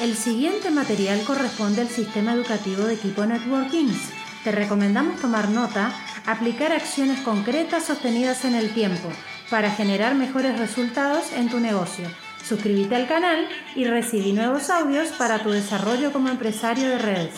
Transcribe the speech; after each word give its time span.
El 0.00 0.16
siguiente 0.16 0.70
material 0.70 1.22
corresponde 1.26 1.82
al 1.82 1.88
sistema 1.88 2.32
educativo 2.32 2.84
de 2.84 2.94
equipo 2.94 3.26
Networkings. 3.26 4.10
Te 4.42 4.50
recomendamos 4.50 5.20
tomar 5.20 5.50
nota, 5.50 5.92
aplicar 6.26 6.72
acciones 6.72 7.20
concretas 7.20 7.84
sostenidas 7.84 8.46
en 8.46 8.54
el 8.54 8.72
tiempo 8.72 9.10
para 9.50 9.70
generar 9.70 10.14
mejores 10.14 10.58
resultados 10.58 11.34
en 11.34 11.50
tu 11.50 11.60
negocio. 11.60 12.08
Suscríbete 12.42 12.96
al 12.96 13.08
canal 13.08 13.46
y 13.76 13.84
recibí 13.84 14.32
nuevos 14.32 14.70
audios 14.70 15.08
para 15.08 15.40
tu 15.40 15.50
desarrollo 15.50 16.12
como 16.12 16.30
empresario 16.30 16.88
de 16.88 16.98
redes. 16.98 17.34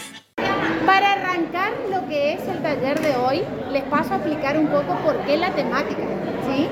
Para 0.86 1.14
arrancar 1.14 1.72
lo 1.90 2.06
que 2.06 2.34
es 2.34 2.42
el 2.46 2.62
taller 2.62 3.00
de 3.00 3.16
hoy, 3.16 3.42
les 3.72 3.82
paso 3.84 4.14
a 4.14 4.16
explicar 4.18 4.56
un 4.56 4.68
poco 4.68 4.94
por 5.02 5.20
qué 5.24 5.36
la 5.36 5.52
temática. 5.52 6.02
¿sí? 6.46 6.68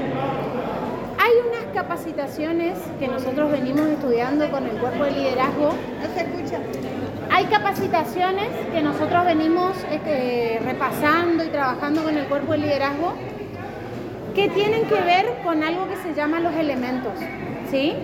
Capacitaciones 1.75 2.79
que 2.99 3.07
nosotros 3.07 3.53
venimos 3.53 3.87
estudiando 3.87 4.51
con 4.51 4.67
el 4.67 4.77
cuerpo 4.79 5.05
de 5.05 5.13
liderazgo. 5.13 5.69
No 5.69 6.15
se 6.15 6.21
escucha. 6.21 6.59
Hay 7.31 7.45
capacitaciones 7.45 8.49
que 8.73 8.83
nosotros 8.83 9.25
venimos 9.25 9.77
este, 9.91 10.61
repasando 10.65 11.45
y 11.45 11.49
trabajando 11.49 12.03
con 12.03 12.17
el 12.17 12.27
cuerpo 12.27 12.53
de 12.53 12.59
liderazgo 12.59 13.15
que 14.35 14.49
tienen 14.49 14.85
que 14.87 15.01
ver 15.01 15.27
con 15.45 15.63
algo 15.63 15.89
que 15.89 15.97
se 15.97 16.15
llama 16.15 16.41
los 16.41 16.55
elementos. 16.55 17.13
¿sí? 17.71 17.95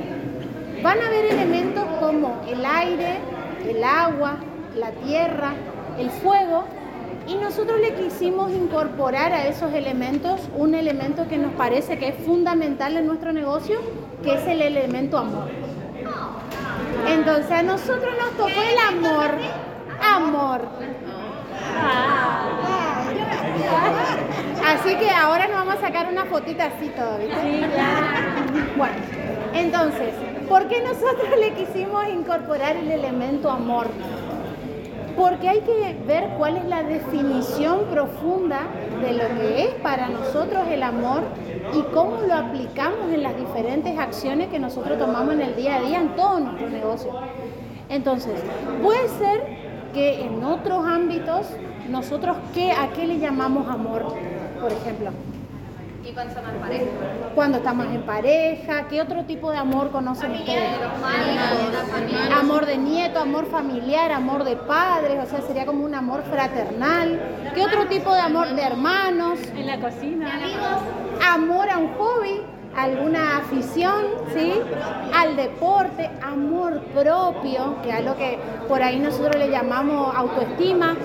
Van 0.83 1.01
a 1.01 1.07
haber 1.07 1.27
elementos 1.27 1.85
como 1.99 2.43
el 2.49 2.65
aire, 2.65 3.19
el 3.69 3.83
agua, 3.83 4.37
la 4.77 4.91
tierra, 4.93 5.55
el 5.99 6.11
fuego, 6.11 6.65
y 7.27 7.35
nosotros 7.35 7.81
le 7.81 7.95
quisimos 7.95 8.53
incorporar 8.53 9.33
a 9.33 9.47
esos 9.47 9.73
elementos 9.73 10.41
un 10.57 10.75
elemento 10.75 11.27
que 11.29 11.39
nos 11.39 11.53
parece 11.55 11.99
que 11.99 12.09
es 12.09 12.17
fundamental 12.25 12.97
en 12.97 13.07
nuestro 13.07 13.33
negocio, 13.33 13.81
que 14.23 14.35
es 14.35 14.47
el 14.47 14.63
elemento 14.63 15.19
amor. 15.19 15.49
Entonces 17.09 17.51
a 17.51 17.63
nosotros 17.63 18.15
nos 18.19 18.31
tocó 18.33 18.61
el 18.63 18.97
amor. 18.97 19.31
Amor. 20.01 20.61
Así 24.67 24.97
que 24.97 25.11
ahora 25.11 25.47
nos 25.47 25.57
vamos 25.57 25.77
a 25.77 25.81
sacar 25.81 26.09
una 26.11 26.25
fotita 26.27 26.67
así. 26.67 26.87
Sí, 26.87 27.65
Bueno, 28.77 28.95
entonces, 29.53 30.13
¿por 30.49 30.69
qué 30.69 30.83
nosotros 30.83 31.29
le 31.41 31.53
quisimos 31.55 32.09
incorporar 32.09 32.77
el 32.77 32.91
elemento 32.91 33.51
amor? 33.51 33.89
Porque 35.17 35.49
hay 35.49 35.61
que 35.61 35.97
ver 36.07 36.35
cuál 36.37 36.59
es 36.59 36.67
la 36.67 36.83
definición 36.83 37.87
profunda 37.91 38.61
de 39.01 39.15
lo 39.15 39.41
que 39.41 39.65
es 39.65 39.75
para 39.77 40.09
nosotros 40.09 40.63
el 40.71 40.83
amor 40.83 41.23
y 41.75 41.83
cómo 41.95 42.21
lo 42.21 42.35
aplicamos 42.35 43.13
en 43.13 43.23
las 43.23 43.37
diferentes 43.37 43.99
acciones 43.99 44.49
que 44.49 44.59
nosotros 44.59 44.99
tomamos 44.99 45.35
en 45.35 45.41
el 45.41 45.57
día 45.57 45.77
a 45.77 45.81
día 45.81 46.01
en 46.01 46.15
todo 46.15 46.41
nuestro 46.41 46.69
negocio. 46.69 47.13
Entonces, 47.89 48.41
puede 48.83 49.09
ser 49.09 49.67
que 49.95 50.25
en 50.25 50.45
otros 50.45 50.85
ámbitos 50.85 51.47
nosotros 51.89 52.37
¿qué, 52.53 52.73
a 52.73 52.93
qué 52.93 53.07
le 53.07 53.19
llamamos 53.19 53.69
amor, 53.69 54.15
por 54.61 54.73
ejemplo. 54.73 55.11
¿Y 56.07 56.13
cuando 56.13 56.31
estamos 56.31 56.55
en 56.55 56.61
pareja? 56.61 56.85
Cuando 57.35 57.59
estamos 57.59 57.87
en 57.87 58.03
pareja, 58.03 58.89
¿qué 58.89 59.03
otro 59.03 59.25
tipo 59.25 59.51
de 59.51 59.59
amor 59.59 59.91
conocen 59.91 60.33
ustedes? 60.33 60.71
Amor 62.33 62.65
de 62.65 62.79
nieto, 62.79 63.19
amor 63.19 63.47
familiar, 63.47 64.13
amor 64.13 64.45
de 64.45 64.55
padres, 64.55 65.19
o 65.25 65.27
sea, 65.27 65.41
sería 65.43 65.67
como 65.67 65.85
un 65.85 65.97
amor 65.97 66.23
fraternal. 66.31 67.21
¿Qué 67.55 67.65
otro 67.65 67.87
tipo 67.87 68.15
de 68.15 68.21
amor 68.21 68.55
de 68.55 68.63
hermanos? 68.63 69.41
En 69.57 69.67
la 69.67 69.81
cocina. 69.81 70.31
Amor 71.29 71.69
a 71.71 71.79
un 71.79 71.95
hobby, 71.95 72.41
alguna 72.77 73.39
afición, 73.39 74.05
¿sí? 74.33 74.55
Al 75.13 75.35
deporte, 75.35 76.09
amor 76.23 76.83
propio, 76.95 77.83
que 77.83 77.91
es 77.91 78.05
lo 78.05 78.17
que 78.17 78.39
por 78.69 78.81
ahí 78.81 79.01
nosotros 79.01 79.35
le 79.37 79.51
llamamos 79.51 80.15
autoestima. 80.15 80.97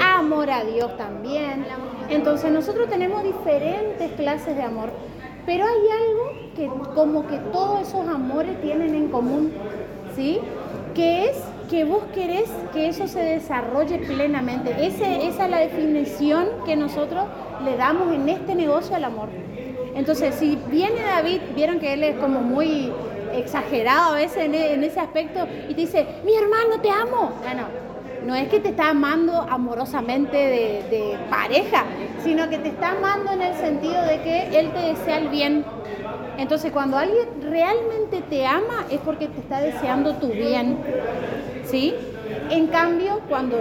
Amor 0.00 0.50
a 0.50 0.64
Dios 0.64 0.96
también. 0.96 1.66
Entonces 2.08 2.50
nosotros 2.52 2.88
tenemos 2.88 3.22
diferentes 3.22 4.12
clases 4.12 4.56
de 4.56 4.62
amor, 4.62 4.90
pero 5.44 5.64
hay 5.64 5.72
algo 5.72 6.46
que 6.54 6.68
como 6.94 7.26
que 7.26 7.38
todos 7.52 7.88
esos 7.88 8.08
amores 8.08 8.60
tienen 8.60 8.94
en 8.94 9.08
común, 9.08 9.52
¿sí? 10.14 10.38
Que 10.94 11.26
es 11.26 11.36
que 11.68 11.84
vos 11.84 12.04
querés 12.14 12.48
que 12.72 12.88
eso 12.88 13.08
se 13.08 13.20
desarrolle 13.20 13.98
plenamente. 13.98 14.74
Esa 14.86 15.16
es 15.16 15.50
la 15.50 15.58
definición 15.58 16.46
que 16.64 16.76
nosotros 16.76 17.24
le 17.64 17.76
damos 17.76 18.12
en 18.12 18.28
este 18.28 18.54
negocio 18.54 18.96
al 18.96 19.04
amor. 19.04 19.28
Entonces, 19.94 20.34
si 20.34 20.58
viene 20.70 21.02
David, 21.02 21.40
vieron 21.54 21.80
que 21.80 21.94
él 21.94 22.04
es 22.04 22.16
como 22.16 22.40
muy 22.40 22.92
exagerado 23.34 24.12
a 24.12 24.16
veces 24.16 24.44
en, 24.44 24.54
en 24.54 24.84
ese 24.84 25.00
aspecto 25.00 25.46
y 25.68 25.74
te 25.74 25.80
dice, 25.80 26.06
mi 26.24 26.34
hermano, 26.34 26.80
te 26.82 26.90
amo. 26.90 27.32
Bueno, 27.42 27.62
no 27.62 27.85
es 28.34 28.48
que 28.48 28.60
te 28.60 28.70
está 28.70 28.90
amando 28.90 29.32
amorosamente 29.48 30.36
de, 30.36 31.18
pareja, 31.30 31.84
sino 32.22 32.48
que 32.48 32.58
te 32.58 32.68
está 32.68 32.92
amando 32.92 33.32
en 33.32 33.42
el 33.42 33.54
sentido 33.54 34.02
de 34.02 34.20
que 34.22 34.58
Él 34.58 34.70
te 34.72 34.80
desea 34.80 35.18
el 35.18 35.28
bien. 35.28 35.64
Entonces 36.38 36.72
cuando 36.72 36.98
alguien 36.98 37.26
realmente 37.40 38.22
te 38.28 38.46
ama 38.46 38.84
es 38.90 39.00
porque 39.00 39.28
te 39.28 39.40
está 39.40 39.60
deseando 39.60 40.14
tu 40.14 40.28
bien. 40.28 40.78
¿Sí? 41.64 41.94
En 42.50 42.68
cambio, 42.68 43.20
cuando 43.28 43.58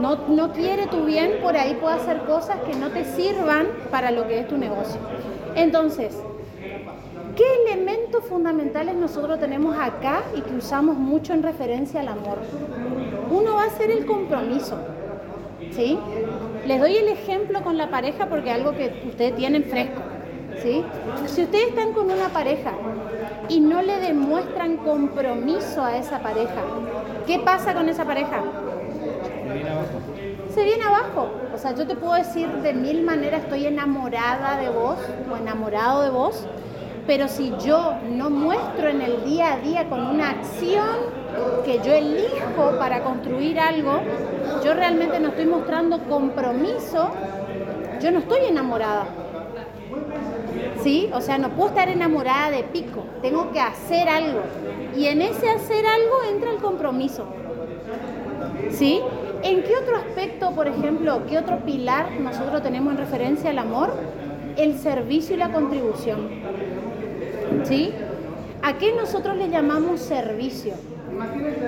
no, 0.00 0.16
no 0.28 0.52
quiere 0.52 0.86
tu 0.86 1.04
bien, 1.04 1.38
por 1.42 1.56
ahí 1.56 1.74
puede 1.74 1.96
hacer 1.96 2.18
cosas 2.20 2.56
que 2.66 2.74
no 2.74 2.88
te 2.88 3.04
sirvan 3.04 3.66
para 3.90 4.10
lo 4.10 4.26
que 4.26 4.40
es 4.40 4.48
tu 4.48 4.56
negocio. 4.56 5.00
Entonces, 5.54 6.16
¿Qué 7.36 7.42
elementos 7.66 8.24
fundamentales 8.26 8.94
nosotros 8.94 9.40
tenemos 9.40 9.76
acá 9.76 10.22
y 10.36 10.40
que 10.40 10.54
usamos 10.54 10.96
mucho 10.96 11.32
en 11.32 11.42
referencia 11.42 11.98
al 11.98 12.06
amor? 12.06 12.38
Uno 13.34 13.54
va 13.54 13.64
a 13.64 13.70
ser 13.70 13.90
el 13.90 14.06
compromiso. 14.06 14.78
¿sí? 15.72 15.98
Les 16.66 16.80
doy 16.80 16.96
el 16.96 17.08
ejemplo 17.08 17.62
con 17.62 17.76
la 17.76 17.90
pareja 17.90 18.26
porque 18.26 18.50
es 18.50 18.54
algo 18.54 18.72
que 18.72 19.02
ustedes 19.08 19.34
tienen 19.34 19.64
fresco. 19.64 20.00
¿sí? 20.62 20.84
Si 21.26 21.42
ustedes 21.42 21.70
están 21.70 21.92
con 21.94 22.10
una 22.10 22.28
pareja 22.28 22.72
y 23.48 23.58
no 23.58 23.82
le 23.82 23.98
demuestran 23.98 24.76
compromiso 24.76 25.82
a 25.82 25.96
esa 25.96 26.20
pareja, 26.20 26.62
¿qué 27.26 27.40
pasa 27.40 27.74
con 27.74 27.88
esa 27.88 28.04
pareja? 28.04 28.40
Se 29.44 29.52
viene 29.52 29.70
abajo. 29.70 29.98
Se 30.54 30.62
viene 30.62 30.84
abajo. 30.84 31.30
O 31.52 31.58
sea, 31.58 31.74
yo 31.74 31.86
te 31.88 31.96
puedo 31.96 32.14
decir 32.14 32.48
de 32.48 32.72
mil 32.72 33.02
maneras, 33.02 33.42
estoy 33.42 33.66
enamorada 33.66 34.58
de 34.58 34.68
vos 34.68 34.98
o 35.32 35.36
enamorado 35.36 36.02
de 36.02 36.10
vos, 36.10 36.46
pero 37.06 37.28
si 37.28 37.52
yo 37.64 37.94
no 38.10 38.30
muestro 38.30 38.88
en 38.88 39.02
el 39.02 39.24
día 39.24 39.54
a 39.54 39.56
día 39.58 39.88
con 39.88 40.06
una 40.06 40.30
acción 40.30 41.24
que 41.64 41.80
yo 41.84 41.92
elijo 41.92 42.78
para 42.78 43.02
construir 43.02 43.58
algo, 43.58 44.00
yo 44.64 44.74
realmente 44.74 45.20
no 45.20 45.28
estoy 45.28 45.46
mostrando 45.46 45.98
compromiso, 46.04 47.10
yo 48.00 48.10
no 48.10 48.20
estoy 48.20 48.46
enamorada. 48.48 49.06
¿Sí? 50.82 51.10
O 51.14 51.20
sea, 51.20 51.38
no 51.38 51.50
puedo 51.50 51.70
estar 51.70 51.88
enamorada 51.88 52.50
de 52.50 52.62
pico, 52.64 53.04
tengo 53.22 53.50
que 53.52 53.60
hacer 53.60 54.08
algo. 54.08 54.40
Y 54.96 55.06
en 55.06 55.22
ese 55.22 55.48
hacer 55.48 55.86
algo 55.86 56.16
entra 56.30 56.50
el 56.50 56.58
compromiso. 56.58 57.26
¿Sí? 58.70 59.00
¿En 59.42 59.62
qué 59.62 59.76
otro 59.76 59.96
aspecto, 59.96 60.52
por 60.52 60.68
ejemplo, 60.68 61.22
qué 61.28 61.38
otro 61.38 61.58
pilar 61.64 62.12
nosotros 62.20 62.62
tenemos 62.62 62.92
en 62.92 62.98
referencia 62.98 63.50
al 63.50 63.58
amor? 63.58 63.92
El 64.56 64.78
servicio 64.78 65.34
y 65.34 65.38
la 65.38 65.50
contribución. 65.50 66.28
¿Sí? 67.62 67.92
¿A 68.62 68.78
qué 68.78 68.94
nosotros 68.94 69.36
le 69.36 69.48
llamamos 69.48 70.00
servicio? 70.00 70.74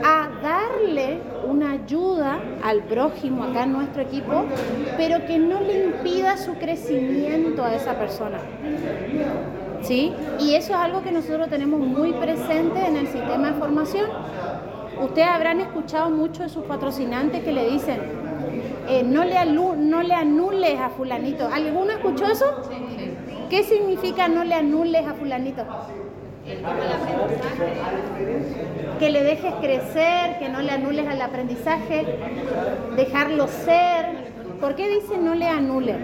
A 0.02 0.28
darle 0.42 1.20
una 1.46 1.72
ayuda 1.72 2.40
al 2.64 2.82
prójimo 2.84 3.44
acá 3.44 3.64
en 3.64 3.72
nuestro 3.72 4.02
equipo, 4.02 4.44
pero 4.96 5.24
que 5.26 5.38
no 5.38 5.60
le 5.60 5.84
impida 5.84 6.36
su 6.36 6.54
crecimiento 6.54 7.62
a 7.62 7.74
esa 7.74 7.94
persona. 7.98 8.38
¿Sí? 9.82 10.12
Y 10.40 10.54
eso 10.54 10.72
es 10.72 10.78
algo 10.78 11.02
que 11.02 11.12
nosotros 11.12 11.48
tenemos 11.48 11.80
muy 11.80 12.12
presente 12.14 12.84
en 12.86 12.96
el 12.96 13.06
sistema 13.06 13.52
de 13.52 13.58
formación. 13.58 14.10
Ustedes 15.00 15.28
habrán 15.28 15.60
escuchado 15.60 16.10
mucho 16.10 16.42
de 16.42 16.48
sus 16.48 16.64
patrocinantes 16.64 17.44
que 17.44 17.52
le 17.52 17.70
dicen, 17.70 18.00
eh, 18.88 19.02
no, 19.02 19.24
le 19.24 19.34
no 19.44 20.02
le 20.02 20.14
anules 20.14 20.80
a 20.80 20.88
fulanito. 20.88 21.48
¿Alguno 21.52 21.92
escuchó 21.92 22.24
eso? 22.24 22.46
¿Qué 23.50 23.62
significa 23.62 24.28
no 24.28 24.44
le 24.44 24.54
anules 24.54 25.06
a 25.06 25.14
fulanito? 25.14 25.64
Que 28.98 29.10
le 29.10 29.22
dejes 29.22 29.54
crecer, 29.60 30.38
que 30.38 30.48
no 30.48 30.60
le 30.60 30.70
anules 30.70 31.06
al 31.06 31.20
aprendizaje, 31.20 32.06
dejarlo 32.96 33.46
ser. 33.48 34.06
¿Por 34.60 34.74
qué 34.74 34.88
dice 34.88 35.18
no 35.18 35.34
le 35.34 35.46
anule? 35.46 35.96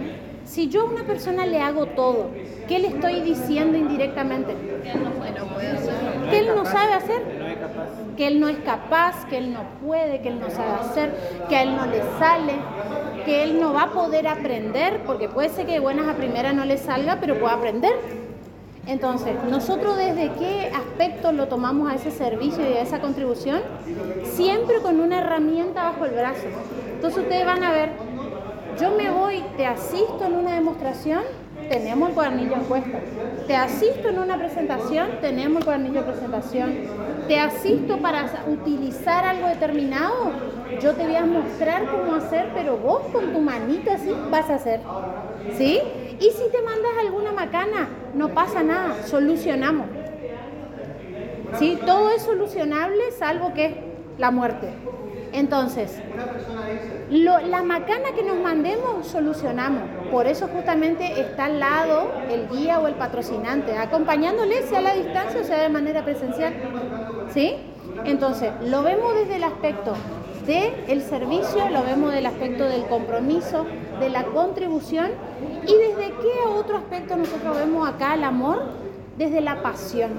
Si 0.45 0.69
yo 0.69 0.83
a 0.83 0.85
una 0.85 1.05
persona 1.05 1.47
le 1.47 1.61
hago 1.61 1.87
todo, 1.87 2.31
¿qué 2.69 2.79
le 2.79 2.89
estoy 2.89 3.21
diciendo 3.21 3.79
indirectamente? 3.79 4.55
Que 6.31 6.39
él 6.39 6.49
no 6.55 6.65
sabe 6.65 6.95
hacer. 6.95 7.23
Que 8.17 8.27
él 8.27 8.41
no 8.41 8.49
es 8.49 8.59
capaz, 8.59 9.27
que 9.29 9.39
él 9.39 9.53
no 9.53 9.61
puede, 9.85 10.21
que 10.21 10.29
él 10.29 10.41
no 10.41 10.51
sabe 10.51 10.73
hacer, 10.73 11.15
que 11.49 11.57
a 11.57 11.63
él 11.63 11.77
no 11.77 11.87
le 11.87 12.03
sale, 12.19 12.55
que 13.25 13.45
él 13.45 13.61
no 13.61 13.73
va 13.73 13.85
a 13.85 13.91
poder 13.91 14.29
aprender, 14.29 15.01
porque 15.07 15.29
puede 15.29 15.49
ser 15.49 15.67
que 15.67 15.73
de 15.73 15.81
buenas 15.81 16.09
a 16.09 16.15
primeras 16.15 16.55
no 16.55 16.65
le 16.65 16.77
salga, 16.77 17.19
pero 17.21 17.39
puede 17.39 17.55
aprender. 17.55 17.93
Entonces, 18.87 19.35
nosotros 19.49 19.97
desde 19.97 20.33
qué 20.33 20.73
aspecto 20.75 21.31
lo 21.33 21.47
tomamos 21.47 21.91
a 21.91 21.95
ese 21.95 22.11
servicio 22.11 22.69
y 22.69 22.75
a 22.75 22.83
esa 22.83 23.01
contribución, 23.01 23.61
siempre 24.25 24.79
con 24.83 25.01
una 25.01 25.21
herramienta 25.21 25.85
bajo 25.85 26.05
el 26.05 26.13
brazo. 26.13 26.49
Entonces 26.95 27.23
ustedes 27.23 27.47
van 27.47 27.63
a 27.63 27.71
ver, 27.71 27.91
yo 28.81 28.91
me 28.97 29.11
voy, 29.11 29.45
te 29.57 29.67
asisto 29.67 30.25
en 30.25 30.35
una 30.35 30.55
demostración, 30.55 31.23
tenemos 31.69 32.09
el 32.09 32.15
cuadernillo 32.15 32.55
en. 32.55 32.85
Te 33.47 33.57
asisto 33.57 34.09
en 34.09 34.19
una 34.19 34.37
presentación, 34.37 35.09
tenemos 35.21 35.59
el 35.59 35.65
cuadernillo 35.65 36.01
de 36.03 36.13
presentación. 36.13 36.73
Te 37.29 37.39
asisto 37.39 37.99
para 37.99 38.25
utilizar 38.49 39.25
algo 39.25 39.49
determinado, 39.49 40.33
yo 40.81 40.95
te 40.95 41.05
voy 41.05 41.17
a 41.17 41.25
mostrar 41.25 41.87
cómo 41.87 42.15
hacer, 42.17 42.51
pero 42.55 42.77
vos 42.77 43.03
con 43.13 43.33
tu 43.33 43.41
manita 43.41 43.95
así 43.95 44.11
vas 44.31 44.51
a 44.51 44.57
hacer. 44.57 44.81
¿Sí? 45.57 45.81
Y 46.19 46.31
si 46.31 46.51
te 46.51 46.63
mandas 46.63 46.93
alguna 47.01 47.33
macana, 47.33 47.89
no 48.15 48.29
pasa 48.29 48.63
nada, 48.63 49.03
solucionamos. 49.05 49.87
¿Sí? 51.59 51.79
Todo 51.85 52.11
es 52.11 52.23
solucionable 52.23 53.13
salvo 53.13 53.53
que 53.55 53.93
la 54.19 54.31
muerte. 54.31 54.69
Entonces, 55.33 55.99
la 57.11 57.63
macana 57.63 58.13
que 58.15 58.23
nos 58.23 58.39
mandemos, 58.39 59.07
solucionamos. 59.07 59.83
Por 60.11 60.27
eso 60.27 60.49
justamente 60.49 61.21
está 61.21 61.47
al 61.47 61.59
lado 61.59 62.11
el 62.31 62.49
guía 62.49 62.79
o 62.81 62.87
el 62.87 62.95
patrocinante, 62.95 63.77
acompañándole, 63.77 64.63
sea 64.63 64.79
a 64.79 64.83
la 64.83 64.95
distancia 64.95 65.41
o 65.41 65.45
sea 65.45 65.63
de 65.63 65.69
manera 65.71 66.05
presencial. 66.05 66.53
¿Sí? 67.33 67.57
Entonces, 68.05 68.53
lo 68.65 68.83
vemos 68.83 69.15
desde 69.15 69.37
el 69.37 69.45
aspecto 69.45 69.95
del 70.47 71.03
servicio, 71.03 71.69
lo 71.71 71.83
vemos 71.85 72.13
del 72.13 72.27
aspecto 72.27 72.65
del 72.65 72.85
compromiso, 72.87 73.65
de 74.01 74.11
la 74.11 74.25
contribución 74.25 75.11
y 75.67 75.75
desde 75.75 76.13
qué 76.21 76.49
otro 76.49 76.79
aspecto 76.79 77.17
nosotros 77.17 77.57
vemos 77.57 77.89
acá 77.89 78.15
el 78.15 78.25
amor, 78.25 78.63
desde 79.17 79.41
la 79.41 79.63
pasión. 79.63 80.11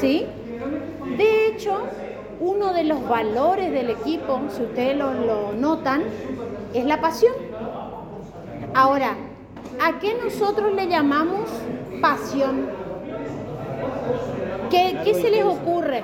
¿Sí? 0.00 0.26
De 1.16 1.46
hecho, 1.48 1.82
uno 2.40 2.72
de 2.72 2.84
los 2.84 3.08
valores 3.08 3.72
del 3.72 3.90
equipo, 3.90 4.40
si 4.50 4.62
ustedes 4.62 4.96
lo, 4.96 5.52
notan, 5.52 6.02
es 6.72 6.84
la 6.84 7.00
pasión. 7.00 7.32
Ahora, 8.74 9.16
¿a 9.80 9.98
qué 9.98 10.14
nosotros 10.22 10.72
le 10.74 10.88
llamamos 10.88 11.48
pasión? 12.00 12.68
¿Qué, 14.72 14.98
¿Qué, 15.04 15.12
se 15.12 15.30
les 15.30 15.44
ocurre? 15.44 16.02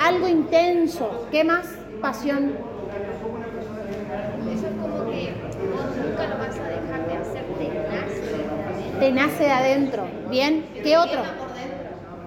Algo 0.00 0.26
intenso. 0.26 1.28
¿Qué 1.30 1.44
más? 1.44 1.64
Pasión. 2.00 2.56
Eso 4.52 4.66
es 4.66 4.72
como 4.72 5.08
que 5.08 5.32
nunca 5.32 6.26
lo 6.26 6.38
vas 6.38 6.58
a 6.58 6.68
dejar 6.68 7.06
de 7.06 7.16
hacer, 7.16 7.44
te 7.56 7.68
nace 7.68 8.24
de 8.26 8.42
adentro. 8.42 8.98
Te 8.98 9.12
nace 9.12 9.44
de 9.44 9.52
adentro. 9.52 10.06
Bien, 10.28 10.66
¿qué 10.82 10.98
otro? 10.98 11.22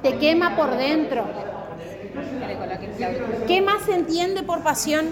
Te 0.02 0.18
quema 0.20 0.56
por 0.56 0.78
dentro. 0.78 1.26
¿Qué 3.46 3.62
más 3.62 3.82
se 3.82 3.96
entiende 3.96 4.42
por 4.44 4.64
pasión? 4.64 5.08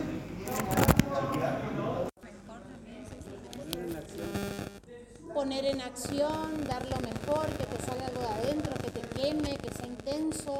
Poner 5.33 5.65
en 5.65 5.81
acción, 5.81 6.63
dar 6.69 6.83
lo 6.89 6.95
mejor, 7.01 7.47
que 7.57 7.65
te 7.65 7.85
salga 7.85 8.07
algo 8.07 8.21
de 8.21 8.27
adentro, 8.27 8.73
que 8.81 8.91
te 8.91 9.00
queme, 9.21 9.57
que 9.57 9.71
sea 9.73 9.87
intenso. 9.87 10.57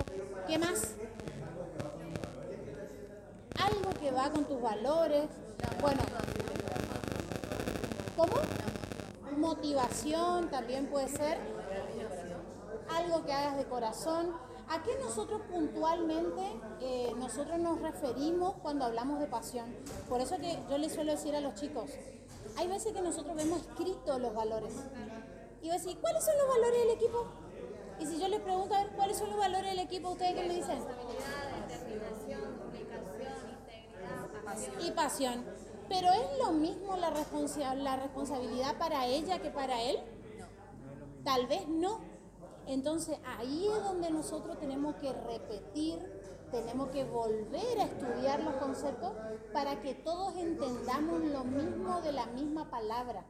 ¿Qué 0.48 0.58
más? 0.58 0.96
Algo 3.60 3.90
que 4.00 4.12
va 4.12 4.30
con 4.30 4.46
tus 4.46 4.62
valores. 4.62 5.26
Bueno, 5.82 6.02
¿cómo? 8.16 8.34
Motivación 9.38 10.50
también 10.50 10.88
puede 10.88 11.08
ser. 11.10 11.40
Algo 12.90 13.26
que 13.26 13.34
hagas 13.34 13.58
de 13.58 13.66
corazón. 13.66 14.34
¿A 14.70 14.84
qué 14.84 14.92
nosotros 15.02 15.42
puntualmente 15.52 16.42
eh, 16.80 17.12
nosotros 17.18 17.60
nos 17.60 17.82
referimos 17.82 18.54
cuando 18.62 18.86
hablamos 18.86 19.20
de 19.20 19.28
pasión? 19.28 19.76
Por 20.08 20.22
eso 20.22 20.38
que 20.38 20.58
yo 20.70 20.78
les 20.78 20.94
suelo 20.94 21.12
decir 21.12 21.36
a 21.36 21.42
los 21.42 21.56
chicos, 21.56 21.90
hay 22.58 22.68
veces 22.70 22.94
que 22.94 23.02
nosotros 23.02 23.36
vemos 23.36 23.60
escritos 23.60 24.22
los 24.22 24.34
valores. 24.34 24.74
Y 25.62 25.96
¿cuáles 25.96 26.24
son 26.24 26.38
los 26.38 26.48
valores 26.48 26.80
del 26.80 26.90
equipo? 26.92 27.28
Y 28.02 28.06
si 28.08 28.20
yo 28.20 28.28
les 28.28 28.40
pregunto, 28.40 28.74
a 28.74 28.80
ver, 28.80 28.94
¿cuáles 28.94 29.16
son 29.16 29.30
los 29.30 29.38
valores 29.38 29.70
del 29.70 29.80
equipo? 29.80 30.10
¿Ustedes 30.10 30.34
qué 30.34 30.48
me 30.48 30.56
dicen? 30.56 30.80
Determinación, 31.68 32.58
comunicación, 32.58 33.52
integridad, 33.60 34.88
Y 34.88 34.92
pasión. 34.92 35.46
¿Pero 35.88 36.08
es 36.08 36.40
lo 36.40 36.52
mismo 36.52 36.96
la, 36.98 37.12
responsa 37.12 37.76
la 37.76 37.98
responsabilidad 37.98 38.76
para 38.80 39.06
ella 39.06 39.40
que 39.40 39.52
para 39.52 39.84
él? 39.84 40.00
Tal 41.24 41.46
vez 41.46 41.68
no. 41.68 42.00
Entonces 42.66 43.20
ahí 43.38 43.68
es 43.68 43.84
donde 43.84 44.10
nosotros 44.10 44.60
tenemos 44.60 44.96
que 44.96 45.14
repetir, 45.14 46.00
tenemos 46.50 46.90
que 46.90 47.04
volver 47.04 47.82
a 47.82 47.84
estudiar 47.84 48.42
los 48.42 48.56
conceptos 48.56 49.14
para 49.54 49.80
que 49.82 49.94
todos 49.94 50.36
entendamos 50.38 51.22
lo 51.22 51.44
mismo 51.44 52.02
de 52.02 52.14
la 52.14 52.26
misma 52.26 52.68
palabra. 52.72 53.26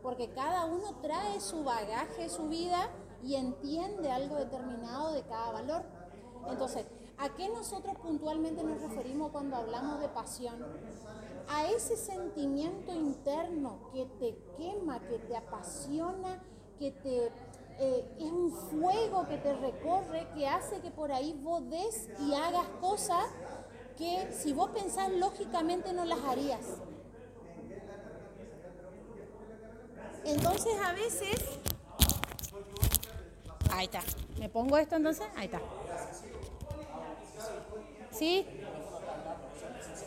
Porque 0.00 0.30
cada 0.30 0.66
uno 0.66 0.96
trae 1.00 1.40
su 1.40 1.64
bagaje, 1.64 2.28
su 2.28 2.48
vida 2.48 2.88
y 3.22 3.36
entiende 3.36 4.10
algo 4.10 4.36
determinado 4.36 5.12
de 5.12 5.22
cada 5.22 5.52
valor. 5.52 5.82
Entonces, 6.48 6.86
¿a 7.18 7.28
qué 7.34 7.48
nosotros 7.48 7.96
puntualmente 7.98 8.62
nos 8.64 8.80
referimos 8.80 9.30
cuando 9.30 9.56
hablamos 9.56 10.00
de 10.00 10.08
pasión? 10.08 10.56
A 11.48 11.66
ese 11.66 11.96
sentimiento 11.96 12.92
interno 12.92 13.90
que 13.92 14.06
te 14.18 14.36
quema, 14.56 15.00
que 15.00 15.18
te 15.18 15.36
apasiona, 15.36 16.42
que 16.78 16.90
te 16.90 17.32
eh, 17.78 18.16
es 18.18 18.30
un 18.30 18.52
fuego 18.52 19.26
que 19.26 19.38
te 19.38 19.54
recorre, 19.54 20.28
que 20.34 20.46
hace 20.46 20.80
que 20.80 20.90
por 20.90 21.10
ahí 21.10 21.38
vos 21.42 21.68
des 21.70 22.08
y 22.20 22.34
hagas 22.34 22.66
cosas 22.80 23.24
que 23.96 24.30
si 24.32 24.52
vos 24.52 24.70
pensás 24.70 25.10
lógicamente 25.10 25.92
no 25.92 26.04
las 26.04 26.20
harías. 26.20 26.60
Entonces 30.24 30.74
a 30.84 30.92
veces... 30.92 31.71
Ahí 33.72 33.86
está. 33.86 34.02
¿Me 34.38 34.48
pongo 34.48 34.76
esto 34.76 34.96
entonces? 34.96 35.26
Ahí 35.34 35.46
está. 35.46 35.60
¿Sí? 38.10 38.46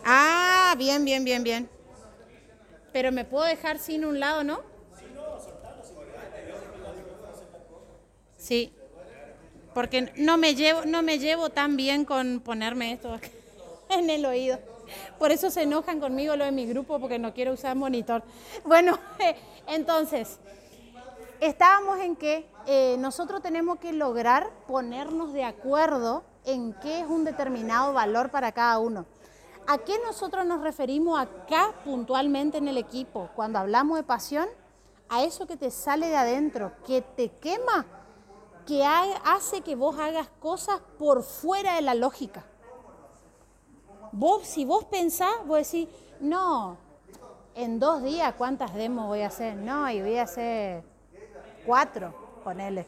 Ah, 0.06 0.76
bien, 0.78 1.04
bien, 1.04 1.24
bien, 1.24 1.44
bien. 1.44 1.70
Pero 2.94 3.12
me 3.12 3.26
puedo 3.26 3.44
dejar 3.46 3.80
sin 3.80 4.06
un 4.06 4.20
lado, 4.20 4.44
¿no? 4.44 4.62
Sí, 8.38 8.72
porque 9.74 10.14
no 10.18 10.38
me 10.38 10.54
llevo, 10.54 10.86
no 10.86 11.02
me 11.02 11.18
llevo 11.18 11.50
tan 11.50 11.76
bien 11.76 12.06
con 12.06 12.42
ponerme 12.42 12.94
esto 12.94 13.20
en 13.90 14.10
el 14.12 14.26
oído. 14.26 14.60
Por 15.18 15.32
eso 15.32 15.50
se 15.50 15.64
enojan 15.64 16.00
conmigo 16.00 16.36
lo 16.36 16.46
de 16.46 16.52
mi 16.52 16.68
grupo, 16.68 17.00
porque 17.00 17.18
no 17.18 17.34
quiero 17.34 17.54
usar 17.54 17.76
monitor. 17.76 18.22
Bueno, 18.64 19.00
entonces, 19.68 20.38
estábamos 21.40 22.00
en 22.00 22.16
que 22.16 22.50
eh, 22.66 22.96
nosotros 23.00 23.42
tenemos 23.42 23.80
que 23.80 23.94
lograr 23.94 24.50
ponernos 24.68 25.34
de 25.34 25.44
acuerdo 25.44 26.24
en 26.46 26.74
qué 26.74 27.02
es 27.02 27.08
un 27.08 27.26
determinado 27.26 27.94
valor 27.94 28.30
para 28.30 28.52
cada 28.52 28.78
uno. 28.80 29.06
¿A 29.68 29.80
qué 29.80 29.94
nosotros 30.06 30.46
nos 30.46 30.62
referimos 30.62 31.20
acá 31.20 31.74
puntualmente 31.84 32.58
en 32.58 32.68
el 32.68 32.78
equipo? 32.78 33.30
Cuando 33.36 33.60
hablamos 33.60 33.98
de 33.98 34.04
pasión, 34.04 34.48
a 35.10 35.24
eso 35.24 35.48
que 35.48 35.58
te 35.58 35.72
sale 35.72 36.08
de 36.08 36.18
adentro, 36.18 36.74
que 36.86 37.02
te 37.02 37.30
quema 37.30 37.86
que 38.66 38.84
hace 38.84 39.62
que 39.62 39.76
vos 39.76 39.98
hagas 40.00 40.28
cosas 40.40 40.82
por 40.98 41.24
fuera 41.24 41.76
de 41.76 41.82
la 41.82 41.94
lógica. 41.94 42.44
Vos, 44.12 44.48
si 44.48 44.66
vos 44.66 44.86
pensás, 44.86 45.32
vos 45.46 45.60
decís, 45.60 45.88
no, 46.20 46.78
en 47.54 47.80
dos 47.80 48.02
días, 48.02 48.34
¿cuántas 48.36 48.74
demos 48.74 49.08
voy 49.08 49.22
a 49.22 49.28
hacer? 49.28 49.56
No, 49.56 49.90
y 49.90 50.02
voy 50.02 50.18
a 50.18 50.24
hacer 50.24 50.84
cuatro, 51.66 52.14
ponele. 52.44 52.88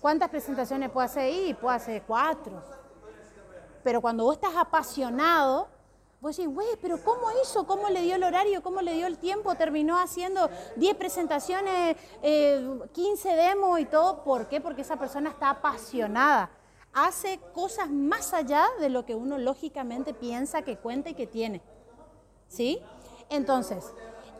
¿Cuántas 0.00 0.28
presentaciones 0.28 0.90
puedo 0.90 1.04
hacer? 1.04 1.32
Y 1.32 1.54
puedo 1.54 1.74
hacer 1.74 2.02
cuatro. 2.06 2.62
Pero 3.82 4.00
cuando 4.00 4.24
vos 4.24 4.36
estás 4.36 4.56
apasionado, 4.56 5.68
Vos 6.24 6.38
decís, 6.38 6.50
güey, 6.50 6.68
pero 6.80 6.96
¿cómo 7.04 7.26
hizo? 7.42 7.66
¿Cómo 7.66 7.90
le 7.90 8.00
dio 8.00 8.14
el 8.14 8.24
horario? 8.24 8.62
¿Cómo 8.62 8.80
le 8.80 8.94
dio 8.94 9.06
el 9.06 9.18
tiempo? 9.18 9.56
Terminó 9.56 10.00
haciendo 10.00 10.48
10 10.76 10.96
presentaciones, 10.96 11.98
15 12.22 12.22
eh, 12.22 13.36
demos 13.36 13.78
y 13.78 13.84
todo. 13.84 14.24
¿Por 14.24 14.48
qué? 14.48 14.58
Porque 14.58 14.80
esa 14.80 14.96
persona 14.96 15.28
está 15.28 15.50
apasionada. 15.50 16.48
Hace 16.94 17.40
cosas 17.52 17.90
más 17.90 18.32
allá 18.32 18.64
de 18.80 18.88
lo 18.88 19.04
que 19.04 19.14
uno 19.14 19.36
lógicamente 19.36 20.14
piensa 20.14 20.62
que 20.62 20.78
cuenta 20.78 21.10
y 21.10 21.14
que 21.14 21.26
tiene. 21.26 21.60
¿Sí? 22.48 22.80
Entonces, 23.28 23.92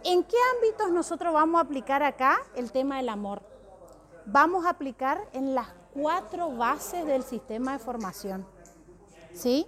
¿en 0.05 0.25
qué 0.25 0.37
ámbitos 0.57 0.91
nosotros 0.91 1.35
vamos 1.35 1.59
a 1.59 1.65
aplicar 1.65 2.03
acá 2.03 2.39
el 2.57 2.73
tema 2.73 2.97
del 2.97 3.11
amor? 3.11 3.43
Vamos 4.27 4.65
a 4.65 4.71
aplicar 4.71 5.29
en 5.33 5.55
las 5.55 5.69
cuatro 5.93 6.51
bases 6.51 7.07
del 7.07 7.23
sistema 7.23 7.73
de 7.73 7.79
formación. 7.79 8.47
¿Sí? 9.33 9.67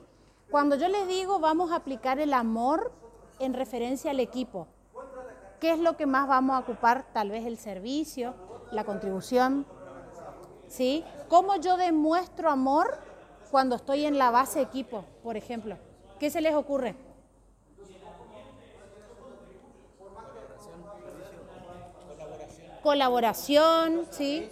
Cuando 0.50 0.76
yo 0.76 0.88
les 0.88 1.08
digo 1.08 1.38
vamos 1.38 1.72
a 1.72 1.76
aplicar 1.76 2.18
el 2.18 2.32
amor 2.32 2.92
en 3.38 3.52
referencia 3.52 4.12
al 4.12 4.20
equipo, 4.20 4.68
¿qué 5.60 5.72
es 5.72 5.78
lo 5.78 5.96
que 5.96 6.06
más 6.06 6.28
vamos 6.28 6.56
a 6.56 6.60
ocupar? 6.60 7.04
Tal 7.12 7.30
vez 7.30 7.44
el 7.46 7.58
servicio, 7.58 8.34
la 8.70 8.84
contribución, 8.84 9.66
¿Sí? 10.68 11.04
¿Cómo 11.28 11.56
yo 11.56 11.76
demuestro 11.76 12.50
amor 12.50 12.98
cuando 13.50 13.76
estoy 13.76 14.04
en 14.04 14.18
la 14.18 14.30
base 14.30 14.60
equipo, 14.60 15.04
por 15.22 15.36
ejemplo? 15.36 15.76
¿Qué 16.18 16.30
se 16.30 16.40
les 16.40 16.54
ocurre? 16.54 16.96
Colaboración, 22.86 24.06
¿sí? 24.12 24.48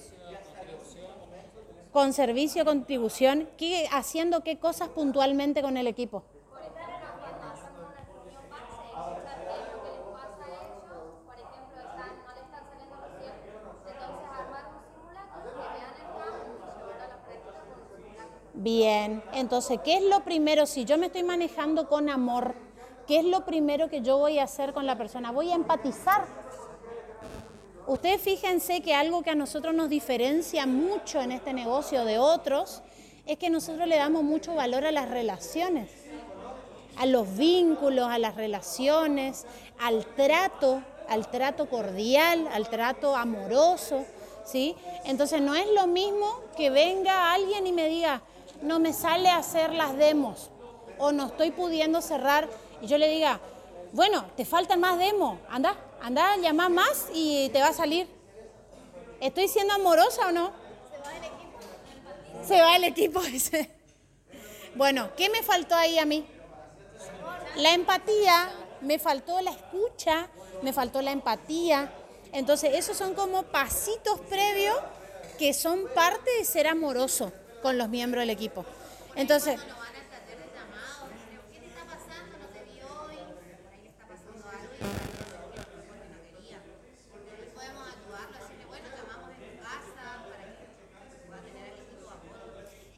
Con 1.92 2.12
servicio, 2.12 2.64
contribución, 2.64 3.48
¿qué, 3.56 3.86
haciendo 3.92 4.40
qué 4.42 4.58
cosas 4.58 4.88
puntualmente 4.88 5.62
con 5.62 5.76
el 5.76 5.86
equipo. 5.86 6.24
Bien, 18.52 19.22
entonces, 19.32 19.78
¿qué 19.84 19.98
es 19.98 20.02
lo 20.02 20.24
primero? 20.24 20.66
Si 20.66 20.84
yo 20.84 20.98
me 20.98 21.06
estoy 21.06 21.22
manejando 21.22 21.88
con 21.88 22.08
amor, 22.10 22.56
¿qué 23.06 23.20
es 23.20 23.26
lo 23.26 23.44
primero 23.44 23.88
que 23.88 24.02
yo 24.02 24.18
voy 24.18 24.40
a 24.40 24.42
hacer 24.42 24.72
con 24.72 24.86
la 24.86 24.98
persona? 24.98 25.30
Voy 25.30 25.52
a 25.52 25.54
empatizar. 25.54 26.43
Ustedes 27.86 28.22
fíjense 28.22 28.80
que 28.80 28.94
algo 28.94 29.22
que 29.22 29.30
a 29.30 29.34
nosotros 29.34 29.74
nos 29.74 29.90
diferencia 29.90 30.64
mucho 30.66 31.20
en 31.20 31.32
este 31.32 31.52
negocio 31.52 32.06
de 32.06 32.18
otros 32.18 32.80
es 33.26 33.36
que 33.36 33.50
nosotros 33.50 33.86
le 33.86 33.96
damos 33.96 34.22
mucho 34.22 34.54
valor 34.54 34.86
a 34.86 34.92
las 34.92 35.10
relaciones, 35.10 35.90
a 36.96 37.04
los 37.04 37.36
vínculos, 37.36 38.08
a 38.08 38.18
las 38.18 38.36
relaciones, 38.36 39.44
al 39.78 40.06
trato, 40.06 40.82
al 41.10 41.30
trato 41.30 41.68
cordial, 41.68 42.48
al 42.52 42.70
trato 42.70 43.16
amoroso, 43.16 44.06
¿sí? 44.46 44.74
Entonces 45.04 45.42
no 45.42 45.54
es 45.54 45.66
lo 45.74 45.86
mismo 45.86 46.40
que 46.56 46.70
venga 46.70 47.34
alguien 47.34 47.66
y 47.66 47.72
me 47.72 47.90
diga, 47.90 48.22
no 48.62 48.78
me 48.78 48.94
sale 48.94 49.28
hacer 49.28 49.74
las 49.74 49.94
demos 49.94 50.50
o 50.96 51.12
no 51.12 51.26
estoy 51.26 51.50
pudiendo 51.50 52.00
cerrar 52.00 52.48
y 52.80 52.86
yo 52.86 52.96
le 52.96 53.08
diga, 53.08 53.40
bueno, 53.92 54.24
te 54.36 54.46
faltan 54.46 54.80
más 54.80 54.98
demos, 54.98 55.38
anda, 55.50 55.76
anda, 56.04 56.36
llama 56.36 56.68
más 56.68 57.06
y 57.14 57.48
te 57.48 57.60
va 57.60 57.68
a 57.68 57.72
salir. 57.72 58.06
¿Estoy 59.20 59.48
siendo 59.48 59.72
amorosa 59.72 60.28
o 60.28 60.32
no? 60.32 60.52
Se 60.92 61.00
va 61.00 61.16
el 61.16 61.24
equipo. 61.24 62.46
Se 62.46 62.60
va 62.60 62.76
el 62.76 62.84
equipo. 62.84 63.22
Bueno, 64.76 65.10
¿qué 65.16 65.30
me 65.30 65.44
faltó 65.44 65.76
ahí 65.76 66.00
a 66.00 66.04
mí? 66.04 66.26
La 67.54 67.74
empatía, 67.74 68.50
me 68.80 68.98
faltó 68.98 69.40
la 69.40 69.52
escucha, 69.52 70.28
me 70.62 70.72
faltó 70.72 71.00
la 71.00 71.12
empatía. 71.12 71.92
Entonces, 72.32 72.72
esos 72.74 72.96
son 72.96 73.14
como 73.14 73.44
pasitos 73.44 74.18
previos 74.28 74.76
que 75.38 75.54
son 75.54 75.86
parte 75.94 76.28
de 76.40 76.44
ser 76.44 76.66
amoroso 76.66 77.32
con 77.62 77.78
los 77.78 77.88
miembros 77.88 78.22
del 78.22 78.30
equipo. 78.30 78.64
Entonces... 79.14 79.60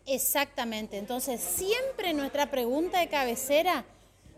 Exactamente, 0.07 0.99
entonces 0.99 1.41
siempre 1.41 2.15
nuestra 2.15 2.49
pregunta 2.49 3.01
de 3.01 3.09
cabecera 3.09 3.85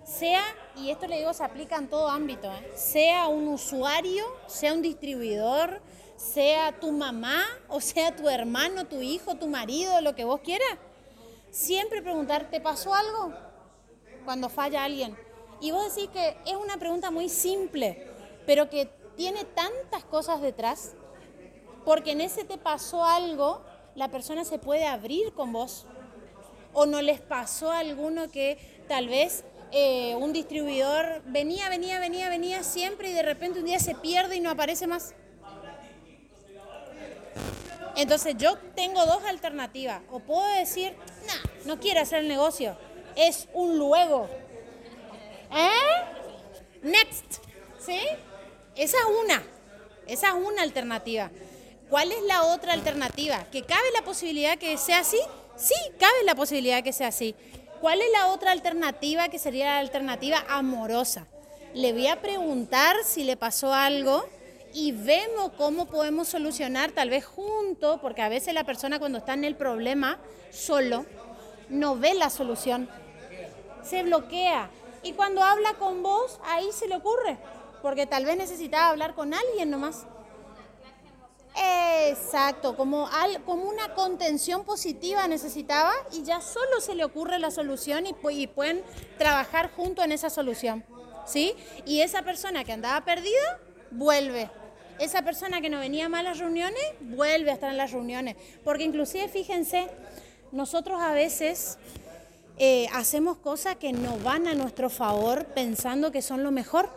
sea, 0.03 0.43
y 0.77 0.91
esto 0.91 1.07
le 1.07 1.19
digo 1.19 1.35
se 1.35 1.45
aplica 1.45 1.77
en 1.77 1.89
todo 1.89 2.09
ámbito, 2.09 2.51
¿eh? 2.51 2.73
sea 2.75 3.29
un 3.29 3.49
usuario, 3.49 4.25
sea 4.47 4.73
un 4.73 4.81
distribuidor, 4.81 5.83
sea 6.17 6.73
tu 6.81 6.91
mamá 6.91 7.45
o 7.69 7.81
sea 7.81 8.17
tu 8.17 8.29
hermano, 8.29 8.87
tu 8.87 9.03
hijo, 9.03 9.35
tu 9.37 9.47
marido, 9.47 10.01
lo 10.01 10.15
que 10.15 10.25
vos 10.25 10.41
quieras. 10.41 10.79
Siempre 11.51 12.03
preguntar, 12.03 12.49
¿te 12.51 12.61
pasó 12.61 12.95
algo? 12.95 13.33
Cuando 14.25 14.49
falla 14.49 14.85
alguien. 14.85 15.17
Y 15.61 15.71
vos 15.71 15.95
decís 15.95 16.11
que 16.11 16.37
es 16.47 16.57
una 16.57 16.79
pregunta 16.79 17.11
muy 17.11 17.29
simple, 17.29 18.07
pero 18.47 18.71
que 18.71 18.87
tiene 19.17 19.45
tantas 19.45 20.05
cosas 20.05 20.41
detrás, 20.41 20.93
porque 21.85 22.13
en 22.13 22.21
ese 22.21 22.45
te 22.45 22.59
pasó 22.59 23.05
algo, 23.05 23.63
la 23.99 24.09
persona 24.09 24.45
se 24.45 24.59
puede 24.59 24.87
abrir 24.87 25.33
con 25.33 25.53
vos. 25.53 25.85
O 26.73 26.87
no 26.87 27.03
les 27.03 27.21
pasó 27.21 27.73
a 27.73 27.81
alguno 27.81 28.31
que 28.31 28.57
tal 28.87 29.09
vez 29.09 29.45
eh, 29.73 30.15
un 30.15 30.33
distribuidor 30.33 31.21
venía, 31.27 31.69
venía, 31.69 31.99
venía, 31.99 32.29
venía 32.29 32.63
siempre 32.63 33.11
y 33.11 33.13
de 33.13 33.23
repente 33.23 33.59
un 33.59 33.67
día 33.67 33.81
se 33.81 33.97
pierde 33.97 34.37
y 34.37 34.41
no 34.41 34.51
aparece 34.51 34.87
más. 34.87 35.15
Entonces 37.97 38.37
yo 38.39 38.57
tengo 38.77 39.05
dos 39.05 39.25
alternativas. 39.25 40.01
O 40.13 40.21
puedo 40.21 40.47
decir, 40.55 40.95
no, 41.27 41.75
no 41.75 41.81
quiero 41.81 42.01
hacer 42.01 42.21
el 42.21 42.29
negocio. 42.29 42.79
Es 43.17 43.49
un 43.53 43.79
luego. 43.79 44.29
¿Eh? 45.51 46.83
Next. 46.83 47.43
¿Sí? 47.81 47.99
Esa 48.77 48.97
es 48.97 49.25
una. 49.25 49.43
Esa 50.07 50.29
es 50.29 50.35
una 50.35 50.63
alternativa. 50.63 51.33
¿Cuál 51.91 52.13
es 52.13 52.23
la 52.25 52.45
otra 52.45 52.75
alternativa? 52.75 53.45
¿Que 53.51 53.63
cabe 53.63 53.91
la 53.95 54.03
posibilidad 54.03 54.59
que 54.59 54.77
sea 54.77 55.01
así? 55.01 55.19
Sí, 55.57 55.75
cabe 55.99 56.23
la 56.25 56.35
posibilidad 56.35 56.83
que 56.83 56.93
sea 56.93 57.09
así. 57.09 57.35
¿Cuál 57.81 58.03
es 58.03 58.11
la 58.13 58.27
otra 58.27 58.53
alternativa 58.53 59.29
que 59.29 59.39
sería 59.39 59.67
la 59.67 59.79
alternativa 59.79 60.45
amorosa? 60.49 61.27
Le 61.75 61.93
voy 61.93 62.07
a 62.09 62.21
preguntar 62.21 62.97
si 63.05 63.25
le 63.25 63.37
pasó 63.37 63.73
algo 63.73 64.29
y 64.75 64.93
vemos 64.93 65.53
cómo 65.57 65.87
podemos 65.87 66.29
solucionar 66.29 66.93
tal 66.93 67.09
vez 67.09 67.25
juntos, 67.25 67.99
porque 68.03 68.21
a 68.21 68.29
veces 68.29 68.53
la 68.53 68.65
persona 68.65 68.99
cuando 68.99 69.19
está 69.19 69.33
en 69.33 69.45
el 69.45 69.57
problema 69.57 70.19
solo 70.51 71.07
no 71.71 71.97
ve 71.97 72.15
la 72.15 72.29
solución, 72.29 72.89
se 73.83 74.03
bloquea. 74.03 74.71
Y 75.03 75.13
cuando 75.13 75.43
habla 75.43 75.75
con 75.75 76.03
vos, 76.03 76.39
ahí 76.45 76.69
se 76.73 76.87
le 76.87 76.97
ocurre, 76.97 77.39
porque 77.81 78.07
tal 78.07 78.27
vez 78.27 78.37
necesitaba 78.37 78.91
hablar 78.91 79.15
con 79.15 79.33
alguien 79.33 79.71
nomás. 79.71 80.05
Exacto, 81.61 82.77
como, 82.77 83.09
como 83.45 83.65
una 83.65 83.95
contención 83.95 84.65
positiva 84.65 85.27
necesitaba 85.27 85.93
y 86.13 86.23
ya 86.23 86.41
solo 86.41 86.81
se 86.81 86.95
le 86.95 87.05
ocurre 87.05 87.39
la 87.39 87.51
solución 87.51 88.05
y, 88.07 88.47
pueden 88.47 88.83
trabajar 89.19 89.71
juntos 89.73 90.05
en 90.05 90.13
esa 90.13 90.31
solución. 90.31 90.85
¿Sí? 91.27 91.55
Y 91.85 92.01
esa 92.01 92.23
persona 92.23 92.65
que 92.65 92.73
andaba 92.73 93.05
perdida 93.05 93.61
vuelve. 93.91 94.51
Esa 94.99 95.23
persona 95.23 95.61
que 95.61 95.69
no 95.69 95.79
venía 95.79 96.09
más 96.09 96.21
a 96.21 96.23
las 96.25 96.39
reuniones, 96.39 96.83
vuelve 97.01 97.51
a 97.51 97.55
estar 97.55 97.71
en 97.71 97.77
las 97.77 97.93
reuniones. 97.93 98.37
Porque 98.65 98.85
inclusive, 98.85 99.29
fíjense, 99.29 99.89
nosotros 100.53 101.01
a 101.01 101.13
veces 101.13 101.79
eh, 102.57 102.89
hacemos 102.95 103.37
cosas 103.37 103.77
que 103.77 103.93
no 103.93 104.17
van 104.19 104.49
a 104.49 104.55
nuestro 104.55 104.91
favor 104.91 105.45
pensando 105.47 106.11
que 106.11 106.23
son 106.23 106.43
lo 106.43 106.51
mejor. 106.51 106.89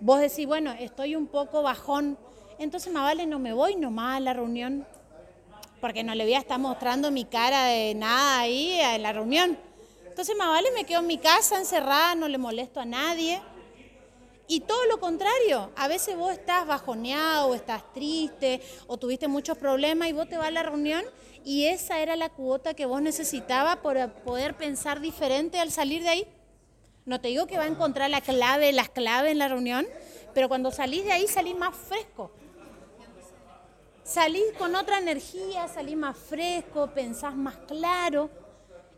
Vos 0.00 0.20
decís, 0.20 0.46
bueno, 0.46 0.72
estoy 0.72 1.16
un 1.16 1.26
poco 1.26 1.62
bajón, 1.62 2.16
entonces 2.58 2.92
más 2.92 3.02
vale 3.02 3.26
no 3.26 3.38
me 3.38 3.52
voy 3.52 3.76
nomás 3.76 4.16
a 4.16 4.20
la 4.20 4.32
reunión, 4.32 4.86
porque 5.80 6.04
no 6.04 6.14
le 6.14 6.24
voy 6.24 6.34
a 6.34 6.38
estar 6.38 6.58
mostrando 6.58 7.10
mi 7.10 7.24
cara 7.24 7.64
de 7.66 7.94
nada 7.94 8.40
ahí 8.40 8.78
en 8.80 9.02
la 9.02 9.12
reunión. 9.12 9.58
Entonces 10.06 10.36
más 10.36 10.48
vale 10.48 10.70
me 10.72 10.84
quedo 10.84 11.00
en 11.00 11.06
mi 11.06 11.18
casa 11.18 11.58
encerrada, 11.58 12.14
no 12.14 12.28
le 12.28 12.38
molesto 12.38 12.80
a 12.80 12.84
nadie. 12.84 13.40
Y 14.46 14.60
todo 14.60 14.84
lo 14.86 15.00
contrario, 15.00 15.70
a 15.76 15.88
veces 15.88 16.16
vos 16.16 16.32
estás 16.32 16.66
bajoneado, 16.66 17.48
o 17.48 17.54
estás 17.54 17.90
triste, 17.92 18.60
o 18.86 18.98
tuviste 18.98 19.26
muchos 19.26 19.56
problemas 19.56 20.08
y 20.08 20.12
vos 20.12 20.28
te 20.28 20.36
vas 20.36 20.48
a 20.48 20.50
la 20.50 20.62
reunión 20.62 21.04
y 21.44 21.66
esa 21.66 22.00
era 22.00 22.16
la 22.16 22.28
cuota 22.28 22.74
que 22.74 22.86
vos 22.86 23.02
necesitabas 23.02 23.78
para 23.78 24.08
poder 24.08 24.54
pensar 24.54 25.00
diferente 25.00 25.58
al 25.58 25.70
salir 25.70 26.02
de 26.02 26.08
ahí. 26.08 26.26
No 27.04 27.20
te 27.20 27.28
digo 27.28 27.46
que 27.46 27.56
va 27.56 27.64
a 27.64 27.68
encontrar 27.68 28.10
la 28.10 28.20
clave, 28.20 28.72
las 28.72 28.88
claves 28.88 29.32
en 29.32 29.38
la 29.38 29.48
reunión, 29.48 29.86
pero 30.34 30.48
cuando 30.48 30.70
salís 30.70 31.04
de 31.04 31.12
ahí 31.12 31.26
salís 31.26 31.56
más 31.56 31.74
fresco. 31.74 32.30
Salís 34.04 34.52
con 34.58 34.74
otra 34.74 34.98
energía, 34.98 35.68
salís 35.68 35.96
más 35.96 36.16
fresco, 36.16 36.88
pensás 36.88 37.34
más 37.36 37.56
claro. 37.68 38.30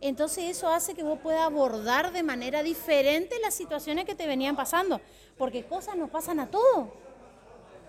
Entonces 0.00 0.44
eso 0.44 0.68
hace 0.68 0.94
que 0.94 1.02
vos 1.02 1.18
puedas 1.23 1.42
abordar 1.42 2.12
de 2.12 2.23
manera 2.23 2.62
diferente 2.62 3.38
las 3.40 3.54
situaciones 3.54 4.04
que 4.04 4.14
te 4.14 4.26
venían 4.26 4.56
pasando, 4.56 5.00
porque 5.38 5.64
cosas 5.64 5.96
nos 5.96 6.11
pasan 6.11 6.40
a 6.40 6.50
todos. 6.50 6.88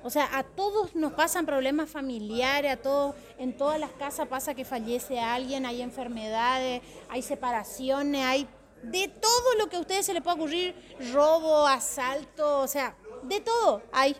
O 0.04 0.10
sea, 0.10 0.38
a 0.38 0.44
todos 0.44 0.94
nos 0.94 1.14
pasan 1.14 1.46
problemas 1.48 1.90
familiares, 1.90 2.72
a 2.72 2.78
todos, 2.78 3.16
en 3.40 3.58
todas 3.58 3.80
las 3.80 3.92
casas 3.92 4.28
pasa 4.28 4.54
que 4.54 4.64
fallece 4.64 5.20
alguien, 5.20 5.66
hay 5.66 5.82
enfermedades, 5.82 6.84
hay 7.10 7.22
separaciones, 7.22 8.24
hay 8.24 8.48
de 8.84 9.08
todo 9.08 9.56
lo 9.58 9.68
que 9.68 9.78
a 9.78 9.80
ustedes 9.80 10.06
se 10.06 10.14
les 10.14 10.22
pueda 10.22 10.36
ocurrir, 10.36 10.76
robo, 11.12 11.66
asalto, 11.66 12.60
o 12.60 12.68
sea, 12.68 12.96
de 13.24 13.42
todo 13.42 13.82
hay. 13.92 14.16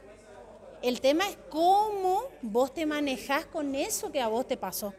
El 0.86 1.02
tema 1.02 1.28
es 1.28 1.36
cómo 1.50 2.26
vos 2.44 2.72
te 2.72 2.86
manejás 2.86 3.48
con 3.48 3.74
eso 3.74 4.12
que 4.12 4.22
a 4.22 4.28
vos 4.28 4.48
te 4.48 4.56
pasó. 4.56 4.94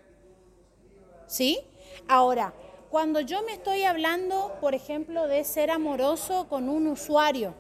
¿Sí? 1.29 1.61
Ahora, 2.09 2.53
cuando 2.91 3.21
yo 3.21 3.41
me 3.45 3.53
estoy 3.53 3.85
hablando, 3.85 4.57
por 4.61 4.75
ejemplo, 4.75 5.29
de 5.29 5.45
ser 5.45 5.71
amoroso 5.71 6.49
con 6.49 6.69
un 6.69 6.89
usuario, 6.89 7.55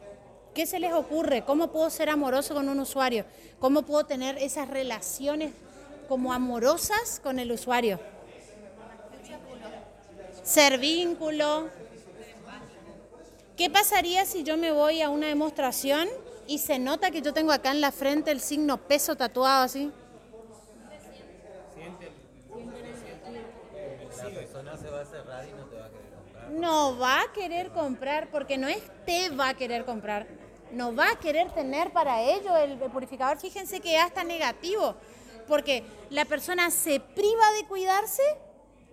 ¿qué 0.54 0.66
se 0.66 0.80
les 0.80 0.92
ocurre? 0.92 1.45
¿Cómo 1.45 1.68
puedo 1.68 1.88
ser 1.88 2.11
amoroso 2.11 2.52
con 2.52 2.68
un 2.68 2.80
usuario? 2.80 3.26
¿Cómo 3.61 3.83
puedo 3.83 4.04
tener 4.06 4.38
esas 4.38 4.66
relaciones 4.66 5.52
como 6.09 6.33
amorosas 6.33 7.21
con 7.23 7.38
el 7.38 7.52
usuario. 7.52 8.00
Ser 10.42 10.78
vínculo. 10.78 11.68
¿Qué 13.56 13.71
pasaría 13.71 14.25
si 14.25 14.42
yo 14.42 14.56
me 14.56 14.73
voy 14.73 15.00
a 15.00 15.11
una 15.11 15.28
demostración 15.28 16.09
y 16.47 16.59
se 16.59 16.79
nota 16.79 17.11
que 17.11 17.23
yo 17.23 17.33
tengo 17.33 17.53
acá 17.53 17.71
en 17.71 17.81
la 17.81 17.93
frente 17.93 18.31
el 18.31 18.41
signo 18.41 18.76
peso 18.79 19.17
tatuado 19.17 19.65
así? 19.65 19.93
no 26.50 26.99
va 26.99 27.23
a 27.23 27.33
querer 27.33 27.71
comprar 27.71 28.31
porque 28.31 28.59
no 28.59 28.69
es 28.69 28.83
te 29.05 29.31
va 29.31 29.50
a 29.50 29.55
querer 29.55 29.85
comprar, 29.85 30.26
no 30.73 30.95
va 30.95 31.11
a 31.11 31.19
querer 31.19 31.50
tener 31.53 31.93
para 31.93 32.23
ello 32.23 32.57
el, 32.57 32.79
purificador. 32.91 33.38
Fíjense 33.38 33.81
que 33.81 33.93
ya 33.93 34.07
está 34.07 34.25
negativo, 34.25 34.95
porque 35.49 35.85
la 36.11 36.25
persona 36.25 36.71
se 36.71 37.00
priva 37.00 37.53
de 37.53 37.67
cuidarse 37.67 38.23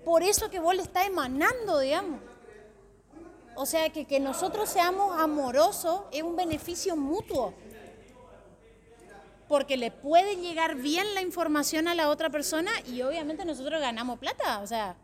por 0.06 0.24
eso 0.24 0.50
que 0.50 0.60
vos 0.60 0.76
le 0.76 0.82
está 0.82 1.06
emanando, 1.06 1.80
digamos. 1.80 2.20
O 3.56 3.66
sea, 3.66 3.90
que, 3.90 4.06
que 4.06 4.20
nosotros 4.20 4.70
seamos 4.70 5.20
amorosos 5.20 6.02
es 6.12 6.24
un 6.24 6.36
beneficio 6.36 6.96
mutuo. 6.96 7.54
Porque 9.48 9.78
le 9.78 9.92
puede 9.92 10.38
llegar 10.38 10.76
bien 10.76 11.14
la 11.14 11.22
información 11.22 11.88
a 11.88 11.96
la 11.96 12.10
otra 12.10 12.30
persona 12.30 12.72
y 12.88 13.02
obviamente 13.02 13.46
nosotros 13.46 13.80
ganamos 13.82 14.18
plata. 14.18 14.60
O 14.60 14.68
sea, 14.68 14.96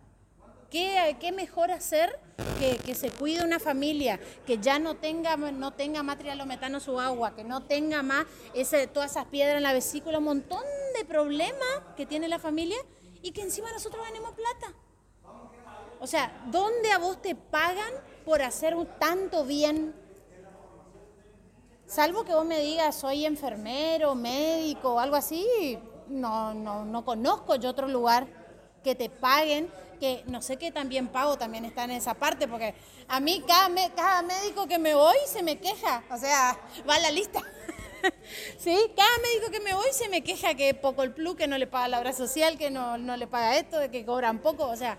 ¿Qué, 0.69 1.17
¿Qué, 1.19 1.31
mejor 1.31 1.71
hacer 1.71 2.19
que, 2.59 2.77
que, 2.77 2.93
se 2.93 3.09
cuide 3.09 3.43
una 3.43 3.57
familia, 3.59 4.19
que 4.45 4.59
ya 4.59 4.77
no 4.77 4.95
tenga, 4.95 5.35
no 5.35 5.71
tenga 5.71 6.03
metano 6.03 6.79
su 6.79 6.99
agua, 6.99 7.35
que 7.35 7.43
no 7.43 7.63
tenga 7.63 8.03
más 8.03 8.27
ese, 8.53 8.85
todas 8.85 9.11
esas 9.11 9.25
piedras 9.25 9.57
en 9.57 9.63
la 9.63 9.73
vesícula, 9.73 10.19
un 10.19 10.25
montón 10.25 10.63
de 10.95 11.05
problemas 11.05 11.67
que 11.97 12.05
tiene 12.05 12.27
la 12.27 12.37
familia 12.37 12.77
y 13.23 13.31
que 13.31 13.41
encima 13.41 13.71
nosotros 13.71 14.03
ganemos 14.05 14.35
plata? 14.35 14.75
O 15.99 16.07
sea, 16.07 16.31
¿dónde 16.51 16.91
a 16.91 16.97
vos 16.97 17.21
te 17.21 17.35
pagan 17.35 17.93
por 18.25 18.41
hacer 18.41 18.75
tanto 18.99 19.43
bien? 19.43 19.93
Salvo 21.85 22.23
que 22.23 22.33
vos 22.33 22.45
me 22.45 22.59
digas, 22.59 22.95
soy 22.95 23.25
enfermero, 23.25 24.15
médico 24.15 24.99
algo 24.99 25.15
así, 25.15 25.77
no, 26.07 26.53
no, 26.53 26.85
no 26.85 27.03
conozco 27.03 27.55
yo 27.55 27.69
otro 27.69 27.87
lugar 27.87 28.27
que 28.83 28.95
te 28.95 29.09
paguen 29.09 29.71
que 29.99 30.23
no 30.27 30.41
sé 30.41 30.57
qué 30.57 30.71
también 30.71 31.09
pago 31.09 31.37
también 31.37 31.65
está 31.65 31.83
en 31.83 31.91
esa 31.91 32.13
parte, 32.13 32.47
porque 32.47 32.73
a 33.07 33.19
mí 33.19 33.43
cada, 33.45 33.69
cada 33.93 34.21
médico 34.21 34.67
que 34.67 34.79
me 34.79 34.95
voy 34.95 35.17
se 35.27 35.43
me 35.43 35.59
queja, 35.59 36.03
o 36.09 36.17
sea, 36.17 36.57
va 36.89 36.95
a 36.95 36.99
la 36.99 37.11
lista. 37.11 37.41
¿Sí? 38.57 38.75
Cada 38.95 39.17
médico 39.17 39.51
que 39.51 39.59
me 39.59 39.73
voy 39.73 39.91
se 39.91 40.07
me 40.07 40.23
queja 40.23 40.55
que 40.55 40.73
poco 40.73 41.03
el 41.03 41.13
plus, 41.13 41.35
que 41.35 41.47
no 41.47 41.57
le 41.57 41.67
paga 41.67 41.89
la 41.89 41.99
obra 41.99 42.13
social, 42.13 42.57
que 42.57 42.71
no, 42.71 42.97
le 42.97 43.27
paga 43.27 43.57
esto, 43.57 43.77
que 43.91 44.05
cobran 44.05 44.39
poco. 44.39 44.67
O 44.67 44.75
sea, 44.77 44.97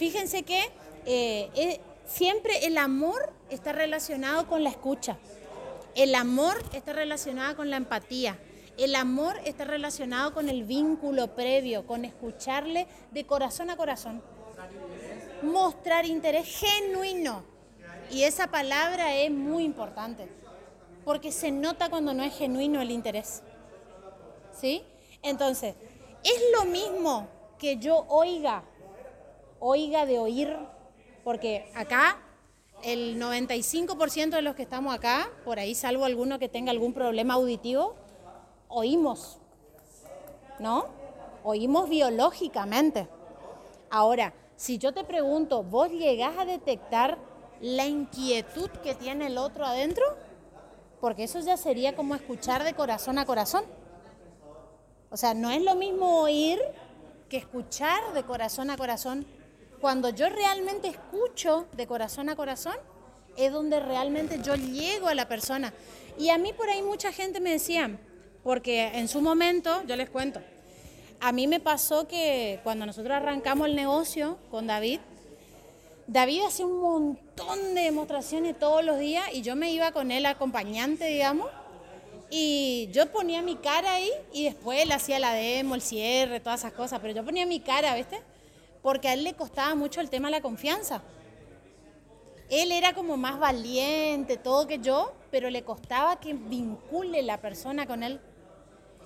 fíjense 0.00 0.44
que 0.44 0.62
eh, 1.04 1.50
eh, 1.54 1.78
siempre 2.06 2.64
el 2.64 2.78
amor 2.78 3.34
está 3.50 3.72
relacionado 3.72 4.48
con 4.48 4.64
la 4.64 4.70
escucha. 4.70 5.18
El 5.94 6.14
amor 6.14 6.56
está 6.72 6.94
relacionado 6.94 7.54
con 7.54 7.68
la 7.68 7.76
empatía. 7.76 8.38
El 8.78 8.94
amor 8.94 9.36
está 9.44 9.66
relacionado 9.66 10.32
con 10.32 10.48
el 10.48 10.64
vínculo 10.64 11.34
previo, 11.34 11.86
con 11.86 12.06
escucharle 12.06 12.86
de 13.10 13.26
corazón 13.26 13.68
a 13.68 13.76
corazón. 13.76 14.22
Mostrar 15.42 16.06
interés 16.06 16.48
genuino. 16.48 17.44
Y 18.10 18.22
esa 18.22 18.46
palabra 18.46 19.14
es 19.14 19.30
muy 19.30 19.64
importante, 19.64 20.28
porque 21.04 21.30
se 21.30 21.50
nota 21.50 21.90
cuando 21.90 22.14
no 22.14 22.24
es 22.24 22.34
genuino 22.38 22.80
el 22.80 22.90
interés. 22.90 23.42
¿Sí? 24.58 24.82
Entonces, 25.22 25.74
es 26.24 26.42
lo 26.56 26.64
mismo 26.64 27.28
que 27.58 27.76
yo 27.76 28.06
oiga, 28.08 28.64
oiga 29.60 30.06
de 30.06 30.18
oír, 30.18 30.56
porque 31.22 31.70
acá 31.74 32.18
el 32.82 33.20
95% 33.20 34.30
de 34.30 34.42
los 34.42 34.56
que 34.56 34.62
estamos 34.62 34.94
acá, 34.94 35.30
por 35.44 35.58
ahí 35.58 35.74
salvo 35.74 36.04
alguno 36.04 36.38
que 36.38 36.48
tenga 36.48 36.70
algún 36.70 36.92
problema 36.92 37.34
auditivo, 37.34 37.94
oímos, 38.68 39.38
¿no? 40.58 40.86
Oímos 41.44 41.88
biológicamente. 41.88 43.08
Ahora, 43.90 44.32
si 44.56 44.78
yo 44.78 44.92
te 44.92 45.04
pregunto, 45.04 45.62
¿vos 45.62 45.90
llegás 45.90 46.38
a 46.38 46.44
detectar 46.44 47.18
la 47.60 47.86
inquietud 47.86 48.70
que 48.82 48.94
tiene 48.94 49.26
el 49.26 49.38
otro 49.38 49.64
adentro? 49.66 50.04
Porque 51.00 51.24
eso 51.24 51.40
ya 51.40 51.56
sería 51.56 51.96
como 51.96 52.14
escuchar 52.14 52.64
de 52.64 52.74
corazón 52.74 53.18
a 53.18 53.26
corazón. 53.26 53.64
O 55.10 55.16
sea, 55.16 55.34
no 55.34 55.50
es 55.50 55.62
lo 55.62 55.74
mismo 55.74 56.20
oír 56.20 56.60
que 57.28 57.38
escuchar 57.38 58.12
de 58.12 58.22
corazón 58.22 58.70
a 58.70 58.76
corazón. 58.76 59.26
Cuando 59.80 60.10
yo 60.10 60.28
realmente 60.28 60.88
escucho 60.88 61.66
de 61.72 61.86
corazón 61.86 62.28
a 62.28 62.36
corazón, 62.36 62.76
es 63.36 63.52
donde 63.52 63.80
realmente 63.80 64.40
yo 64.42 64.54
llego 64.54 65.08
a 65.08 65.14
la 65.14 65.26
persona. 65.26 65.72
Y 66.18 66.28
a 66.28 66.38
mí 66.38 66.52
por 66.52 66.68
ahí 66.68 66.82
mucha 66.82 67.12
gente 67.12 67.40
me 67.40 67.52
decía, 67.52 67.98
porque 68.42 68.88
en 68.88 69.08
su 69.08 69.22
momento, 69.22 69.82
yo 69.86 69.96
les 69.96 70.10
cuento, 70.10 70.42
a 71.20 71.32
mí 71.32 71.46
me 71.46 71.60
pasó 71.60 72.06
que 72.06 72.60
cuando 72.62 72.84
nosotros 72.84 73.14
arrancamos 73.14 73.68
el 73.68 73.76
negocio 73.76 74.38
con 74.50 74.66
David, 74.66 75.00
David 76.06 76.42
hacía 76.46 76.66
un 76.66 76.80
montón 76.80 77.74
de 77.74 77.82
demostraciones 77.82 78.58
todos 78.58 78.84
los 78.84 78.98
días 78.98 79.24
y 79.32 79.42
yo 79.42 79.54
me 79.56 79.70
iba 79.70 79.92
con 79.92 80.10
él 80.10 80.26
acompañante, 80.26 81.06
digamos, 81.06 81.48
y 82.30 82.88
yo 82.92 83.10
ponía 83.10 83.42
mi 83.42 83.56
cara 83.56 83.94
ahí 83.94 84.10
y 84.32 84.44
después 84.44 84.82
él 84.82 84.92
hacía 84.92 85.18
la 85.18 85.32
demo, 85.32 85.74
el 85.74 85.82
cierre, 85.82 86.40
todas 86.40 86.60
esas 86.60 86.72
cosas, 86.72 87.00
pero 87.00 87.14
yo 87.14 87.24
ponía 87.24 87.46
mi 87.46 87.60
cara, 87.60 87.94
¿viste? 87.94 88.20
Porque 88.82 89.08
a 89.08 89.14
él 89.14 89.24
le 89.24 89.34
costaba 89.34 89.74
mucho 89.74 90.00
el 90.00 90.10
tema 90.10 90.28
de 90.28 90.32
la 90.32 90.40
confianza. 90.40 91.02
Él 92.48 92.72
era 92.72 92.94
como 92.94 93.16
más 93.16 93.38
valiente, 93.38 94.36
todo 94.36 94.66
que 94.66 94.78
yo, 94.78 95.12
pero 95.30 95.50
le 95.50 95.62
costaba 95.62 96.18
que 96.18 96.34
vincule 96.34 97.22
la 97.22 97.40
persona 97.40 97.86
con 97.86 98.02
él. 98.02 98.20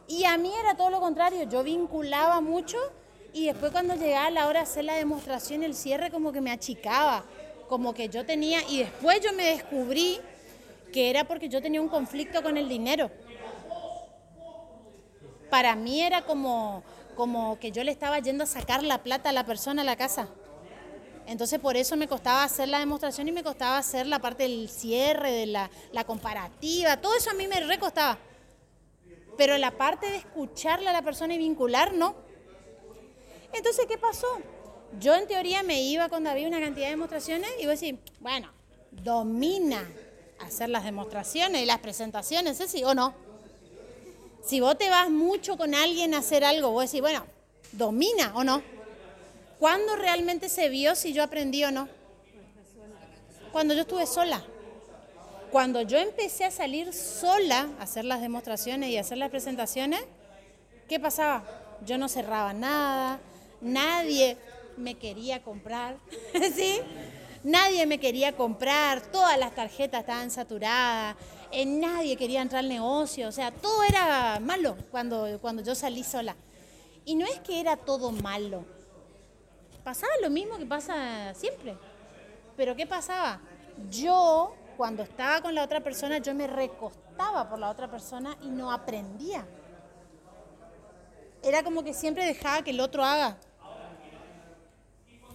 Y 0.09 0.25
a 0.25 0.37
mí 0.39 0.53
era 0.59 0.77
todo 0.77 0.91
lo 0.91 1.01
contrario, 1.01 1.43
yo 1.45 1.63
vinculaba 1.63 2.41
mucho 2.41 2.79
y 3.35 3.47
después 3.47 3.73
cuando 3.73 3.97
llegaba 3.97 4.31
la 4.31 4.47
hora 4.47 4.61
de 4.61 4.67
hacer 4.67 4.85
la 4.85 4.95
demostración, 4.95 5.63
el 5.63 5.75
cierre 5.75 6.11
como 6.11 6.31
que 6.31 6.41
me 6.41 6.53
achicaba, 6.53 7.25
como 7.69 7.93
que 7.93 8.09
yo 8.09 8.25
tenía, 8.25 8.61
y 8.69 8.79
después 8.79 9.21
yo 9.21 9.33
me 9.33 9.45
descubrí 9.45 10.21
que 10.93 11.11
era 11.11 11.25
porque 11.25 11.49
yo 11.49 11.61
tenía 11.61 11.83
un 11.83 11.89
conflicto 11.89 12.43
con 12.43 12.57
el 12.57 12.69
dinero. 12.69 13.11
Para 15.51 15.75
mí 15.75 16.01
era 16.01 16.23
como, 16.23 16.85
como 17.15 17.59
que 17.59 17.71
yo 17.71 17.85
le 17.85 17.93
estaba 17.93 18.19
yendo 18.19 18.45
a 18.45 18.47
sacar 18.47 18.83
la 18.83 19.03
plata 19.03 19.31
a 19.31 19.33
la 19.33 19.45
persona 19.45 19.83
a 19.83 19.85
la 19.85 19.97
casa. 19.97 20.29
Entonces 21.27 21.59
por 21.59 21.77
eso 21.77 21.97
me 21.97 22.07
costaba 22.07 22.45
hacer 22.45 22.69
la 22.69 22.79
demostración 22.79 23.29
y 23.29 23.33
me 23.33 23.43
costaba 23.43 23.79
hacer 23.79 24.07
la 24.07 24.19
parte 24.19 24.43
del 24.43 24.69
cierre, 24.69 25.33
de 25.33 25.47
la, 25.47 25.71
comparativa, 26.07 27.01
todo 27.01 27.17
eso 27.17 27.31
a 27.31 27.35
mí 27.35 27.47
me 27.47 27.61
recostaba. 27.61 28.19
Pero 29.37 29.57
la 29.59 29.71
parte 29.73 30.11
de 30.11 30.17
escucharle 30.17 30.89
a 30.89 30.93
la 30.93 31.03
persona 31.03 31.35
y 31.35 31.39
vincular, 31.39 31.95
no. 31.95 32.15
Entonces, 33.53 33.87
¿qué 33.89 33.99
pasó? 33.99 34.27
Yo 35.01 35.15
en 35.15 35.27
teoría 35.27 35.63
me 35.63 35.83
iba 35.83 36.09
con 36.09 36.25
David 36.25 36.47
una 36.47 36.61
cantidad 36.61 36.87
de 36.87 36.93
demostraciones 36.93 37.51
y 37.59 37.63
voy 37.63 37.69
a 37.69 37.71
decir, 37.71 37.99
bueno, 38.21 38.53
domina 38.93 39.89
hacer 40.41 40.69
las 40.69 40.85
demostraciones 40.85 41.63
y 41.63 41.67
las 41.67 41.79
presentaciones, 41.79 42.59
¿sí 42.59 42.85
o 42.85 42.95
no? 42.95 43.15
Si 44.45 44.61
vos 44.61 44.77
te 44.77 44.91
vas 44.91 45.09
mucho 45.09 45.57
con 45.57 45.75
alguien 45.75 46.15
a 46.15 46.19
hacer 46.19 46.45
algo, 46.45 46.71
vos 46.71 46.85
decís, 46.85 47.01
bueno, 47.01 47.25
domina 47.73 48.33
o 48.35 48.45
no. 48.45 48.63
¿Cuándo 49.59 49.97
realmente 49.97 50.49
se 50.51 50.69
vio 50.69 50.95
si 50.95 51.15
yo 51.15 51.23
aprendí 51.23 51.65
o 51.65 51.71
no? 51.71 51.89
Cuando 53.53 53.73
yo 53.73 53.83
estuve 53.83 54.07
sola. 54.07 54.43
Cuando 55.51 55.81
yo 55.83 55.99
empecé 55.99 56.45
a 56.45 56.51
salir 56.51 56.93
sola 56.93 57.69
a 57.79 57.85
hacer 57.85 58.05
las 58.05 58.21
demostraciones 58.21 58.91
y 58.91 58.99
a 58.99 59.01
hacer 59.01 59.19
las 59.19 59.31
presentaciones, 59.31 60.03
¿qué 60.89 61.01
pasaba? 61.01 61.45
Yo 61.87 61.97
no 61.97 62.09
cerraba 62.09 62.53
nada, 62.53 63.21
nadie 63.61 64.37
me 64.77 64.97
quería 64.97 65.43
comprar, 65.43 65.97
¿sí? 66.55 66.81
Nadie 67.45 67.87
me 67.87 68.01
quería 68.01 68.35
comprar, 68.35 69.01
todas 69.01 69.39
las 69.39 69.55
tarjetas 69.55 70.01
estaban 70.01 70.31
saturadas, 70.31 71.15
eh, 71.55 71.67
nadie 71.67 72.17
quería 72.17 72.43
entrar 72.43 72.61
al 72.61 72.69
negocio, 72.69 73.29
o 73.29 73.33
sea, 73.33 73.51
todo 73.51 73.83
era 73.85 74.41
malo 74.41 74.77
cuando, 74.91 75.39
cuando 75.41 75.63
yo 75.63 75.75
salí 75.75 76.03
sola. 76.03 76.35
Y 77.05 77.15
no 77.15 77.27
es 77.27 77.39
que 77.41 77.61
era 77.61 77.77
todo 77.77 78.11
malo, 78.11 78.65
pasaba 79.85 80.13
lo 80.23 80.31
mismo 80.31 80.57
que 80.57 80.67
pasa 80.67 81.33
siempre. 81.35 81.77
Pero 82.57 82.75
¿qué 82.75 82.87
pasaba? 82.87 83.41
Yo 83.91 84.55
cuando 84.77 85.03
estaba 85.03 85.41
con 85.43 85.55
la 85.55 85.63
otra 85.63 85.81
persona, 85.81 86.19
yo 86.19 86.35
me 86.35 86.47
recostaba 86.47 87.49
por 87.49 87.59
la 87.59 87.71
otra 87.71 87.89
persona 87.91 88.37
y 88.43 88.49
no 88.49 88.73
aprendía. 88.73 89.47
Era 91.43 91.63
como 91.63 91.85
que 91.85 91.93
siempre 91.93 92.25
dejaba 92.25 92.63
que 92.63 92.71
el 92.71 92.81
otro 92.81 93.05
haga. 93.05 93.37